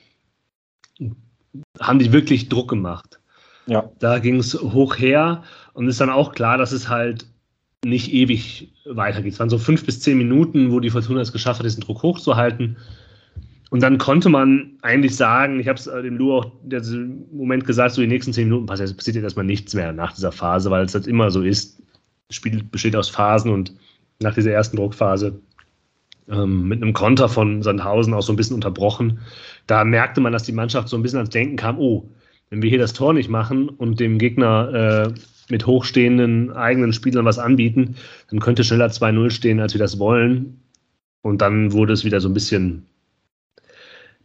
haben 1.79 1.99
die 1.99 2.13
wirklich 2.13 2.49
Druck 2.49 2.69
gemacht. 2.69 3.19
Ja. 3.65 3.89
Da 3.99 4.19
ging 4.19 4.37
es 4.37 4.53
hoch 4.53 4.97
her 4.97 5.43
und 5.73 5.87
ist 5.87 5.99
dann 5.99 6.11
auch 6.11 6.33
klar, 6.33 6.59
dass 6.59 6.71
es 6.71 6.87
halt 6.87 7.25
nicht 7.83 8.13
ewig 8.13 8.71
weitergeht. 8.85 9.33
Es 9.33 9.39
waren 9.39 9.49
so 9.49 9.57
fünf 9.57 9.83
bis 9.83 9.99
zehn 9.99 10.17
Minuten, 10.17 10.71
wo 10.71 10.79
die 10.79 10.91
Fortuna 10.91 11.21
es 11.21 11.33
geschafft 11.33 11.59
hat, 11.59 11.65
diesen 11.65 11.81
Druck 11.81 12.03
hochzuhalten. 12.03 12.77
Und 13.69 13.81
dann 13.81 13.97
konnte 13.97 14.29
man 14.29 14.77
eigentlich 14.83 15.15
sagen, 15.15 15.59
ich 15.59 15.67
habe 15.67 15.79
es 15.79 15.85
dem 15.85 16.17
Lou 16.17 16.33
auch 16.33 16.51
im 16.69 17.25
Moment 17.31 17.65
gesagt, 17.65 17.95
so 17.95 18.01
die 18.01 18.07
nächsten 18.07 18.33
zehn 18.33 18.47
Minuten 18.47 18.67
passiert, 18.67 18.95
passiert 18.95 19.15
jetzt 19.15 19.23
erstmal 19.23 19.45
nichts 19.45 19.73
mehr 19.73 19.91
nach 19.91 20.13
dieser 20.13 20.31
Phase, 20.31 20.69
weil 20.69 20.85
es 20.85 20.93
halt 20.93 21.07
immer 21.07 21.31
so 21.31 21.41
ist. 21.41 21.81
Das 22.27 22.35
Spiel 22.35 22.63
besteht 22.63 22.95
aus 22.95 23.09
Phasen 23.09 23.51
und 23.51 23.73
nach 24.19 24.33
dieser 24.33 24.51
ersten 24.51 24.77
Druckphase 24.77 25.39
ähm, 26.29 26.67
mit 26.67 26.81
einem 26.81 26.93
Konter 26.93 27.29
von 27.29 27.63
Sandhausen 27.63 28.13
auch 28.13 28.21
so 28.21 28.33
ein 28.33 28.35
bisschen 28.35 28.55
unterbrochen. 28.55 29.19
Da 29.65 29.83
merkte 29.83 30.21
man, 30.21 30.33
dass 30.33 30.43
die 30.43 30.51
Mannschaft 30.51 30.89
so 30.89 30.97
ein 30.97 31.03
bisschen 31.03 31.19
ans 31.19 31.29
Denken 31.29 31.55
kam, 31.55 31.79
oh, 31.79 32.09
wenn 32.49 32.61
wir 32.61 32.69
hier 32.69 32.79
das 32.79 32.93
Tor 32.93 33.13
nicht 33.13 33.29
machen 33.29 33.69
und 33.69 33.99
dem 33.99 34.17
Gegner 34.17 35.13
äh, 35.13 35.19
mit 35.49 35.65
hochstehenden 35.65 36.51
eigenen 36.51 36.93
Spielern 36.93 37.25
was 37.25 37.39
anbieten, 37.39 37.95
dann 38.29 38.39
könnte 38.39 38.63
schneller 38.63 38.87
2-0 38.87 39.29
stehen, 39.31 39.59
als 39.59 39.73
wir 39.73 39.79
das 39.79 39.99
wollen. 39.99 40.61
Und 41.21 41.41
dann 41.41 41.71
wurde 41.71 41.93
es 41.93 42.05
wieder 42.05 42.19
so 42.19 42.29
ein 42.29 42.33
bisschen, 42.33 42.85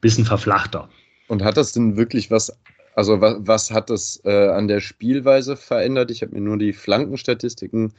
bisschen 0.00 0.24
verflachter. 0.24 0.88
Und 1.28 1.42
hat 1.42 1.56
das 1.56 1.72
denn 1.72 1.96
wirklich 1.96 2.30
was 2.30 2.56
also 2.94 3.20
was, 3.20 3.36
was 3.40 3.70
hat 3.70 3.90
das 3.90 4.20
äh, 4.24 4.48
an 4.48 4.68
der 4.68 4.80
Spielweise 4.80 5.56
verändert? 5.56 6.10
Ich 6.10 6.22
habe 6.22 6.32
mir 6.32 6.40
nur 6.40 6.58
die 6.58 6.72
Flankenstatistiken 6.72 7.92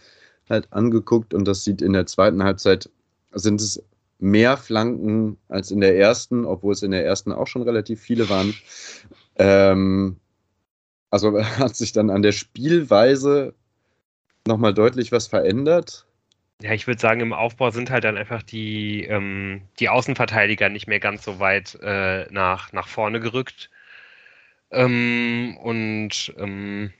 halt 0.49 0.71
angeguckt 0.71 1.33
und 1.33 1.45
das 1.45 1.63
sieht 1.63 1.81
in 1.81 1.93
der 1.93 2.05
zweiten 2.05 2.43
Halbzeit, 2.43 2.89
sind 3.31 3.61
es 3.61 3.81
mehr 4.19 4.57
Flanken 4.57 5.37
als 5.49 5.71
in 5.71 5.81
der 5.81 5.97
ersten, 5.97 6.45
obwohl 6.45 6.73
es 6.73 6.83
in 6.83 6.91
der 6.91 7.05
ersten 7.05 7.31
auch 7.31 7.47
schon 7.47 7.63
relativ 7.63 8.01
viele 8.01 8.29
waren. 8.29 8.53
Ähm, 9.35 10.17
also 11.09 11.41
hat 11.59 11.75
sich 11.75 11.91
dann 11.91 12.09
an 12.09 12.21
der 12.21 12.31
Spielweise 12.31 13.53
nochmal 14.47 14.73
deutlich 14.73 15.11
was 15.11 15.27
verändert? 15.27 16.05
ja, 16.63 16.71
ich 16.71 16.87
würde 16.87 17.01
sagen, 17.01 17.19
im 17.19 17.33
Aufbau 17.33 17.71
sind 17.71 17.89
halt 17.89 18.05
dann 18.05 18.17
einfach 18.17 18.41
die, 18.41 19.03
ähm, 19.03 19.63
die 19.79 19.89
Außenverteidiger 19.89 20.69
nicht 20.69 20.87
mehr 20.87 21.01
ganz 21.01 21.23
so 21.25 21.39
weit 21.39 21.77
äh, 21.81 22.25
nach, 22.31 22.71
nach 22.71 22.87
vorne 22.87 23.19
gerückt. 23.19 23.69
Ähm, 24.73 25.57
und 25.61 26.33
ähm, 26.37 26.91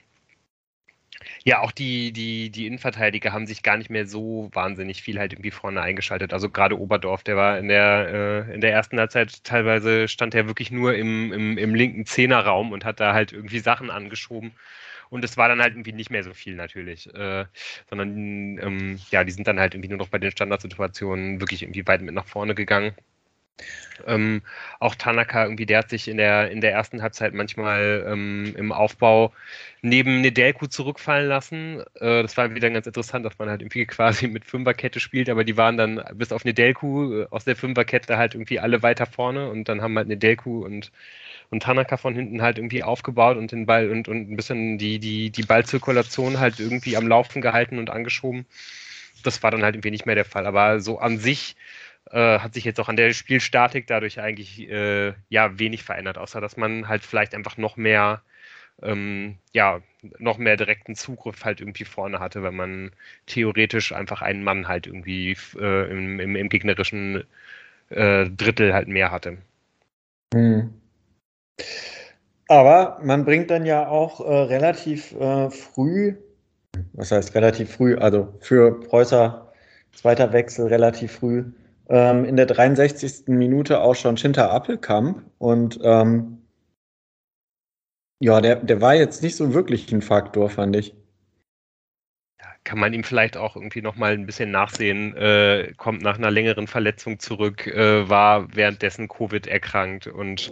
ja, 1.44 1.60
auch 1.60 1.72
die, 1.72 2.12
die, 2.12 2.50
die 2.50 2.66
Innenverteidiger 2.66 3.32
haben 3.32 3.46
sich 3.46 3.62
gar 3.62 3.76
nicht 3.76 3.90
mehr 3.90 4.06
so 4.06 4.50
wahnsinnig 4.52 5.02
viel 5.02 5.18
halt 5.18 5.32
irgendwie 5.32 5.50
vorne 5.50 5.80
eingeschaltet. 5.82 6.32
Also 6.32 6.50
gerade 6.50 6.78
Oberdorf, 6.78 7.22
der 7.22 7.36
war 7.36 7.58
in 7.58 7.68
der, 7.68 8.46
äh, 8.48 8.54
in 8.54 8.60
der 8.60 8.72
ersten 8.72 8.98
Halbzeit 8.98 9.44
teilweise 9.44 10.08
stand 10.08 10.34
er 10.34 10.46
wirklich 10.46 10.70
nur 10.70 10.94
im, 10.94 11.32
im, 11.32 11.58
im 11.58 11.74
linken 11.74 12.06
Zehnerraum 12.06 12.72
und 12.72 12.84
hat 12.84 13.00
da 13.00 13.14
halt 13.14 13.32
irgendwie 13.32 13.58
Sachen 13.60 13.90
angeschoben. 13.90 14.52
Und 15.10 15.24
es 15.24 15.36
war 15.36 15.48
dann 15.48 15.60
halt 15.60 15.74
irgendwie 15.74 15.92
nicht 15.92 16.10
mehr 16.10 16.24
so 16.24 16.32
viel 16.34 16.54
natürlich, 16.56 17.12
äh, 17.14 17.44
sondern 17.90 18.58
ähm, 18.58 19.00
ja, 19.10 19.22
die 19.24 19.32
sind 19.32 19.46
dann 19.46 19.60
halt 19.60 19.74
irgendwie 19.74 19.90
nur 19.90 19.98
noch 19.98 20.08
bei 20.08 20.18
den 20.18 20.30
Standardsituationen 20.30 21.40
wirklich 21.40 21.62
irgendwie 21.62 21.86
weit 21.86 22.02
mit 22.02 22.14
nach 22.14 22.26
vorne 22.26 22.54
gegangen. 22.54 22.94
Ähm, 24.06 24.42
auch 24.80 24.94
Tanaka 24.94 25.44
irgendwie, 25.44 25.66
der 25.66 25.78
hat 25.78 25.90
sich 25.90 26.08
in 26.08 26.16
der, 26.16 26.50
in 26.50 26.60
der 26.60 26.72
ersten 26.72 27.02
Halbzeit 27.02 27.34
manchmal 27.34 28.04
ähm, 28.08 28.54
im 28.56 28.72
Aufbau 28.72 29.32
neben 29.82 30.20
Nedelku 30.20 30.66
zurückfallen 30.66 31.28
lassen. 31.28 31.80
Äh, 32.00 32.22
das 32.22 32.36
war 32.36 32.52
wieder 32.54 32.70
ganz 32.70 32.86
interessant, 32.86 33.24
dass 33.24 33.38
man 33.38 33.48
halt 33.48 33.62
irgendwie 33.62 33.86
quasi 33.86 34.26
mit 34.28 34.44
Fünferkette 34.44 35.00
spielt, 35.00 35.28
aber 35.28 35.44
die 35.44 35.56
waren 35.56 35.76
dann 35.76 36.02
bis 36.14 36.32
auf 36.32 36.44
Nedelku 36.44 37.22
äh, 37.22 37.26
aus 37.30 37.44
der 37.44 37.56
Fünferkette 37.56 38.16
halt 38.16 38.34
irgendwie 38.34 38.58
alle 38.58 38.82
weiter 38.82 39.06
vorne 39.06 39.48
und 39.50 39.68
dann 39.68 39.82
haben 39.82 39.96
halt 39.96 40.08
Nedelku 40.08 40.64
und, 40.64 40.90
und 41.50 41.62
Tanaka 41.62 41.96
von 41.96 42.14
hinten 42.14 42.42
halt 42.42 42.58
irgendwie 42.58 42.82
aufgebaut 42.82 43.36
und 43.36 43.52
den 43.52 43.66
Ball 43.66 43.90
und, 43.90 44.08
und 44.08 44.30
ein 44.30 44.36
bisschen 44.36 44.78
die, 44.78 44.98
die, 44.98 45.30
die 45.30 45.42
Ballzirkulation 45.42 46.40
halt 46.40 46.60
irgendwie 46.60 46.96
am 46.96 47.06
Laufen 47.06 47.40
gehalten 47.42 47.78
und 47.78 47.90
angeschoben. 47.90 48.46
Das 49.22 49.42
war 49.42 49.50
dann 49.50 49.62
halt 49.62 49.76
irgendwie 49.76 49.90
nicht 49.90 50.06
mehr 50.06 50.14
der 50.14 50.24
Fall. 50.24 50.46
Aber 50.46 50.80
so 50.80 50.98
an 50.98 51.18
sich 51.18 51.56
äh, 52.10 52.38
hat 52.38 52.54
sich 52.54 52.64
jetzt 52.64 52.80
auch 52.80 52.88
an 52.88 52.96
der 52.96 53.12
Spielstatik 53.12 53.86
dadurch 53.86 54.20
eigentlich 54.20 54.68
äh, 54.68 55.14
ja 55.28 55.58
wenig 55.58 55.82
verändert, 55.82 56.18
außer 56.18 56.40
dass 56.40 56.56
man 56.56 56.88
halt 56.88 57.02
vielleicht 57.04 57.34
einfach 57.34 57.56
noch 57.56 57.76
mehr 57.76 58.22
ähm, 58.82 59.36
ja, 59.52 59.80
noch 60.18 60.38
mehr 60.38 60.56
direkten 60.56 60.94
Zugriff 60.94 61.44
halt 61.44 61.60
irgendwie 61.60 61.84
vorne 61.84 62.18
hatte, 62.20 62.42
wenn 62.42 62.56
man 62.56 62.90
theoretisch 63.26 63.92
einfach 63.92 64.22
einen 64.22 64.42
Mann 64.42 64.68
halt 64.68 64.86
irgendwie 64.86 65.36
äh, 65.56 65.90
im, 65.90 66.20
im, 66.20 66.36
im, 66.36 66.48
gegnerischen 66.48 67.24
äh, 67.90 68.28
Drittel 68.28 68.74
halt 68.74 68.88
mehr 68.88 69.10
hatte. 69.10 69.38
Hm. 70.34 70.74
Aber 72.48 72.98
man 73.02 73.24
bringt 73.24 73.50
dann 73.50 73.64
ja 73.64 73.88
auch 73.88 74.20
äh, 74.20 74.32
relativ 74.32 75.14
früh, 75.50 76.16
was 76.92 77.12
heißt 77.12 77.34
relativ 77.34 77.72
früh, 77.72 77.96
also 77.96 78.34
für 78.40 78.80
Preußer 78.80 79.52
zweiter 79.92 80.32
Wechsel 80.32 80.66
relativ 80.66 81.12
früh, 81.12 81.44
ähm, 81.88 82.24
in 82.24 82.36
der 82.36 82.46
63. 82.46 83.28
Minute 83.28 83.80
auch 83.80 83.94
schon 83.94 84.16
Schinter 84.16 84.50
Appelkamp 84.50 85.22
und 85.38 85.78
ähm, 85.82 86.38
ja, 88.20 88.40
der, 88.40 88.56
der 88.56 88.80
war 88.80 88.94
jetzt 88.94 89.22
nicht 89.22 89.36
so 89.36 89.54
wirklich 89.54 89.92
ein 89.92 90.02
Faktor, 90.02 90.48
fand 90.48 90.76
ich 90.76 90.94
kann 92.64 92.78
man 92.78 92.94
ihm 92.94 93.04
vielleicht 93.04 93.36
auch 93.36 93.56
irgendwie 93.56 93.82
nochmal 93.82 94.14
ein 94.14 94.26
bisschen 94.26 94.50
nachsehen, 94.50 95.14
äh, 95.16 95.72
kommt 95.76 96.02
nach 96.02 96.16
einer 96.16 96.30
längeren 96.30 96.66
Verletzung 96.66 97.18
zurück, 97.18 97.66
äh, 97.66 98.08
war 98.08 98.54
währenddessen 98.54 99.08
Covid 99.08 99.46
erkrankt 99.46 100.06
und 100.06 100.50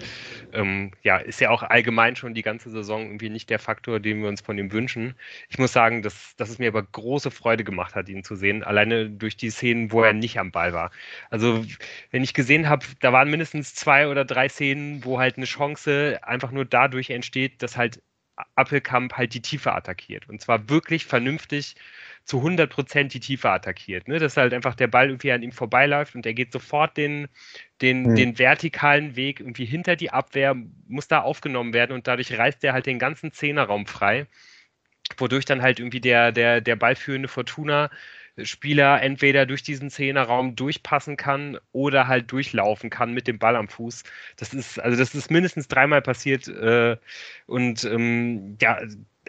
ähm, 0.53 0.93
ja, 1.03 1.17
ist 1.17 1.41
ja 1.41 1.51
auch 1.51 1.63
allgemein 1.63 2.15
schon 2.15 2.35
die 2.35 2.43
ganze 2.43 2.71
Saison 2.71 3.07
irgendwie 3.07 3.31
nicht 3.31 3.49
der 3.49 3.59
Faktor, 3.59 3.99
den 3.99 4.21
wir 4.21 4.29
uns 4.29 4.43
von 4.43 4.59
ihm 4.59 4.73
wünschen. 4.73 5.15
Ich 5.49 5.59
muss 5.59 5.73
sagen, 5.73 6.03
dass, 6.03 6.37
dass 6.37 6.51
es 6.51 6.59
mir 6.59 6.69
aber 6.69 6.83
große 6.83 7.31
Freude 7.31 7.65
gemacht 7.65 7.95
hat, 7.95 8.09
ihn 8.09 8.25
zu 8.25 8.37
sehen, 8.37 8.63
alleine 8.63 9.09
durch 9.11 9.37
die 9.37 9.51
Szenen, 9.51 9.91
wo 9.91 10.03
er 10.03 10.13
nicht 10.13 10.39
am 10.39 10.53
Ball 10.53 10.73
war. 10.75 10.91
Also, 11.31 11.65
wenn 12.11 12.23
ich 12.23 12.35
gesehen 12.35 12.69
habe, 12.69 12.85
da 13.01 13.13
waren 13.13 13.31
mindestens 13.31 13.75
zwei 13.75 14.09
oder 14.09 14.25
drei 14.25 14.49
Szenen, 14.49 15.05
wo 15.05 15.19
halt 15.19 15.37
eine 15.39 15.47
Chance 15.47 16.21
einfach 16.23 16.51
nur 16.51 16.65
dadurch 16.67 17.11
entsteht, 17.11 17.63
dass 17.63 17.77
halt 17.77 18.03
Appelkamp 18.55 19.15
halt 19.15 19.35
die 19.35 19.43
Tiefe 19.43 19.73
attackiert. 19.73 20.29
Und 20.29 20.41
zwar 20.41 20.69
wirklich 20.69 21.05
vernünftig 21.05 21.77
zu 22.25 22.39
100 22.39 22.71
Prozent 22.71 23.15
die 23.15 23.21
Tiefe 23.21 23.51
attackiert. 23.51 24.09
Ne? 24.09 24.19
Dass 24.19 24.37
halt 24.37 24.55
einfach 24.55 24.75
der 24.75 24.87
Ball 24.87 25.09
irgendwie 25.09 25.33
an 25.33 25.43
ihm 25.43 25.53
vorbeiläuft 25.53 26.15
und 26.15 26.25
er 26.25 26.35
geht 26.35 26.53
sofort 26.53 26.97
den, 26.97 27.29
den, 27.81 28.03
mhm. 28.03 28.15
den 28.15 28.39
vertikalen 28.39 29.17
Weg 29.17 29.41
irgendwie 29.41 29.65
hinter 29.65 29.97
die 29.97 30.11
Abwehr, 30.11 30.57
muss 30.89 31.09
da 31.09 31.21
aufgenommen 31.21 31.75
werden 31.75 31.93
und 31.93 32.07
dadurch 32.07 32.37
reißt 32.37 32.63
er 32.65 32.73
halt 32.73 32.87
den 32.87 32.99
ganzen 32.99 33.33
Zehnerraum 33.33 33.87
frei, 33.87 34.27
wodurch 35.19 35.45
dann 35.45 35.63
halt 35.63 35.81
irgendwie 35.81 36.01
der, 36.01 36.33
der, 36.33 36.61
der 36.61 36.77
ballführende 36.77 37.29
Fortuna 37.29 37.91
Spieler 38.43 39.03
entweder 39.03 39.47
durch 39.47 39.63
diesen 39.63 39.91
Zehnerraum 39.91 40.57
durchpassen 40.57 41.17
kann 41.17 41.59
oder 41.73 42.09
halt 42.09 42.33
durchlaufen 42.33 42.91
kann 42.91 43.13
mit 43.13 43.27
dem 43.29 43.39
Ball 43.39 43.57
am 43.57 43.69
Fuß. 43.69 44.05
Das 44.37 44.55
ist, 44.55 44.79
also 44.81 44.97
das 44.99 45.15
ist 45.15 45.31
mindestens 45.31 45.69
dreimal 45.69 46.03
passiert 46.03 46.49
äh, 46.49 46.97
und 47.47 47.85
ähm, 47.85 48.57
ja, 48.61 48.79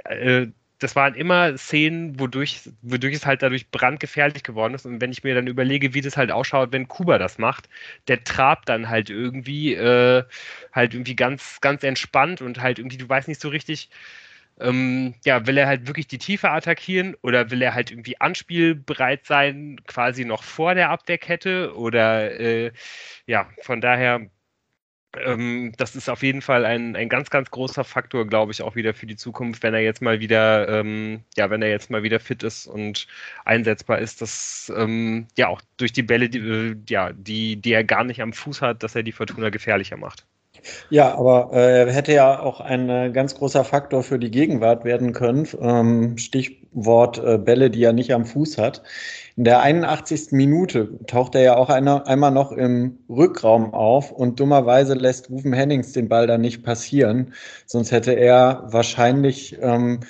äh, 0.06 0.48
das 0.80 0.96
waren 0.98 1.16
immer 1.16 1.58
Szenen, 1.58 2.20
wodurch, 2.20 2.70
wodurch 2.82 3.16
es 3.16 3.26
halt 3.26 3.42
dadurch 3.42 3.70
brandgefährlich 3.72 4.44
geworden 4.44 4.74
ist. 4.74 4.86
Und 4.86 5.00
wenn 5.00 5.12
ich 5.14 5.24
mir 5.24 5.34
dann 5.34 5.48
überlege, 5.48 5.94
wie 5.94 6.02
das 6.02 6.18
halt 6.18 6.30
ausschaut, 6.32 6.74
wenn 6.74 6.90
Kuba 6.90 7.18
das 7.18 7.38
macht, 7.38 7.70
der 8.10 8.24
trabt 8.26 8.68
dann 8.68 8.90
halt 8.90 9.10
irgendwie, 9.10 9.76
äh, 9.76 10.24
halt 10.74 10.94
irgendwie 10.94 11.16
ganz, 11.16 11.62
ganz 11.62 11.84
entspannt 11.84 12.42
und 12.42 12.62
halt 12.62 12.80
irgendwie, 12.80 12.98
du 12.98 13.08
weißt 13.08 13.30
nicht 13.30 13.40
so 13.40 13.48
richtig, 13.50 13.90
ähm, 14.60 15.16
ja, 15.26 15.46
will 15.48 15.58
er 15.58 15.68
halt 15.68 15.88
wirklich 15.88 16.08
die 16.08 16.18
Tiefe 16.18 16.52
attackieren 16.52 17.16
oder 17.22 17.52
will 17.52 17.62
er 17.62 17.74
halt 17.74 17.92
irgendwie 17.92 18.20
anspielbereit 18.22 19.26
sein, 19.26 19.82
quasi 19.88 20.26
noch 20.26 20.44
vor 20.44 20.76
der 20.76 20.90
Abwehrkette 20.90 21.76
oder 21.76 22.40
äh, 22.40 22.72
ja, 23.28 23.50
von 23.62 23.82
daher 23.82 24.30
ähm, 25.18 25.74
das 25.78 25.96
ist 25.96 26.10
auf 26.10 26.24
jeden 26.24 26.42
Fall 26.42 26.66
ein, 26.66 26.96
ein 26.96 27.10
ganz, 27.10 27.30
ganz 27.30 27.52
großer 27.52 27.84
Faktor, 27.84 28.26
glaube 28.28 28.52
ich, 28.52 28.62
auch 28.62 28.76
wieder 28.76 28.94
für 28.94 29.06
die 29.06 29.16
Zukunft, 29.16 29.62
wenn 29.64 29.74
er 29.74 29.82
jetzt 29.82 30.02
mal 30.02 30.20
wieder, 30.20 30.68
ähm, 30.70 31.24
ja, 31.38 31.50
wenn 31.50 31.62
er 31.62 31.70
jetzt 31.70 31.90
mal 31.92 32.04
wieder 32.04 32.20
fit 32.20 32.44
ist 32.44 32.68
und 32.68 33.08
einsetzbar 33.46 34.00
ist, 34.00 34.22
dass 34.22 34.72
ähm, 34.76 35.28
ja 35.38 35.48
auch 35.50 35.62
durch 35.78 35.94
die 35.94 36.04
Bälle, 36.04 36.30
die, 36.30 36.40
äh, 36.40 36.76
ja, 36.90 37.14
die, 37.14 37.58
die 37.58 37.74
er 37.74 37.84
gar 37.84 38.04
nicht 38.04 38.22
am 38.22 38.34
Fuß 38.34 38.62
hat, 38.62 38.84
dass 38.84 38.96
er 38.96 39.04
die 39.04 39.12
Fortuna 39.12 39.50
gefährlicher 39.50 39.98
macht. 39.98 40.26
Ja, 40.90 41.16
aber 41.16 41.50
er 41.52 41.88
äh, 41.88 41.92
hätte 41.92 42.14
ja 42.14 42.40
auch 42.40 42.60
ein 42.60 42.90
äh, 42.90 43.12
ganz 43.12 43.36
großer 43.36 43.64
Faktor 43.64 44.04
für 44.04 44.20
die 44.20 44.32
Gegenwart 44.32 44.86
werden 44.86 45.14
können. 45.14 45.48
Ähm, 45.60 46.18
Stichwort 46.18 47.18
äh, 47.24 47.38
Bälle, 47.38 47.70
die 47.70 47.84
er 47.84 47.94
nicht 47.94 48.14
am 48.14 48.26
Fuß 48.26 48.58
hat. 48.58 48.84
In 49.36 49.46
der 49.46 49.62
81. 49.62 50.32
Minute 50.32 51.00
taucht 51.08 51.36
er 51.36 51.42
ja 51.42 51.56
auch 51.58 51.70
einer, 51.70 52.08
einmal 52.08 52.32
noch 52.32 52.52
im 52.52 53.00
Rückraum 53.10 53.74
auf 53.74 54.12
und 54.12 54.40
dummerweise 54.40 54.94
lässt 54.94 55.30
Rufen 55.30 55.54
Hennings 55.54 55.92
den 55.92 56.08
Ball 56.08 56.28
dann 56.28 56.42
nicht 56.42 56.64
passieren. 56.64 57.34
Sonst 57.66 57.92
hätte 57.92 58.14
er 58.14 58.64
wahrscheinlich, 58.68 59.58
ähm, 59.60 60.02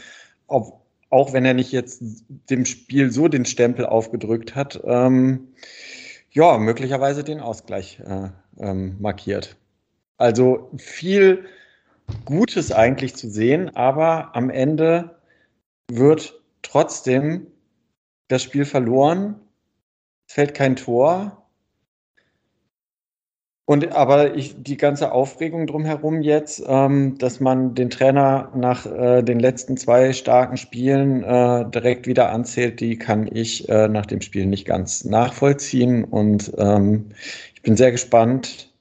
ob, 0.47 0.81
auch 1.09 1.31
wenn 1.33 1.45
er 1.45 1.53
nicht 1.53 1.71
jetzt 1.71 2.01
dem 2.49 2.65
Spiel 2.65 3.11
so 3.11 3.27
den 3.27 3.45
Stempel 3.45 3.85
aufgedrückt 3.85 4.55
hat, 4.55 4.81
ähm, 4.85 5.49
ja, 6.31 6.57
möglicherweise 6.57 7.23
den 7.23 7.39
Ausgleich 7.39 8.01
äh, 8.05 8.29
ähm, 8.59 8.97
markiert. 8.99 9.55
Also 10.23 10.69
viel 10.77 11.43
Gutes 12.23 12.71
eigentlich 12.71 13.13
zu 13.13 13.29
sehen, 13.29 13.75
aber 13.75 14.33
am 14.37 14.49
Ende 14.49 15.17
wird 15.91 16.41
trotzdem 16.61 17.47
das 18.29 18.41
Spiel 18.41 18.63
verloren, 18.63 19.35
es 20.25 20.35
fällt 20.35 20.53
kein 20.53 20.77
Tor. 20.77 21.45
Und 23.65 23.91
aber 23.91 24.35
ich, 24.35 24.55
die 24.63 24.77
ganze 24.77 25.11
Aufregung 25.11 25.67
drumherum 25.67 26.21
jetzt, 26.21 26.63
ähm, 26.67 27.17
dass 27.17 27.41
man 27.41 27.75
den 27.75 27.89
Trainer 27.89 28.49
nach 28.55 28.85
äh, 28.85 29.23
den 29.23 29.41
letzten 29.41 29.75
zwei 29.75 30.13
starken 30.13 30.55
Spielen 30.55 31.21
äh, 31.25 31.69
direkt 31.69 32.07
wieder 32.07 32.31
anzählt, 32.31 32.79
die 32.79 32.97
kann 32.97 33.27
ich 33.29 33.67
äh, 33.67 33.89
nach 33.89 34.05
dem 34.05 34.21
Spiel 34.21 34.45
nicht 34.45 34.63
ganz 34.63 35.03
nachvollziehen. 35.03 36.05
Und 36.05 36.53
ähm, 36.57 37.09
ich 37.55 37.61
bin 37.61 37.75
sehr 37.75 37.91
gespannt, 37.91 38.72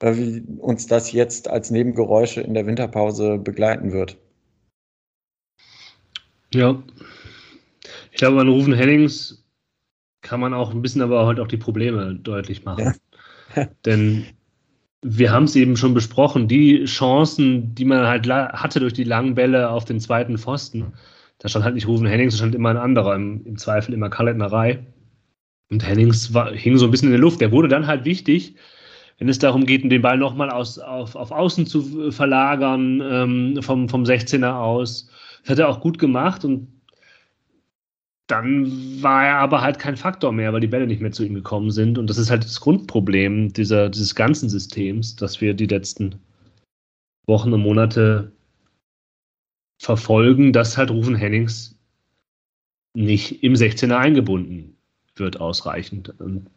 äh, 0.00 0.16
wie 0.16 0.42
uns 0.58 0.86
das 0.86 1.12
jetzt 1.12 1.48
als 1.48 1.70
Nebengeräusche 1.70 2.40
in 2.40 2.54
der 2.54 2.66
Winterpause 2.66 3.38
begleiten 3.38 3.92
wird. 3.92 4.16
Ja, 6.52 6.82
ich 8.14 8.18
glaube, 8.18 8.40
an 8.40 8.48
Rufen 8.48 8.74
Hennings 8.74 9.44
kann 10.22 10.40
man 10.40 10.54
auch 10.54 10.70
ein 10.70 10.82
bisschen 10.82 11.02
aber 11.02 11.26
halt 11.26 11.40
auch 11.40 11.48
die 11.48 11.56
Probleme 11.56 12.14
deutlich 12.14 12.64
machen. 12.64 12.94
Ja. 13.56 13.66
Denn 13.84 14.26
wir 15.02 15.32
haben 15.32 15.44
es 15.44 15.56
eben 15.56 15.76
schon 15.76 15.94
besprochen, 15.94 16.48
die 16.48 16.84
Chancen, 16.84 17.74
die 17.74 17.84
man 17.84 18.06
halt 18.06 18.28
hatte 18.28 18.80
durch 18.80 18.92
die 18.92 19.04
langen 19.04 19.34
Bälle 19.34 19.68
auf 19.68 19.84
den 19.84 20.00
zweiten 20.00 20.38
Pfosten, 20.38 20.94
da 21.38 21.48
stand 21.48 21.64
halt 21.64 21.74
nicht 21.74 21.88
Rufen 21.88 22.06
Hennings, 22.06 22.34
da 22.34 22.38
stand 22.38 22.54
immer 22.54 22.70
ein 22.70 22.76
anderer, 22.76 23.14
im, 23.16 23.44
im 23.44 23.58
Zweifel 23.58 23.92
immer 23.92 24.08
Kalletnerei. 24.08 24.86
Und 25.70 25.86
Hennings 25.86 26.32
war, 26.32 26.52
hing 26.52 26.78
so 26.78 26.86
ein 26.86 26.90
bisschen 26.90 27.08
in 27.08 27.12
der 27.12 27.20
Luft. 27.20 27.40
Der 27.40 27.52
wurde 27.52 27.68
dann 27.68 27.86
halt 27.86 28.04
wichtig, 28.04 28.54
wenn 29.18 29.28
es 29.28 29.38
darum 29.38 29.64
geht, 29.64 29.90
den 29.90 30.02
Ball 30.02 30.18
nochmal 30.18 30.50
auf, 30.50 30.78
auf 30.78 31.30
Außen 31.30 31.66
zu 31.66 32.10
verlagern, 32.10 33.00
ähm, 33.04 33.62
vom, 33.62 33.88
vom 33.88 34.04
16er 34.04 34.58
aus. 34.58 35.08
Das 35.42 35.50
hat 35.50 35.58
er 35.58 35.68
auch 35.68 35.80
gut 35.80 35.98
gemacht 35.98 36.44
und 36.44 36.68
dann 38.26 39.02
war 39.02 39.26
er 39.26 39.36
aber 39.36 39.60
halt 39.60 39.78
kein 39.78 39.96
Faktor 39.96 40.32
mehr, 40.32 40.52
weil 40.52 40.60
die 40.60 40.66
Bälle 40.66 40.86
nicht 40.86 41.02
mehr 41.02 41.12
zu 41.12 41.24
ihm 41.24 41.34
gekommen 41.34 41.70
sind. 41.70 41.98
Und 41.98 42.08
das 42.08 42.16
ist 42.16 42.30
halt 42.30 42.44
das 42.44 42.60
Grundproblem 42.60 43.52
dieser, 43.52 43.90
dieses 43.90 44.14
ganzen 44.14 44.48
Systems, 44.48 45.14
dass 45.16 45.40
wir 45.40 45.52
die 45.54 45.66
letzten 45.66 46.16
Wochen 47.26 47.52
und 47.52 47.60
Monate 47.60 48.32
verfolgen, 49.78 50.52
dass 50.52 50.78
halt 50.78 50.90
Rufen 50.90 51.14
Hennings 51.14 51.78
nicht 52.94 53.42
im 53.42 53.54
16er 53.54 53.96
eingebunden 53.96 54.76
wird 55.16 55.40
ausreichend. 55.40 56.18
Und 56.18 56.48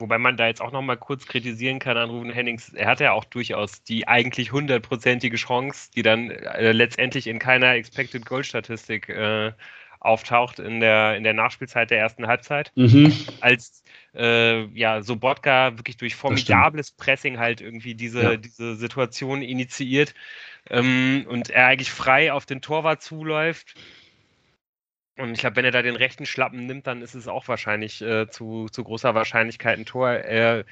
Wobei 0.00 0.18
man 0.18 0.36
da 0.36 0.46
jetzt 0.46 0.60
auch 0.60 0.72
noch 0.72 0.82
mal 0.82 0.96
kurz 0.96 1.26
kritisieren 1.26 1.78
kann 1.78 1.96
an 1.96 2.10
Ruben 2.10 2.32
Hennings. 2.32 2.70
Er 2.70 2.88
hatte 2.88 3.04
ja 3.04 3.12
auch 3.12 3.24
durchaus 3.24 3.82
die 3.82 4.08
eigentlich 4.08 4.50
hundertprozentige 4.50 5.36
Chance, 5.36 5.90
die 5.94 6.02
dann 6.02 6.30
äh, 6.30 6.72
letztendlich 6.72 7.26
in 7.26 7.38
keiner 7.38 7.74
Expected 7.74 8.24
Goal 8.24 8.42
Statistik 8.42 9.08
äh, 9.10 9.52
auftaucht 10.00 10.58
in 10.58 10.80
der, 10.80 11.16
in 11.16 11.24
der 11.24 11.34
Nachspielzeit 11.34 11.90
der 11.90 11.98
ersten 11.98 12.26
Halbzeit. 12.26 12.72
Mhm. 12.74 13.12
Als 13.40 13.84
äh, 14.14 14.64
ja, 14.68 15.02
Sobotka 15.02 15.76
wirklich 15.76 15.98
durch 15.98 16.16
formidables 16.16 16.92
Pressing 16.92 17.38
halt 17.38 17.60
irgendwie 17.60 17.94
diese, 17.94 18.22
ja. 18.22 18.36
diese 18.36 18.76
Situation 18.76 19.42
initiiert 19.42 20.14
ähm, 20.70 21.26
und 21.28 21.50
er 21.50 21.66
eigentlich 21.66 21.90
frei 21.90 22.32
auf 22.32 22.46
den 22.46 22.62
Torwart 22.62 23.02
zuläuft 23.02 23.74
und 25.20 25.32
ich 25.32 25.40
glaube, 25.40 25.56
wenn 25.56 25.64
er 25.64 25.70
da 25.70 25.82
den 25.82 25.96
rechten 25.96 26.26
Schlappen 26.26 26.66
nimmt, 26.66 26.86
dann 26.86 27.02
ist 27.02 27.14
es 27.14 27.28
auch 27.28 27.48
wahrscheinlich 27.48 28.02
äh, 28.02 28.28
zu, 28.28 28.68
zu 28.70 28.84
großer 28.84 29.14
Wahrscheinlichkeit 29.14 29.78
ein 29.78 29.86
Tor. 29.86 30.10
Er 30.10 30.64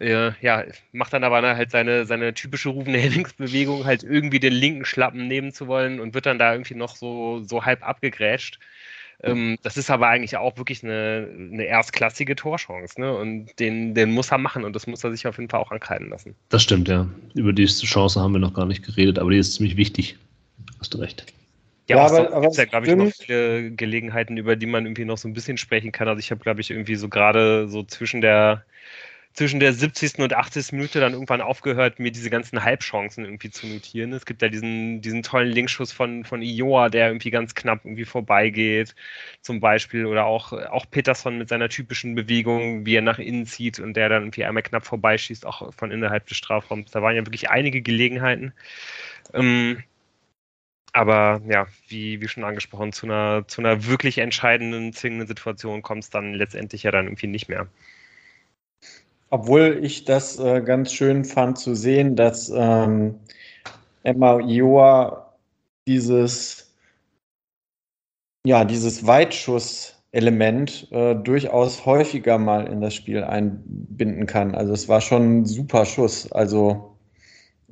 äh, 0.00 0.32
ja, 0.40 0.64
macht 0.92 1.12
dann 1.12 1.24
aber 1.24 1.56
halt 1.56 1.70
seine, 1.70 2.06
seine 2.06 2.34
typische 2.34 2.70
Rufen 2.70 2.94
Hennings-Bewegung, 2.94 3.84
halt 3.84 4.02
irgendwie 4.02 4.40
den 4.40 4.52
linken 4.52 4.84
Schlappen 4.84 5.28
nehmen 5.28 5.52
zu 5.52 5.66
wollen 5.66 6.00
und 6.00 6.14
wird 6.14 6.26
dann 6.26 6.38
da 6.38 6.52
irgendwie 6.52 6.74
noch 6.74 6.96
so, 6.96 7.42
so 7.44 7.64
halb 7.64 7.86
abgegrätscht. 7.86 8.58
Ähm, 9.22 9.58
das 9.62 9.76
ist 9.76 9.90
aber 9.90 10.08
eigentlich 10.08 10.36
auch 10.36 10.56
wirklich 10.56 10.82
eine, 10.82 11.28
eine 11.30 11.64
erstklassige 11.64 12.34
Torchance, 12.34 13.00
ne? 13.00 13.16
Und 13.16 13.58
den, 13.58 13.94
den 13.94 14.10
muss 14.10 14.32
er 14.32 14.38
machen 14.38 14.64
und 14.64 14.74
das 14.74 14.86
muss 14.86 15.04
er 15.04 15.12
sich 15.12 15.26
auf 15.26 15.38
jeden 15.38 15.48
Fall 15.48 15.60
auch 15.60 15.70
ankreiden 15.70 16.10
lassen. 16.10 16.34
Das 16.48 16.62
stimmt, 16.62 16.88
ja. 16.88 17.08
Über 17.34 17.52
diese 17.52 17.86
Chance 17.86 18.20
haben 18.20 18.32
wir 18.32 18.40
noch 18.40 18.54
gar 18.54 18.66
nicht 18.66 18.84
geredet, 18.84 19.18
aber 19.18 19.30
die 19.30 19.38
ist 19.38 19.54
ziemlich 19.54 19.76
wichtig. 19.76 20.18
Hast 20.80 20.94
du 20.94 20.98
recht. 20.98 21.24
Ja, 21.88 21.96
ja 21.96 22.04
aber, 22.04 22.32
aber 22.32 22.46
es 22.48 22.56
ja, 22.56 22.64
glaube 22.64 22.86
ich, 22.86 22.94
noch 22.94 23.12
viele 23.12 23.70
Gelegenheiten, 23.72 24.36
über 24.36 24.56
die 24.56 24.66
man 24.66 24.86
irgendwie 24.86 25.04
noch 25.04 25.18
so 25.18 25.28
ein 25.28 25.34
bisschen 25.34 25.58
sprechen 25.58 25.92
kann. 25.92 26.08
Also 26.08 26.18
ich 26.18 26.30
habe, 26.30 26.40
glaube 26.40 26.60
ich, 26.60 26.70
irgendwie 26.70 26.96
so 26.96 27.08
gerade 27.08 27.68
so 27.68 27.82
zwischen 27.82 28.20
der 28.20 28.64
zwischen 29.34 29.58
der 29.58 29.72
70. 29.72 30.20
und 30.20 30.32
80. 30.32 30.72
Minute 30.72 31.00
dann 31.00 31.12
irgendwann 31.12 31.40
aufgehört, 31.40 31.98
mir 31.98 32.12
diese 32.12 32.30
ganzen 32.30 32.62
Halbchancen 32.62 33.24
irgendwie 33.24 33.50
zu 33.50 33.66
notieren. 33.66 34.12
Es 34.12 34.26
gibt 34.26 34.42
ja 34.42 34.48
diesen, 34.48 35.00
diesen 35.00 35.24
tollen 35.24 35.50
Linkschuss 35.50 35.90
von, 35.90 36.24
von 36.24 36.40
Ioa, 36.40 36.88
der 36.88 37.08
irgendwie 37.08 37.30
ganz 37.30 37.56
knapp 37.56 37.84
irgendwie 37.84 38.04
vorbeigeht, 38.04 38.94
zum 39.40 39.58
Beispiel. 39.58 40.06
Oder 40.06 40.24
auch, 40.26 40.52
auch 40.52 40.86
Peterson 40.88 41.36
mit 41.36 41.48
seiner 41.48 41.68
typischen 41.68 42.14
Bewegung, 42.14 42.86
wie 42.86 42.94
er 42.94 43.02
nach 43.02 43.18
innen 43.18 43.44
zieht 43.44 43.80
und 43.80 43.94
der 43.94 44.08
dann 44.08 44.22
irgendwie 44.22 44.44
einmal 44.44 44.62
knapp 44.62 44.86
vorbeischießt, 44.86 45.46
auch 45.46 45.74
von 45.74 45.90
innerhalb 45.90 46.26
des 46.28 46.36
Strafraums. 46.36 46.92
Da 46.92 47.02
waren 47.02 47.16
ja 47.16 47.26
wirklich 47.26 47.50
einige 47.50 47.82
Gelegenheiten. 47.82 48.52
Ähm, 49.32 49.82
aber 50.94 51.42
ja, 51.48 51.66
wie, 51.88 52.20
wie 52.20 52.28
schon 52.28 52.44
angesprochen, 52.44 52.92
zu 52.92 53.06
einer, 53.06 53.46
zu 53.48 53.60
einer 53.60 53.86
wirklich 53.86 54.18
entscheidenden, 54.18 54.92
zwingenden 54.92 55.26
Situation 55.26 55.82
kommt 55.82 56.04
es 56.04 56.10
dann 56.10 56.34
letztendlich 56.34 56.84
ja 56.84 56.92
dann 56.92 57.06
irgendwie 57.06 57.26
nicht 57.26 57.48
mehr. 57.48 57.66
Obwohl 59.28 59.80
ich 59.82 60.04
das 60.04 60.38
äh, 60.38 60.62
ganz 60.62 60.92
schön 60.92 61.24
fand 61.24 61.58
zu 61.58 61.74
sehen, 61.74 62.14
dass 62.14 62.48
ähm, 62.54 63.16
Emma 64.04 64.38
Ioa 64.38 65.34
dieses, 65.88 66.72
ja, 68.46 68.64
dieses 68.64 69.04
Weitschuss-Element 69.04 70.92
äh, 70.92 71.16
durchaus 71.16 71.84
häufiger 71.84 72.38
mal 72.38 72.68
in 72.68 72.80
das 72.80 72.94
Spiel 72.94 73.24
einbinden 73.24 74.26
kann. 74.26 74.54
Also 74.54 74.72
es 74.72 74.88
war 74.88 75.00
schon 75.00 75.40
ein 75.40 75.44
super 75.46 75.84
Schuss. 75.86 76.30
Also 76.30 76.96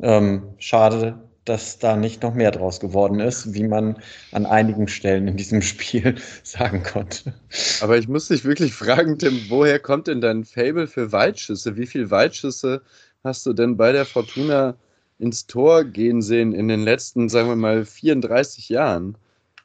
ähm, 0.00 0.54
schade, 0.58 1.21
dass 1.44 1.78
da 1.78 1.96
nicht 1.96 2.22
noch 2.22 2.34
mehr 2.34 2.50
draus 2.50 2.78
geworden 2.78 3.18
ist, 3.18 3.54
wie 3.54 3.66
man 3.66 3.96
an 4.30 4.46
einigen 4.46 4.86
Stellen 4.88 5.26
in 5.28 5.36
diesem 5.36 5.62
Spiel 5.62 6.16
sagen 6.42 6.82
konnte. 6.82 7.34
Aber 7.80 7.98
ich 7.98 8.08
muss 8.08 8.28
dich 8.28 8.44
wirklich 8.44 8.72
fragen, 8.72 9.18
Tim, 9.18 9.38
woher 9.48 9.78
kommt 9.78 10.06
denn 10.06 10.20
dein 10.20 10.44
Fable 10.44 10.86
für 10.86 11.12
Weitschüsse? 11.12 11.76
Wie 11.76 11.86
viele 11.86 12.10
Weitschüsse 12.10 12.82
hast 13.24 13.44
du 13.46 13.52
denn 13.52 13.76
bei 13.76 13.92
der 13.92 14.04
Fortuna 14.04 14.76
ins 15.18 15.46
Tor 15.46 15.84
gehen 15.84 16.22
sehen 16.22 16.52
in 16.52 16.68
den 16.68 16.82
letzten, 16.82 17.28
sagen 17.28 17.48
wir 17.48 17.56
mal, 17.56 17.84
34 17.84 18.68
Jahren? 18.68 19.16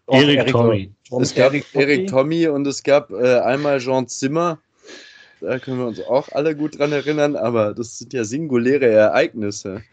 Erik 0.07 0.47
Tommy. 0.47 0.91
Es 1.19 1.35
gab 1.35 1.53
Erik 1.73 2.07
Tommy 2.07 2.47
und 2.47 2.65
es 2.65 2.83
gab 2.83 3.11
äh, 3.11 3.39
einmal 3.39 3.79
Jean 3.79 4.07
Zimmer. 4.07 4.59
Da 5.41 5.59
können 5.59 5.79
wir 5.79 5.87
uns 5.87 6.01
auch 6.01 6.29
alle 6.31 6.55
gut 6.55 6.79
dran 6.79 6.91
erinnern, 6.91 7.35
aber 7.35 7.73
das 7.73 7.99
sind 7.99 8.13
ja 8.13 8.23
singuläre 8.23 8.87
Ereignisse. 8.87 9.83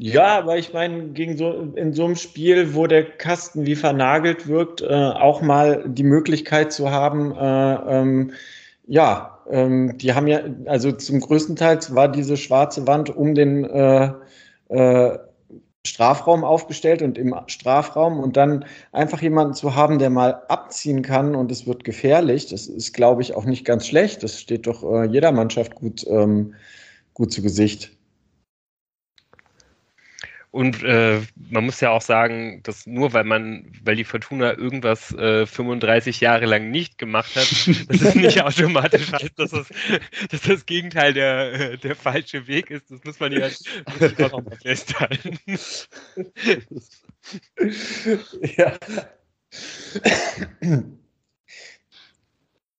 Ja, 0.00 0.38
aber 0.38 0.56
ich 0.58 0.72
meine, 0.72 1.08
gegen 1.08 1.36
so 1.36 1.50
in 1.74 1.92
so 1.92 2.04
einem 2.04 2.14
Spiel, 2.14 2.74
wo 2.74 2.86
der 2.86 3.04
Kasten 3.04 3.66
wie 3.66 3.74
vernagelt 3.74 4.46
wirkt, 4.46 4.80
äh, 4.80 4.86
auch 4.86 5.42
mal 5.42 5.84
die 5.88 6.04
Möglichkeit 6.04 6.72
zu 6.72 6.90
haben, 6.90 7.32
äh, 7.32 7.74
ähm, 8.00 8.32
ja, 8.86 9.40
ähm, 9.50 9.98
die 9.98 10.14
haben 10.14 10.28
ja, 10.28 10.40
also 10.66 10.92
zum 10.92 11.18
größten 11.20 11.56
Teil 11.56 11.80
war 11.90 12.08
diese 12.08 12.36
schwarze 12.36 12.86
Wand 12.86 13.10
um 13.16 13.34
den 13.34 13.64
äh, 13.64 14.12
äh, 14.68 15.18
Strafraum 15.84 16.44
aufgestellt 16.44 17.02
und 17.02 17.18
im 17.18 17.34
Strafraum 17.48 18.20
und 18.20 18.36
dann 18.36 18.66
einfach 18.92 19.20
jemanden 19.20 19.54
zu 19.54 19.74
haben, 19.74 19.98
der 19.98 20.10
mal 20.10 20.42
abziehen 20.48 21.02
kann 21.02 21.34
und 21.34 21.50
es 21.50 21.66
wird 21.66 21.82
gefährlich, 21.82 22.46
das 22.46 22.68
ist, 22.68 22.92
glaube 22.94 23.22
ich, 23.22 23.34
auch 23.34 23.44
nicht 23.46 23.64
ganz 23.64 23.86
schlecht. 23.88 24.22
Das 24.22 24.38
steht 24.40 24.68
doch 24.68 24.84
äh, 24.84 25.06
jeder 25.06 25.32
Mannschaft 25.32 25.74
gut, 25.74 26.06
ähm, 26.08 26.54
gut 27.14 27.32
zu 27.32 27.42
Gesicht. 27.42 27.97
Und 30.50 30.82
äh, 30.82 31.20
man 31.50 31.66
muss 31.66 31.80
ja 31.80 31.90
auch 31.90 32.00
sagen, 32.00 32.62
dass 32.62 32.86
nur 32.86 33.12
weil 33.12 33.24
man, 33.24 33.70
weil 33.84 33.96
die 33.96 34.04
Fortuna 34.04 34.56
irgendwas 34.56 35.12
äh, 35.12 35.44
35 35.44 36.20
Jahre 36.20 36.46
lang 36.46 36.70
nicht 36.70 36.96
gemacht 36.96 37.36
hat, 37.36 37.48
dass 37.88 38.00
es 38.00 38.14
nicht 38.14 38.42
automatisch 38.42 39.12
heißt, 39.12 39.38
dass, 39.38 39.52
es, 39.52 39.68
dass 40.30 40.40
das 40.40 40.64
Gegenteil 40.64 41.12
der, 41.12 41.76
der 41.76 41.94
falsche 41.94 42.46
Weg 42.46 42.70
ist. 42.70 42.90
Das 42.90 43.04
muss 43.04 43.20
man 43.20 43.32
ja 43.32 43.46
auch 44.30 44.42
mal 44.42 44.56
festhalten. 44.62 45.38
ja. 48.56 48.78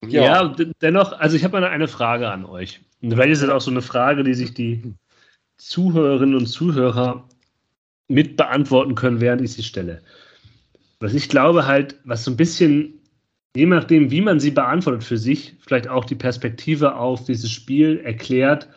Ja, 0.07 0.55
dennoch, 0.81 1.11
also 1.13 1.35
ich 1.35 1.43
habe 1.43 1.67
eine 1.67 1.87
Frage 1.87 2.29
an 2.29 2.45
euch. 2.45 2.81
Und 3.01 3.11
vielleicht 3.11 3.31
ist 3.31 3.41
es 3.41 3.49
auch 3.49 3.61
so 3.61 3.69
eine 3.69 3.81
Frage, 3.81 4.23
die 4.23 4.33
sich 4.33 4.53
die 4.53 4.95
Zuhörerinnen 5.57 6.35
und 6.35 6.47
Zuhörer 6.47 7.27
mit 8.09 8.35
beantworten 8.35 8.95
können, 8.95 9.21
während 9.21 9.41
ich 9.41 9.53
sie 9.53 9.63
stelle. 9.63 10.01
Was 10.99 11.13
ich 11.13 11.29
glaube 11.29 11.65
halt, 11.65 11.95
was 12.03 12.25
so 12.25 12.31
ein 12.31 12.37
bisschen, 12.37 12.99
je 13.55 13.65
nachdem, 13.65 14.11
wie 14.11 14.21
man 14.21 14.39
sie 14.39 14.51
beantwortet 14.51 15.03
für 15.03 15.17
sich, 15.17 15.55
vielleicht 15.61 15.87
auch 15.87 16.03
die 16.03 16.15
Perspektive 16.15 16.95
auf 16.95 17.23
dieses 17.23 17.49
Spiel 17.49 18.01
erklärt 18.03 18.67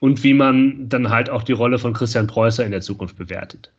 und 0.00 0.22
wie 0.22 0.34
man 0.34 0.88
dann 0.88 1.08
halt 1.08 1.30
auch 1.30 1.44
die 1.44 1.52
Rolle 1.52 1.78
von 1.78 1.94
Christian 1.94 2.26
Preußer 2.26 2.64
in 2.64 2.72
der 2.72 2.82
Zukunft 2.82 3.16
bewertet. 3.16 3.72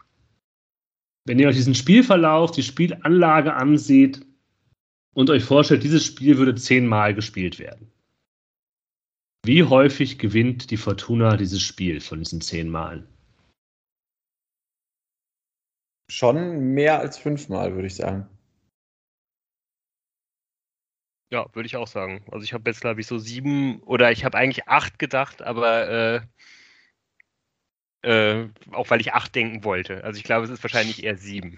Wenn 1.26 1.38
ihr 1.38 1.48
euch 1.48 1.56
diesen 1.56 1.76
Spielverlauf, 1.76 2.52
die 2.52 2.64
Spielanlage 2.64 3.54
ansieht 3.54 4.26
und 5.14 5.30
euch 5.30 5.44
vorstellt, 5.44 5.84
dieses 5.84 6.06
Spiel 6.06 6.38
würde 6.38 6.56
zehnmal 6.56 7.14
gespielt 7.14 7.60
werden. 7.60 7.92
Wie 9.44 9.64
häufig 9.64 10.18
gewinnt 10.18 10.72
die 10.72 10.78
Fortuna 10.78 11.36
dieses 11.36 11.62
Spiel 11.62 12.00
von 12.00 12.20
diesen 12.20 12.42
zehn 12.42 12.70
Malen? 12.70 13.08
Schon 16.12 16.74
mehr 16.74 17.00
als 17.00 17.18
fünfmal, 17.18 17.74
würde 17.74 17.88
ich 17.88 17.96
sagen. 17.96 18.28
Ja, 21.32 21.46
würde 21.54 21.68
ich 21.68 21.78
auch 21.78 21.88
sagen. 21.88 22.26
Also 22.30 22.44
ich 22.44 22.52
habe 22.52 22.70
jetzt, 22.70 22.82
glaube 22.82 23.00
ich, 23.00 23.08
so 23.08 23.18
sieben 23.18 23.82
oder 23.84 24.12
ich 24.12 24.26
habe 24.26 24.38
eigentlich 24.38 24.68
acht 24.68 25.00
gedacht, 25.00 25.42
aber 25.42 25.88
äh, 25.90 26.22
äh, 28.02 28.50
auch 28.74 28.90
weil 28.90 29.00
ich 29.00 29.14
acht 29.14 29.34
denken 29.34 29.64
wollte. 29.64 30.04
Also 30.04 30.18
ich 30.18 30.26
glaube, 30.26 30.44
es 30.44 30.52
ist 30.52 30.62
wahrscheinlich 30.62 31.02
eher 31.02 31.16
sieben. 31.16 31.56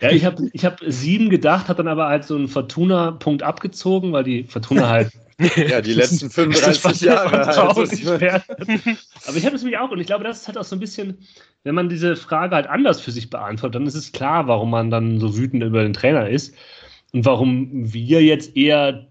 ja, 0.00 0.10
ich 0.10 0.24
habe 0.24 0.48
ich 0.52 0.64
hab 0.64 0.78
sieben 0.86 1.28
gedacht, 1.28 1.66
habe 1.66 1.78
dann 1.78 1.88
aber 1.88 2.06
halt 2.06 2.22
so 2.24 2.36
einen 2.36 2.46
Fortuna-Punkt 2.46 3.42
abgezogen, 3.42 4.12
weil 4.12 4.22
die 4.22 4.44
Fortuna 4.44 4.88
halt 4.88 5.10
ja, 5.56 5.80
die 5.80 5.94
letzten 5.94 6.30
35 6.30 7.00
Jahre. 7.02 7.46
Halt. 7.46 7.58
Aber 9.26 9.36
ich 9.36 9.46
habe 9.46 9.56
es 9.56 9.62
mich 9.62 9.78
auch, 9.78 9.90
und 9.90 10.00
ich 10.00 10.06
glaube, 10.06 10.24
das 10.24 10.42
ist 10.42 10.48
halt 10.48 10.58
auch 10.58 10.64
so 10.64 10.76
ein 10.76 10.80
bisschen, 10.80 11.18
wenn 11.64 11.74
man 11.74 11.88
diese 11.88 12.16
Frage 12.16 12.54
halt 12.54 12.66
anders 12.66 13.00
für 13.00 13.12
sich 13.12 13.30
beantwortet, 13.30 13.76
dann 13.76 13.86
ist 13.86 13.94
es 13.94 14.12
klar, 14.12 14.48
warum 14.48 14.70
man 14.70 14.90
dann 14.90 15.20
so 15.20 15.36
wütend 15.36 15.62
über 15.62 15.82
den 15.82 15.92
Trainer 15.92 16.28
ist 16.28 16.54
und 17.12 17.24
warum 17.24 17.92
wir 17.92 18.22
jetzt 18.22 18.56
eher 18.56 19.08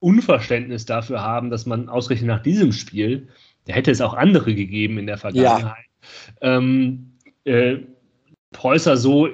Unverständnis 0.00 0.84
dafür 0.84 1.22
haben, 1.22 1.50
dass 1.50 1.66
man 1.66 1.88
ausgerechnet 1.88 2.28
nach 2.28 2.42
diesem 2.42 2.72
Spiel, 2.72 3.28
da 3.66 3.74
hätte 3.74 3.90
es 3.90 4.00
auch 4.00 4.14
andere 4.14 4.54
gegeben 4.54 4.98
in 4.98 5.06
der 5.06 5.18
Vergangenheit, 5.18 5.86
ja. 6.40 6.56
ähm, 6.56 7.12
äh, 7.44 7.78
Preußer 8.52 8.96
so 8.96 9.28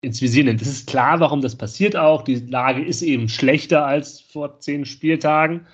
ins 0.00 0.22
Visier 0.22 0.44
nimmt. 0.44 0.62
Es 0.62 0.68
ist 0.68 0.88
klar, 0.88 1.20
warum 1.20 1.40
das 1.40 1.56
passiert 1.56 1.96
auch. 1.96 2.22
Die 2.22 2.36
Lage 2.36 2.82
ist 2.82 3.02
eben 3.02 3.28
schlechter 3.28 3.84
als 3.84 4.20
vor 4.20 4.58
zehn 4.60 4.86
Spieltagen. 4.86 5.66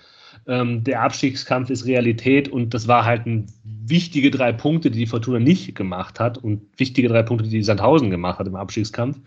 Ähm, 0.48 0.84
der 0.84 1.02
Abstiegskampf 1.02 1.70
ist 1.70 1.86
Realität 1.86 2.48
und 2.48 2.74
das 2.74 2.88
war 2.88 3.04
halt 3.04 3.26
ein 3.26 3.46
wichtige 3.64 4.30
drei 4.30 4.52
Punkte, 4.52 4.90
die 4.90 5.00
die 5.00 5.06
Fortuna 5.06 5.38
nicht 5.38 5.74
gemacht 5.74 6.20
hat 6.20 6.38
und 6.38 6.62
wichtige 6.76 7.08
drei 7.08 7.22
Punkte, 7.22 7.48
die 7.48 7.62
Sandhausen 7.62 8.10
gemacht 8.10 8.38
hat 8.38 8.46
im 8.46 8.56
Abstiegskampf. 8.56 9.18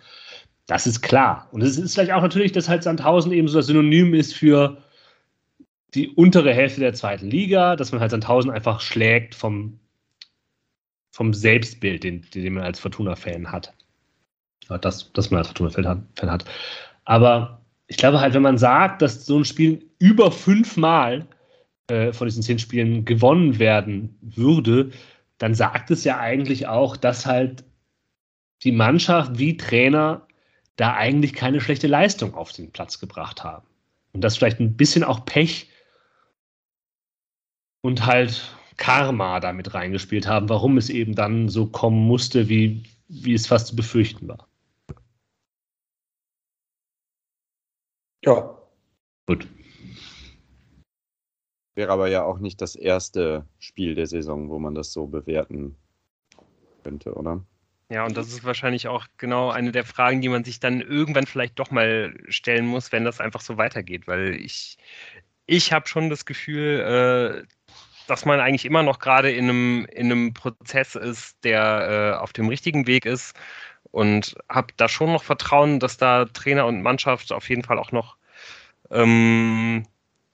Das 0.68 0.86
ist 0.86 1.02
klar. 1.02 1.48
Und 1.52 1.62
es 1.62 1.78
ist 1.78 1.96
vielleicht 1.96 2.12
auch 2.12 2.22
natürlich, 2.22 2.52
dass 2.52 2.70
halt 2.70 2.84
Sandhausen 2.84 3.32
eben 3.32 3.48
so 3.48 3.58
das 3.58 3.68
Synonym 3.68 4.14
ist 4.14 4.36
für 4.36 4.78
die 5.96 6.10
untere 6.10 6.54
Hälfte 6.54 6.82
der 6.82 6.94
zweiten 6.94 7.28
Liga, 7.30 7.76
dass 7.76 7.92
man 7.92 8.00
halt 8.02 8.12
Sandhausen 8.12 8.52
einfach 8.52 8.80
schlägt 8.80 9.34
vom, 9.34 9.80
vom 11.10 11.34
Selbstbild, 11.34 12.04
den, 12.04 12.26
den 12.34 12.54
man 12.54 12.64
als 12.64 12.80
Fortuna-Fan 12.80 13.52
hat. 13.52 13.74
Ja, 14.70 14.78
das, 14.78 15.12
das 15.14 15.32
man 15.32 15.40
als 15.40 15.48
Fortuna-Fan 15.48 16.32
hat. 16.32 16.46
Aber 17.06 17.62
ich 17.88 17.98
glaube 17.98 18.22
halt, 18.22 18.34
wenn 18.34 18.44
man 18.44 18.58
sagt, 18.58 19.02
dass 19.02 19.26
so 19.26 19.38
ein 19.38 19.46
Spiel 19.46 19.90
über 19.98 20.32
fünfmal 20.32 21.28
äh, 21.88 22.14
von 22.14 22.28
diesen 22.28 22.44
zehn 22.44 22.60
Spielen 22.60 23.04
gewonnen 23.06 23.58
werden 23.60 24.18
würde, 24.22 24.92
dann 25.40 25.56
sagt 25.56 25.90
es 25.90 26.04
ja 26.04 26.20
eigentlich 26.20 26.68
auch, 26.68 26.98
dass 26.98 27.26
halt 27.26 27.64
die 28.64 28.72
Mannschaft 28.72 29.40
wie 29.40 29.58
Trainer 29.58 30.28
da 30.76 30.94
eigentlich 30.94 31.34
keine 31.34 31.62
schlechte 31.62 31.88
Leistung 31.88 32.36
auf 32.36 32.52
den 32.52 32.72
Platz 32.72 33.00
gebracht 33.00 33.44
haben. 33.44 33.66
Und 34.14 34.22
dass 34.22 34.38
vielleicht 34.38 34.60
ein 34.60 34.78
bisschen 34.78 35.04
auch 35.04 35.26
Pech 35.26 35.70
und 37.82 38.06
halt 38.06 38.56
Karma 38.78 39.40
damit 39.40 39.74
reingespielt 39.74 40.28
haben, 40.28 40.50
warum 40.50 40.78
es 40.78 40.90
eben 40.90 41.16
dann 41.16 41.50
so 41.50 41.66
kommen 41.66 42.06
musste, 42.06 42.50
wie, 42.50 42.84
wie 43.08 43.34
es 43.34 43.48
fast 43.48 43.68
zu 43.68 43.76
befürchten 43.76 44.28
war. 44.28 44.49
Ja. 48.26 48.58
Gut. 49.28 49.48
Wäre 51.76 51.92
aber 51.92 52.10
ja 52.10 52.24
auch 52.24 52.40
nicht 52.40 52.62
das 52.62 52.76
erste 52.76 53.46
Spiel 53.60 53.96
der 53.96 54.08
Saison, 54.08 54.50
wo 54.50 54.60
man 54.60 54.76
das 54.76 54.92
so 54.92 55.08
bewerten 55.08 55.76
könnte, 56.84 57.14
oder? 57.14 57.44
Ja, 57.92 58.06
und 58.06 58.18
das 58.18 58.28
ist 58.28 58.44
wahrscheinlich 58.44 58.88
auch 58.88 59.08
genau 59.18 59.50
eine 59.50 59.72
der 59.72 59.86
Fragen, 59.86 60.22
die 60.22 60.30
man 60.30 60.44
sich 60.44 60.60
dann 60.60 60.82
irgendwann 60.82 61.26
vielleicht 61.26 61.58
doch 61.58 61.72
mal 61.72 62.14
stellen 62.28 62.68
muss, 62.68 62.92
wenn 62.92 63.04
das 63.04 63.20
einfach 63.20 63.42
so 63.42 63.58
weitergeht, 63.58 64.08
weil 64.08 64.36
ich, 64.36 64.78
ich 65.48 65.74
habe 65.74 65.88
schon 65.88 66.10
das 66.10 66.26
Gefühl, 66.26 67.46
äh, 67.46 67.74
dass 68.08 68.26
man 68.26 68.40
eigentlich 68.40 68.66
immer 68.66 68.84
noch 68.84 69.00
gerade 69.00 69.32
in 69.32 69.46
einem, 69.46 69.86
in 69.92 70.12
einem 70.12 70.34
Prozess 70.34 70.96
ist, 70.96 71.44
der 71.44 72.16
äh, 72.16 72.20
auf 72.20 72.34
dem 72.34 72.50
richtigen 72.50 72.86
Weg 72.88 73.06
ist 73.06 73.36
und 73.92 74.36
habe 74.48 74.74
da 74.78 74.88
schon 74.88 75.12
noch 75.14 75.24
Vertrauen, 75.24 75.80
dass 75.80 75.98
da 75.98 76.26
Trainer 76.26 76.66
und 76.66 76.82
Mannschaft 76.82 77.32
auf 77.32 77.50
jeden 77.50 77.64
Fall 77.64 77.80
auch 77.80 77.92
noch 77.92 78.18
ähm, 78.92 79.86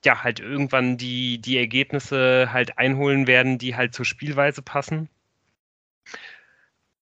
ja 0.04 0.24
halt 0.24 0.40
irgendwann 0.40 0.98
die, 0.98 1.40
die 1.40 1.58
Ergebnisse 1.58 2.50
halt 2.52 2.78
einholen 2.78 3.28
werden, 3.28 3.58
die 3.58 3.76
halt 3.76 3.94
zur 3.94 4.06
Spielweise 4.06 4.62
passen. 4.62 5.10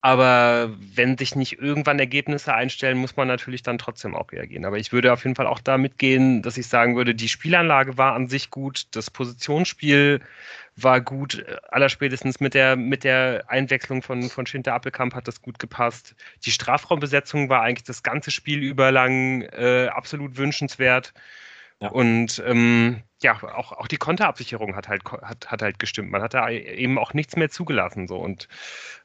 Aber 0.06 0.76
wenn 0.78 1.18
sich 1.18 1.34
nicht 1.38 1.60
irgendwann 1.60 1.98
Ergebnisse 1.98 2.54
einstellen, 2.54 2.98
muss 2.98 3.16
man 3.16 3.30
natürlich 3.30 3.64
dann 3.64 3.78
trotzdem 3.78 4.16
auch 4.16 4.34
reagieren. 4.34 4.66
Aber 4.66 4.78
ich 4.78 4.92
würde 4.92 5.14
auf 5.14 5.24
jeden 5.24 5.38
Fall 5.38 5.48
auch 5.48 5.62
da 5.62 5.78
mitgehen, 5.78 6.42
dass 6.42 6.58
ich 6.58 6.68
sagen 6.68 6.98
würde, 6.98 7.16
die 7.16 7.30
Spielanlage 7.30 7.98
war 7.98 8.14
an 8.14 8.28
sich 8.28 8.50
gut, 8.50 8.88
das 8.92 9.10
Positionsspiel 9.10 10.20
war 10.76 11.02
gut, 11.02 11.46
allerspätestens 11.70 12.40
mit 12.40 12.54
der, 12.54 12.76
mit 12.76 13.04
der 13.04 13.46
Einwechslung 13.48 14.02
von, 14.02 14.24
von 14.30 14.46
Schinter 14.46 14.74
Appelkamp 14.74 15.14
hat 15.14 15.28
das 15.28 15.42
gut 15.42 15.60
gepasst. 15.60 16.16
Die 16.46 16.52
Strafraumbesetzung 16.52 17.50
war 17.50 17.62
eigentlich 17.62 17.84
das 17.84 18.04
ganze 18.04 18.32
Spiel 18.32 18.64
über 18.64 18.92
lang 18.92 19.42
äh, 19.42 19.88
absolut 19.88 20.38
wünschenswert. 20.38 21.14
Ja. 21.80 21.90
Und 21.90 22.42
ähm, 22.46 23.04
ja, 23.22 23.42
auch, 23.44 23.74
auch 23.74 23.88
die 23.88 23.98
Konterabsicherung 23.98 24.76
hat 24.76 24.88
halt, 24.88 25.04
hat, 25.06 25.52
hat 25.52 25.62
halt 25.62 25.80
gestimmt. 25.80 26.12
Man 26.12 26.22
hat 26.22 26.34
da 26.34 26.50
eben 26.50 26.98
auch 26.98 27.14
nichts 27.14 27.36
mehr 27.36 27.50
zugelassen. 27.50 28.08
So. 28.08 28.18
Und 28.18 28.48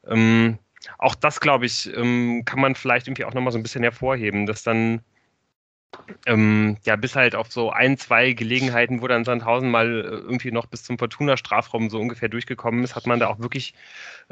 ähm, 0.07 0.59
auch 0.99 1.15
das, 1.15 1.41
glaube 1.41 1.67
ich, 1.67 1.93
ähm, 1.95 2.45
kann 2.45 2.61
man 2.61 2.75
vielleicht 2.75 3.09
irgendwie 3.09 3.25
auch 3.25 3.35
nochmal 3.35 3.53
so 3.53 3.59
ein 3.59 3.63
bisschen 3.63 3.83
hervorheben, 3.83 4.47
dass 4.47 4.63
dann 4.63 5.03
ähm, 6.27 6.77
ja, 6.85 6.97
bis 6.97 7.17
halt 7.17 7.35
auf 7.35 7.51
so 7.51 7.71
ein, 7.71 7.97
zwei 7.97 8.33
Gelegenheiten, 8.33 9.03
wo 9.03 9.09
dann 9.09 9.25
Sandhausen 9.25 9.71
mal 9.71 9.87
äh, 9.87 10.09
irgendwie 10.09 10.51
noch 10.51 10.67
bis 10.67 10.83
zum 10.85 10.99
Fortuna-Strafraum 10.99 11.91
so 11.91 11.99
ungefähr 11.99 12.29
durchgekommen 12.29 12.85
ist, 12.85 12.97
hat 12.97 13.07
man 13.07 13.21
da 13.21 13.29
auch 13.29 13.39
wirklich 13.39 13.75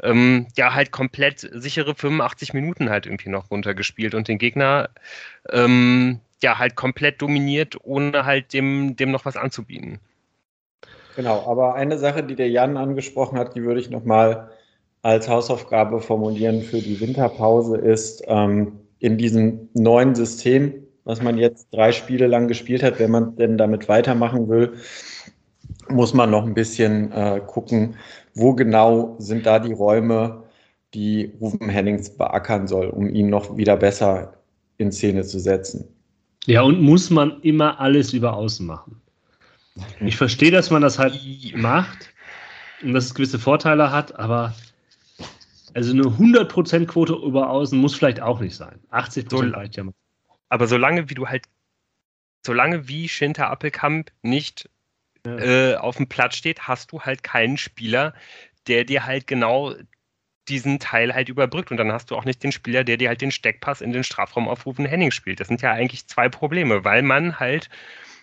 ähm, 0.03 0.47
ja 0.55 0.73
halt 0.73 0.91
komplett 0.91 1.39
sichere 1.39 1.95
85 1.95 2.53
Minuten 2.53 2.89
halt 2.89 3.05
irgendwie 3.05 3.29
noch 3.29 3.51
runtergespielt 3.51 4.15
und 4.15 4.27
den 4.27 4.37
Gegner 4.37 4.89
ähm, 5.49 6.19
ja 6.41 6.59
halt 6.59 6.75
komplett 6.75 7.21
dominiert, 7.21 7.77
ohne 7.83 8.25
halt 8.25 8.53
dem, 8.53 8.95
dem 8.95 9.11
noch 9.11 9.25
was 9.25 9.37
anzubieten. 9.37 9.99
Genau, 11.15 11.49
aber 11.49 11.73
eine 11.73 11.97
Sache, 11.97 12.23
die 12.23 12.35
der 12.35 12.49
Jan 12.49 12.77
angesprochen 12.77 13.39
hat, 13.39 13.55
die 13.55 13.63
würde 13.63 13.79
ich 13.79 13.89
nochmal 13.89 14.51
als 15.01 15.27
Hausaufgabe 15.27 15.99
formulieren 15.99 16.61
für 16.61 16.79
die 16.79 16.99
Winterpause 16.99 17.77
ist, 17.77 18.23
ähm, 18.27 18.79
in 18.99 19.17
diesem 19.17 19.69
neuen 19.73 20.15
System, 20.15 20.86
was 21.07 21.21
man 21.21 21.37
jetzt 21.37 21.69
drei 21.71 21.93
Spiele 21.93 22.27
lang 22.27 22.49
gespielt 22.49 22.83
hat, 22.83 22.99
wenn 22.99 23.11
man 23.11 23.37
denn 23.37 23.57
damit 23.57 23.87
weitermachen 23.87 24.49
will, 24.49 24.73
muss 25.87 26.13
man 26.13 26.29
noch 26.29 26.45
ein 26.45 26.53
bisschen 26.53 27.13
äh, 27.13 27.41
gucken, 27.47 27.95
wo 28.33 28.53
genau 28.53 29.15
sind 29.17 29.45
da 29.45 29.59
die 29.59 29.71
Räume, 29.71 30.43
die 30.93 31.31
Rufen 31.39 31.69
Hennings 31.69 32.09
beackern 32.09 32.67
soll, 32.67 32.87
um 32.87 33.07
ihn 33.07 33.29
noch 33.29 33.55
wieder 33.55 33.77
besser 33.77 34.33
in 34.77 34.91
Szene 34.91 35.23
zu 35.23 35.39
setzen. 35.39 35.87
Ja, 36.45 36.63
und 36.63 36.81
muss 36.81 37.09
man 37.09 37.39
immer 37.41 37.79
alles 37.79 38.11
über 38.11 38.33
Außen 38.33 38.65
machen. 38.65 39.01
Ich 40.01 40.17
verstehe, 40.17 40.51
dass 40.51 40.71
man 40.71 40.81
das 40.81 40.99
halt 40.99 41.17
macht 41.55 42.09
und 42.83 42.93
dass 42.93 43.05
es 43.05 43.15
gewisse 43.15 43.39
Vorteile 43.39 43.93
hat, 43.93 44.19
aber 44.19 44.53
also 45.73 45.93
eine 45.93 46.03
100% 46.03 46.85
Quote 46.85 47.13
über 47.13 47.49
Außen 47.49 47.79
muss 47.79 47.95
vielleicht 47.95 48.19
auch 48.19 48.41
nicht 48.41 48.57
sein. 48.57 48.79
80% 48.91 49.29
so, 49.29 49.37
reicht 49.37 49.77
ja 49.77 49.85
mal. 49.85 49.93
Aber 50.49 50.67
solange 50.67 51.09
wie 51.09 51.15
du 51.15 51.27
halt, 51.27 51.45
solange 52.45 52.87
wie 52.87 53.09
Schinter 53.09 53.49
Appelkamp 53.49 54.11
nicht 54.21 54.69
ja. 55.25 55.37
äh, 55.37 55.75
auf 55.75 55.97
dem 55.97 56.07
Platz 56.07 56.35
steht, 56.35 56.67
hast 56.67 56.91
du 56.91 57.01
halt 57.01 57.23
keinen 57.23 57.57
Spieler, 57.57 58.13
der 58.67 58.85
dir 58.85 59.05
halt 59.05 59.27
genau 59.27 59.75
diesen 60.47 60.79
Teil 60.79 61.13
halt 61.13 61.29
überbrückt. 61.29 61.71
Und 61.71 61.77
dann 61.77 61.91
hast 61.91 62.11
du 62.11 62.15
auch 62.15 62.25
nicht 62.25 62.43
den 62.43 62.51
Spieler, 62.51 62.83
der 62.83 62.97
dir 62.97 63.09
halt 63.09 63.21
den 63.21 63.31
Steckpass 63.31 63.81
in 63.81 63.91
den 63.91 64.03
Strafraum 64.03 64.47
aufrufen 64.47 64.85
Henning 64.85 65.11
spielt. 65.11 65.39
Das 65.39 65.47
sind 65.47 65.61
ja 65.61 65.71
eigentlich 65.71 66.07
zwei 66.07 66.29
Probleme, 66.29 66.83
weil 66.83 67.01
man 67.01 67.39
halt 67.39 67.69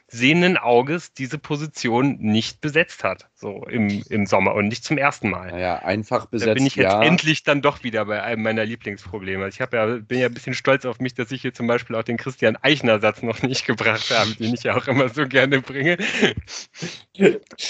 sehenden 0.06 0.56
Auges 0.58 1.14
diese 1.14 1.38
Position 1.38 2.18
nicht 2.18 2.60
besetzt 2.60 3.04
hat, 3.04 3.26
so 3.34 3.64
im, 3.64 4.02
im 4.10 4.26
Sommer 4.26 4.54
und 4.54 4.68
nicht 4.68 4.84
zum 4.84 4.98
ersten 4.98 5.30
Mal. 5.30 5.50
Naja, 5.50 5.78
einfach 5.78 6.26
besetzt. 6.26 6.50
Da 6.50 6.54
bin 6.54 6.66
ich 6.66 6.76
jetzt 6.76 6.92
ja. 6.92 7.02
endlich 7.02 7.42
dann 7.42 7.62
doch 7.62 7.82
wieder 7.82 8.04
bei 8.04 8.22
einem 8.22 8.42
meiner 8.42 8.64
Lieblingsprobleme. 8.64 9.48
Ich 9.48 9.58
ja, 9.58 9.66
bin 9.66 10.18
ja 10.18 10.26
ein 10.26 10.34
bisschen 10.34 10.54
stolz 10.54 10.84
auf 10.84 11.00
mich, 11.00 11.14
dass 11.14 11.32
ich 11.32 11.42
hier 11.42 11.54
zum 11.54 11.66
Beispiel 11.66 11.96
auch 11.96 12.02
den 12.02 12.18
Christian 12.18 12.56
Eichner-Satz 12.60 13.22
noch 13.22 13.42
nicht 13.42 13.66
gebracht 13.66 14.10
habe, 14.10 14.30
den 14.34 14.54
ich 14.54 14.62
ja 14.62 14.76
auch 14.76 14.86
immer 14.86 15.08
so 15.08 15.26
gerne 15.26 15.60
bringe. 15.60 15.96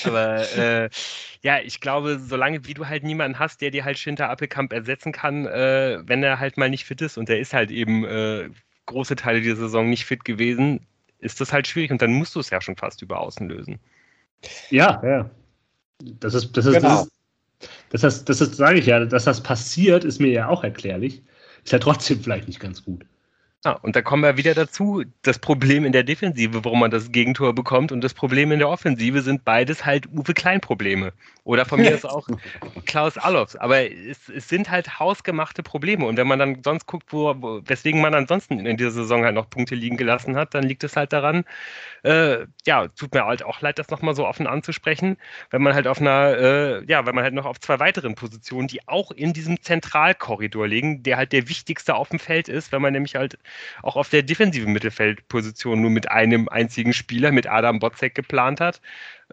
Aber 0.04 0.56
äh, 0.56 0.90
ja, 1.42 1.60
ich 1.60 1.80
glaube, 1.80 2.18
solange 2.18 2.66
wie 2.66 2.74
du 2.74 2.86
halt 2.86 3.04
niemanden 3.04 3.38
hast, 3.38 3.60
der 3.60 3.70
dir 3.70 3.84
halt 3.84 3.98
Schinter 3.98 4.28
Appelkamp 4.28 4.72
ersetzen 4.72 5.12
kann, 5.12 5.46
äh, 5.46 6.00
wenn 6.04 6.22
er 6.22 6.40
halt 6.40 6.56
mal 6.56 6.68
nicht 6.68 6.84
fit 6.84 7.00
ist 7.00 7.16
und 7.16 7.28
der 7.28 7.38
ist 7.38 7.54
halt 7.54 7.70
eben 7.70 8.04
äh, 8.04 8.50
große 8.86 9.16
Teile 9.16 9.40
dieser 9.40 9.56
Saison 9.56 9.88
nicht 9.88 10.04
fit 10.04 10.24
gewesen, 10.24 10.86
ist 11.24 11.40
das 11.40 11.52
halt 11.52 11.66
schwierig 11.66 11.90
und 11.90 12.02
dann 12.02 12.12
musst 12.12 12.34
du 12.34 12.40
es 12.40 12.50
ja 12.50 12.60
schon 12.60 12.76
fast 12.76 13.02
über 13.02 13.18
Außen 13.20 13.48
lösen. 13.48 13.80
Ja, 14.70 15.02
ja. 15.04 15.30
Das 16.20 16.34
ist, 16.34 16.56
das 16.56 16.66
ist, 16.66 16.74
genau. 16.74 17.06
das, 17.90 18.02
das, 18.02 18.24
das, 18.24 18.38
das 18.38 18.56
sage 18.56 18.78
ich 18.78 18.86
ja, 18.86 19.04
dass 19.04 19.24
das 19.24 19.42
passiert, 19.42 20.04
ist 20.04 20.20
mir 20.20 20.30
ja 20.30 20.48
auch 20.48 20.64
erklärlich. 20.64 21.22
Ist 21.64 21.72
ja 21.72 21.78
trotzdem 21.78 22.20
vielleicht 22.20 22.46
nicht 22.46 22.60
ganz 22.60 22.84
gut. 22.84 23.06
Ja, 23.64 23.72
und 23.80 23.96
da 23.96 24.02
kommen 24.02 24.22
wir 24.22 24.36
wieder 24.36 24.52
dazu, 24.52 25.04
das 25.22 25.38
Problem 25.38 25.86
in 25.86 25.92
der 25.92 26.02
Defensive, 26.02 26.64
warum 26.66 26.80
man 26.80 26.90
das 26.90 27.12
Gegentor 27.12 27.54
bekommt 27.54 27.92
und 27.92 28.02
das 28.02 28.12
Problem 28.12 28.52
in 28.52 28.58
der 28.58 28.68
Offensive 28.68 29.22
sind 29.22 29.46
beides 29.46 29.86
halt 29.86 30.06
Uwe 30.12 30.34
Klein-Probleme. 30.34 31.14
Oder 31.44 31.66
von 31.66 31.78
mir 31.78 31.92
ist 31.92 32.06
auch 32.06 32.26
Klaus 32.86 33.18
Allofs. 33.18 33.54
Aber 33.56 33.90
es, 33.90 34.30
es, 34.30 34.48
sind 34.48 34.70
halt 34.70 34.98
hausgemachte 34.98 35.62
Probleme. 35.62 36.06
Und 36.06 36.16
wenn 36.16 36.26
man 36.26 36.38
dann 36.38 36.62
sonst 36.64 36.86
guckt, 36.86 37.12
wo, 37.12 37.34
wo, 37.36 37.60
weswegen 37.64 38.00
man 38.00 38.14
ansonsten 38.14 38.64
in 38.64 38.78
dieser 38.78 38.92
Saison 38.92 39.24
halt 39.24 39.34
noch 39.34 39.50
Punkte 39.50 39.74
liegen 39.74 39.98
gelassen 39.98 40.36
hat, 40.36 40.54
dann 40.54 40.64
liegt 40.64 40.84
es 40.84 40.96
halt 40.96 41.12
daran, 41.12 41.44
äh, 42.02 42.46
ja, 42.66 42.88
tut 42.88 43.12
mir 43.12 43.26
halt 43.26 43.42
auch 43.42 43.60
leid, 43.60 43.78
das 43.78 43.90
nochmal 43.90 44.14
so 44.14 44.26
offen 44.26 44.46
anzusprechen, 44.46 45.18
wenn 45.50 45.62
man 45.62 45.74
halt 45.74 45.86
auf 45.86 46.00
einer, 46.00 46.36
äh, 46.38 46.84
ja, 46.86 47.04
wenn 47.04 47.14
man 47.14 47.24
halt 47.24 47.34
noch 47.34 47.46
auf 47.46 47.60
zwei 47.60 47.78
weiteren 47.78 48.14
Positionen, 48.14 48.68
die 48.68 48.86
auch 48.88 49.10
in 49.10 49.34
diesem 49.34 49.62
Zentralkorridor 49.62 50.66
liegen, 50.66 51.02
der 51.02 51.18
halt 51.18 51.32
der 51.32 51.48
wichtigste 51.50 51.94
auf 51.94 52.08
dem 52.08 52.18
Feld 52.18 52.48
ist, 52.48 52.72
wenn 52.72 52.80
man 52.80 52.94
nämlich 52.94 53.16
halt 53.16 53.38
auch 53.82 53.96
auf 53.96 54.08
der 54.08 54.22
defensiven 54.22 54.72
Mittelfeldposition 54.72 55.80
nur 55.80 55.90
mit 55.90 56.10
einem 56.10 56.48
einzigen 56.48 56.92
Spieler, 56.92 57.32
mit 57.32 57.46
Adam 57.46 57.78
Botzek 57.78 58.14
geplant 58.14 58.60
hat. 58.60 58.80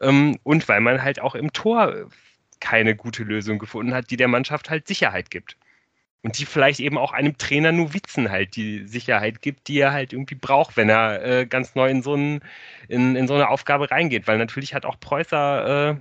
Ähm, 0.02 0.38
und 0.44 0.68
weil 0.70 0.82
man 0.82 1.04
halt 1.04 1.22
auch 1.22 1.36
im 1.36 1.54
Tor 1.54 2.10
keine 2.60 2.96
gute 2.96 3.24
Lösung 3.24 3.60
gefunden 3.60 3.94
hat, 3.94 4.12
die 4.12 4.18
der 4.18 4.28
Mannschaft 4.28 4.70
halt 4.70 4.88
Sicherheit 4.88 5.32
gibt. 5.32 5.58
und 6.24 6.38
die 6.38 6.46
vielleicht 6.46 6.80
eben 6.80 6.98
auch 6.98 7.14
einem 7.14 7.38
Trainer 7.38 7.72
Novizen 7.72 8.30
halt 8.30 8.56
die 8.56 8.86
Sicherheit 8.88 9.42
gibt, 9.42 9.68
die 9.68 9.80
er 9.80 9.92
halt 9.92 10.14
irgendwie 10.14 10.36
braucht, 10.36 10.78
wenn 10.78 10.90
er 10.90 11.24
äh, 11.24 11.46
ganz 11.48 11.74
neu 11.76 11.90
in 11.90 12.04
so, 12.04 12.16
ein, 12.16 12.42
in, 12.88 13.16
in 13.16 13.28
so 13.28 13.34
eine 13.34 13.50
Aufgabe 13.50 13.90
reingeht. 13.90 14.28
Weil 14.28 14.38
natürlich 14.38 14.74
hat 14.76 14.86
auch 14.86 15.00
Preußer 15.00 15.92
äh, 15.92 15.96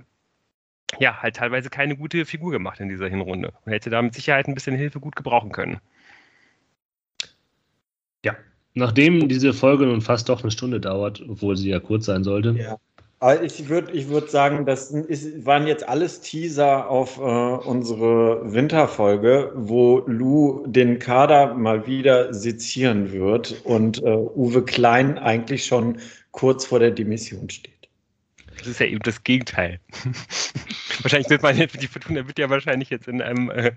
ja 0.99 1.21
halt 1.21 1.37
teilweise 1.37 1.69
keine 1.69 1.97
gute 1.97 2.25
Figur 2.25 2.51
gemacht 2.51 2.79
in 2.79 2.89
dieser 2.89 3.07
Hinrunde. 3.09 3.53
Und 3.65 3.71
hätte 3.73 3.89
da 3.89 4.01
mit 4.01 4.13
Sicherheit 4.13 4.47
ein 4.47 4.55
bisschen 4.55 4.75
Hilfe 4.75 4.99
gut 4.99 5.15
gebrauchen 5.15 5.51
können. 5.51 5.79
Ja, 8.23 8.35
nachdem 8.73 9.27
diese 9.27 9.53
Folge 9.53 9.85
nun 9.85 10.01
fast 10.01 10.29
doch 10.29 10.41
eine 10.41 10.51
Stunde 10.51 10.79
dauert, 10.79 11.23
obwohl 11.27 11.57
sie 11.57 11.69
ja 11.69 11.79
kurz 11.79 12.05
sein 12.05 12.23
sollte, 12.23 12.55
ja. 12.57 12.77
Ich 13.43 13.69
würde 13.69 13.91
ich 13.91 14.09
würd 14.09 14.31
sagen, 14.31 14.65
das 14.65 14.89
ist, 14.89 15.45
waren 15.45 15.67
jetzt 15.67 15.87
alles 15.87 16.21
Teaser 16.21 16.89
auf 16.89 17.19
äh, 17.19 17.21
unsere 17.21 18.51
Winterfolge, 18.51 19.51
wo 19.53 19.99
Lou 20.07 20.65
den 20.65 20.97
Kader 20.97 21.53
mal 21.53 21.85
wieder 21.85 22.33
sezieren 22.33 23.11
wird 23.11 23.61
und 23.63 24.01
äh, 24.01 24.07
Uwe 24.09 24.65
Klein 24.65 25.19
eigentlich 25.19 25.65
schon 25.65 25.99
kurz 26.31 26.65
vor 26.65 26.79
der 26.79 26.89
Demission 26.89 27.47
steht. 27.47 27.89
Das 28.57 28.65
ist 28.65 28.79
ja 28.79 28.87
eben 28.87 29.01
das 29.03 29.23
Gegenteil. 29.23 29.79
wahrscheinlich 31.03 31.29
wird 31.29 31.43
man 31.43 31.55
jetzt, 31.55 31.79
die 31.79 31.87
Fortuna 31.87 32.25
wird 32.25 32.39
ja 32.39 32.49
wahrscheinlich 32.49 32.89
jetzt 32.89 33.07
in 33.07 33.21
einem 33.21 33.51
äh, 33.51 33.71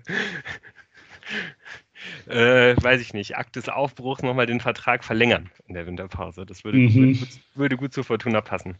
äh, 2.27 2.75
weiß 2.81 3.01
ich 3.01 3.13
nicht, 3.13 3.37
Akt 3.37 3.55
des 3.55 3.69
Aufbruchs 3.69 4.23
nochmal 4.23 4.45
den 4.45 4.59
Vertrag 4.59 5.03
verlängern 5.03 5.49
in 5.67 5.75
der 5.75 5.85
Winterpause. 5.85 6.45
Das 6.45 6.63
würde, 6.63 6.77
mhm. 6.77 7.19
würde, 7.19 7.27
würde, 7.55 7.77
gut 7.77 7.93
zur 7.93 8.03
Fortuna 8.03 8.41
passen. 8.41 8.75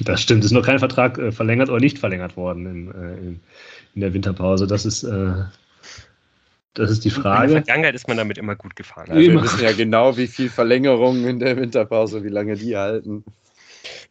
Das 0.00 0.20
stimmt, 0.20 0.40
es 0.40 0.46
ist 0.46 0.52
noch 0.52 0.64
kein 0.64 0.78
Vertrag 0.78 1.18
äh, 1.18 1.32
verlängert 1.32 1.68
oder 1.70 1.80
nicht 1.80 1.98
verlängert 1.98 2.36
worden 2.36 2.66
in, 2.66 2.90
äh, 2.90 3.16
in, 3.18 3.40
in 3.94 4.00
der 4.00 4.14
Winterpause. 4.14 4.66
Das 4.66 4.84
ist, 4.84 5.02
äh, 5.04 5.44
das 6.74 6.90
ist 6.90 7.04
die 7.04 7.10
Frage. 7.10 7.46
In 7.46 7.54
der 7.54 7.64
Vergangenheit 7.64 7.94
ist 7.94 8.08
man 8.08 8.18
damit 8.18 8.36
immer 8.36 8.54
gut 8.54 8.76
gefahren. 8.76 9.10
Also 9.10 9.20
wir 9.20 9.42
wissen 9.42 9.62
ja 9.62 9.72
genau, 9.72 10.16
wie 10.16 10.26
viel 10.26 10.50
Verlängerungen 10.50 11.26
in 11.26 11.38
der 11.38 11.56
Winterpause, 11.56 12.22
wie 12.22 12.28
lange 12.28 12.54
die 12.56 12.76
halten. 12.76 13.24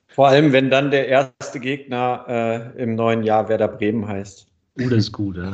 Vor 0.07 0.29
allem, 0.29 0.53
wenn 0.53 0.69
dann 0.69 0.91
der 0.91 1.07
erste 1.07 1.59
Gegner 1.59 2.73
äh, 2.75 2.81
im 2.81 2.95
neuen 2.95 3.23
Jahr 3.23 3.49
Werder 3.49 3.67
Bremen 3.67 4.07
heißt. 4.07 4.47
Das 4.75 4.91
ist 4.91 5.11
gut. 5.11 5.37
Ja. 5.37 5.53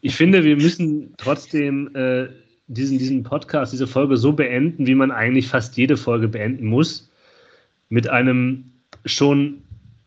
Ich 0.00 0.16
finde, 0.16 0.42
wir 0.42 0.56
müssen 0.56 1.14
trotzdem 1.18 1.94
äh, 1.94 2.28
diesen, 2.66 2.98
diesen 2.98 3.22
Podcast, 3.22 3.72
diese 3.72 3.86
Folge 3.86 4.16
so 4.16 4.32
beenden, 4.32 4.86
wie 4.86 4.94
man 4.94 5.10
eigentlich 5.10 5.48
fast 5.48 5.76
jede 5.76 5.96
Folge 5.96 6.28
beenden 6.28 6.66
muss. 6.66 7.10
Mit 7.90 8.08
einem 8.08 8.72
schon 9.04 9.62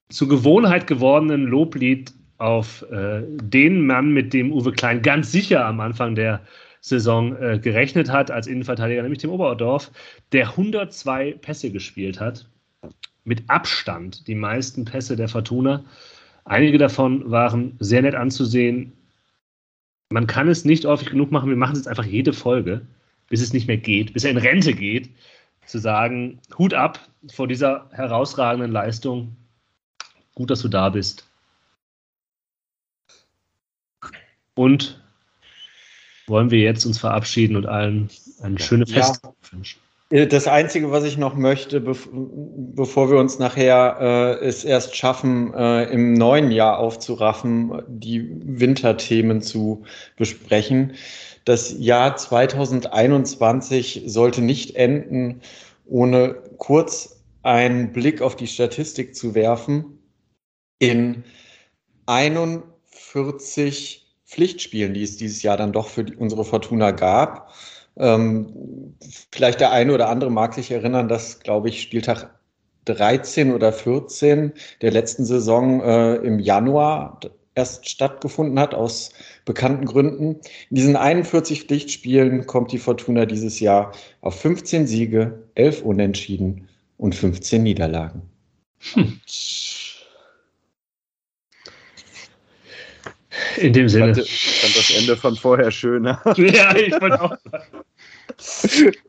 zur 0.09 0.27
Gewohnheit 0.27 0.87
gewordenen 0.87 1.43
Loblied 1.43 2.13
auf 2.37 2.83
äh, 2.91 3.21
den 3.27 3.85
Mann, 3.85 4.11
mit 4.11 4.33
dem 4.33 4.51
Uwe 4.51 4.71
Klein 4.71 5.01
ganz 5.01 5.31
sicher 5.31 5.65
am 5.65 5.79
Anfang 5.79 6.15
der 6.15 6.41
Saison 6.81 7.35
äh, 7.37 7.59
gerechnet 7.59 8.11
hat 8.11 8.29
als 8.29 8.47
Innenverteidiger, 8.47 9.01
nämlich 9.01 9.21
dem 9.21 9.31
Oberdorf, 9.31 9.91
der 10.31 10.49
102 10.49 11.33
Pässe 11.41 11.71
gespielt 11.71 12.19
hat. 12.19 12.47
Mit 13.23 13.43
Abstand 13.47 14.27
die 14.27 14.35
meisten 14.35 14.85
Pässe 14.85 15.15
der 15.15 15.27
Fortuna. 15.27 15.83
Einige 16.45 16.77
davon 16.77 17.29
waren 17.31 17.75
sehr 17.79 18.03
nett 18.03 18.13
anzusehen. 18.13 18.93
Man 20.09 20.27
kann 20.27 20.47
es 20.47 20.63
nicht 20.63 20.85
häufig 20.85 21.09
genug 21.09 21.31
machen. 21.31 21.49
Wir 21.49 21.57
machen 21.57 21.73
es 21.73 21.79
jetzt 21.79 21.87
einfach 21.87 22.05
jede 22.05 22.33
Folge, 22.33 22.85
bis 23.29 23.41
es 23.41 23.51
nicht 23.51 23.67
mehr 23.67 23.77
geht, 23.77 24.13
bis 24.13 24.23
er 24.23 24.31
in 24.31 24.37
Rente 24.37 24.73
geht, 24.73 25.09
zu 25.65 25.79
sagen, 25.79 26.39
Hut 26.57 26.75
ab 26.75 26.99
vor 27.31 27.47
dieser 27.47 27.89
herausragenden 27.91 28.71
Leistung. 28.71 29.35
Gut, 30.35 30.51
dass 30.51 30.61
du 30.61 30.67
da 30.67 30.89
bist. 30.89 31.27
Und 34.53 35.01
wollen 36.27 36.51
wir 36.51 36.59
jetzt 36.59 36.85
uns 36.85 36.99
verabschieden 36.99 37.55
und 37.55 37.65
allen 37.65 38.09
eine 38.41 38.59
schöne 38.59 38.85
Fest 38.85 39.21
ja. 39.23 39.33
wünschen. 39.51 39.79
Äh, 40.09 40.27
das 40.27 40.47
Einzige, 40.47 40.91
was 40.91 41.03
ich 41.03 41.17
noch 41.17 41.35
möchte, 41.35 41.81
bevor 41.81 43.11
wir 43.11 43.17
uns 43.17 43.39
nachher 43.39 43.97
äh, 43.99 44.45
es 44.45 44.63
erst 44.63 44.95
schaffen, 44.95 45.53
äh, 45.53 45.83
im 45.85 46.13
neuen 46.13 46.51
Jahr 46.51 46.77
aufzuraffen, 46.79 47.81
die 47.87 48.29
Winterthemen 48.43 49.41
zu 49.41 49.83
besprechen. 50.15 50.93
Das 51.45 51.75
Jahr 51.77 52.17
2021 52.17 54.03
sollte 54.05 54.41
nicht 54.41 54.75
enden, 54.75 55.41
ohne 55.85 56.35
kurz 56.57 57.23
einen 57.43 57.91
Blick 57.91 58.21
auf 58.21 58.35
die 58.35 58.47
Statistik 58.47 59.15
zu 59.15 59.35
werfen. 59.35 59.99
In 60.79 61.23
41 62.07 64.07
Pflichtspielen, 64.25 64.95
die 64.95 65.03
es 65.03 65.17
dieses 65.17 65.43
Jahr 65.43 65.55
dann 65.55 65.71
doch 65.71 65.87
für 65.87 66.03
die, 66.03 66.15
unsere 66.15 66.43
Fortuna 66.43 66.89
gab, 66.91 67.53
ähm, 67.97 68.95
vielleicht 69.31 69.59
der 69.59 69.71
eine 69.71 69.93
oder 69.93 70.09
andere 70.09 70.31
mag 70.31 70.53
sich 70.53 70.71
erinnern, 70.71 71.07
dass, 71.07 71.39
glaube 71.39 71.69
ich, 71.69 71.81
Spieltag 71.81 72.29
13 72.85 73.53
oder 73.53 73.73
14 73.73 74.53
der 74.81 74.91
letzten 74.91 75.25
Saison 75.25 75.81
äh, 75.81 76.15
im 76.15 76.39
Januar 76.39 77.19
erst 77.55 77.89
stattgefunden 77.89 78.59
hat, 78.59 78.73
aus 78.73 79.11
bekannten 79.45 79.85
Gründen. 79.85 80.41
In 80.69 80.75
diesen 80.75 80.95
41 80.95 81.63
Pflichtspielen 81.63 82.45
kommt 82.45 82.71
die 82.71 82.77
Fortuna 82.77 83.25
dieses 83.25 83.59
Jahr 83.59 83.93
auf 84.21 84.39
15 84.39 84.87
Siege, 84.87 85.43
11 85.55 85.81
Unentschieden 85.81 86.67
und 86.97 87.15
15 87.15 87.63
Niederlagen. 87.63 88.23
Hm. 88.93 89.19
In 93.57 93.73
dem 93.73 93.89
Sinne. 93.89 94.11
Ich 94.11 94.59
fand, 94.61 94.77
das 94.77 94.89
Ende 94.91 95.17
von 95.17 95.35
vorher 95.35 95.71
schöner. 95.71 96.21
Ja, 96.37 96.75
ich 96.75 96.93
fand 96.93 97.19
auch. 97.19 97.35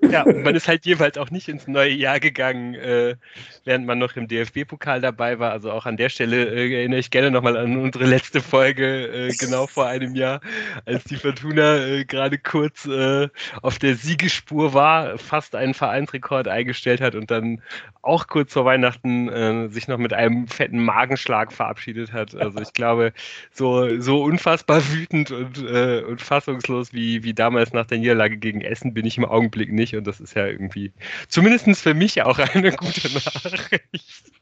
Ja, 0.02 0.24
man 0.24 0.54
ist 0.54 0.68
halt 0.68 0.84
jeweils 0.84 1.16
auch 1.18 1.30
nicht 1.30 1.48
ins 1.48 1.66
neue 1.66 1.92
Jahr 1.92 2.20
gegangen, 2.20 2.74
äh, 2.74 3.16
während 3.64 3.86
man 3.86 3.98
noch 3.98 4.14
im 4.16 4.28
DFB-Pokal 4.28 5.00
dabei 5.00 5.38
war. 5.38 5.52
Also 5.52 5.72
auch 5.72 5.86
an 5.86 5.96
der 5.96 6.08
Stelle 6.08 6.44
äh, 6.44 6.72
erinnere 6.72 7.00
ich 7.00 7.10
gerne 7.10 7.30
nochmal 7.30 7.56
an 7.56 7.76
unsere 7.76 8.04
letzte 8.04 8.40
Folge, 8.40 9.28
äh, 9.28 9.34
genau 9.38 9.66
vor 9.66 9.86
einem 9.86 10.14
Jahr, 10.14 10.40
als 10.84 11.04
die 11.04 11.16
Fortuna 11.16 11.86
äh, 11.86 12.04
gerade 12.04 12.38
kurz 12.38 12.86
äh, 12.86 13.28
auf 13.62 13.78
der 13.78 13.94
Siegespur 13.96 14.74
war, 14.74 15.18
fast 15.18 15.54
einen 15.54 15.74
Vereinsrekord 15.74 16.46
eingestellt 16.46 17.00
hat 17.00 17.14
und 17.14 17.30
dann 17.30 17.62
auch 18.02 18.28
kurz 18.28 18.52
vor 18.52 18.64
Weihnachten 18.64 19.28
äh, 19.28 19.68
sich 19.68 19.88
noch 19.88 19.98
mit 19.98 20.12
einem 20.12 20.46
fetten 20.46 20.84
Magenschlag 20.84 21.52
verabschiedet 21.52 22.12
hat. 22.12 22.34
Also 22.36 22.60
ich 22.60 22.72
glaube, 22.72 23.12
so, 23.50 24.00
so 24.00 24.22
unfassbar 24.22 24.82
wütend 24.92 25.32
und, 25.32 25.58
und 25.58 26.20
fassungslos 26.20 26.92
wie, 26.92 27.24
wie 27.24 27.34
damals 27.34 27.72
nach 27.72 27.86
der 27.86 27.98
Niederlage 27.98 28.36
gegen 28.36 28.60
Essen 28.60 28.94
bin 28.94 29.05
ich 29.06 29.18
im 29.18 29.24
Augenblick 29.24 29.72
nicht 29.72 29.94
und 29.96 30.06
das 30.06 30.20
ist 30.20 30.34
ja 30.34 30.46
irgendwie 30.46 30.92
zumindest 31.28 31.80
für 31.80 31.94
mich 31.94 32.22
auch 32.22 32.38
eine 32.38 32.72
gute 32.72 33.08
Nachricht. 33.14 34.32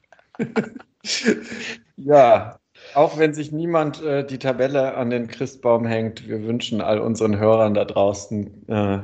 ja, 1.96 2.58
auch 2.94 3.18
wenn 3.18 3.34
sich 3.34 3.52
niemand 3.52 4.02
äh, 4.02 4.26
die 4.26 4.38
Tabelle 4.38 4.94
an 4.94 5.10
den 5.10 5.28
Christbaum 5.28 5.86
hängt, 5.86 6.28
wir 6.28 6.44
wünschen 6.44 6.80
all 6.80 6.98
unseren 6.98 7.38
Hörern 7.38 7.74
da 7.74 7.84
draußen 7.84 8.68
äh, 8.68 8.98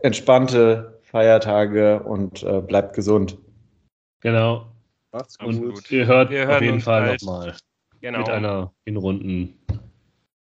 entspannte 0.00 0.98
Feiertage 1.02 2.02
und 2.02 2.42
äh, 2.42 2.60
bleibt 2.60 2.94
gesund. 2.94 3.38
Genau. 4.20 4.66
Macht's 5.12 5.38
gut. 5.38 5.54
Und 5.54 5.90
ihr 5.90 6.06
hört 6.06 6.30
wir 6.30 6.50
auf 6.50 6.60
jeden 6.60 6.80
Fall 6.80 7.16
nochmal 7.16 7.54
genau. 8.00 8.18
mit 8.18 8.28
einer 8.28 8.72
Hinrunden 8.84 9.58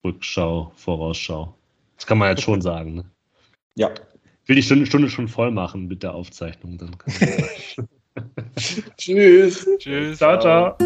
Rückschau, 0.03 0.71
Vorausschau. 0.75 1.53
Das 1.95 2.05
kann 2.05 2.17
man 2.17 2.29
jetzt 2.29 2.43
schon 2.43 2.61
sagen. 2.71 2.95
Ne? 2.95 3.05
Ja. 3.75 3.91
Ich 4.47 4.49
will 4.49 4.55
die 4.55 4.63
Stunde, 4.63 4.85
Stunde 4.85 5.09
schon 5.09 5.27
voll 5.27 5.51
machen 5.51 5.87
mit 5.87 6.03
der 6.03 6.13
Aufzeichnung. 6.13 6.77
Dann 6.77 6.95
Tschüss. 8.97 9.67
Tschüss. 9.77 10.17
Ciao, 10.19 10.39
ciao. 10.39 10.77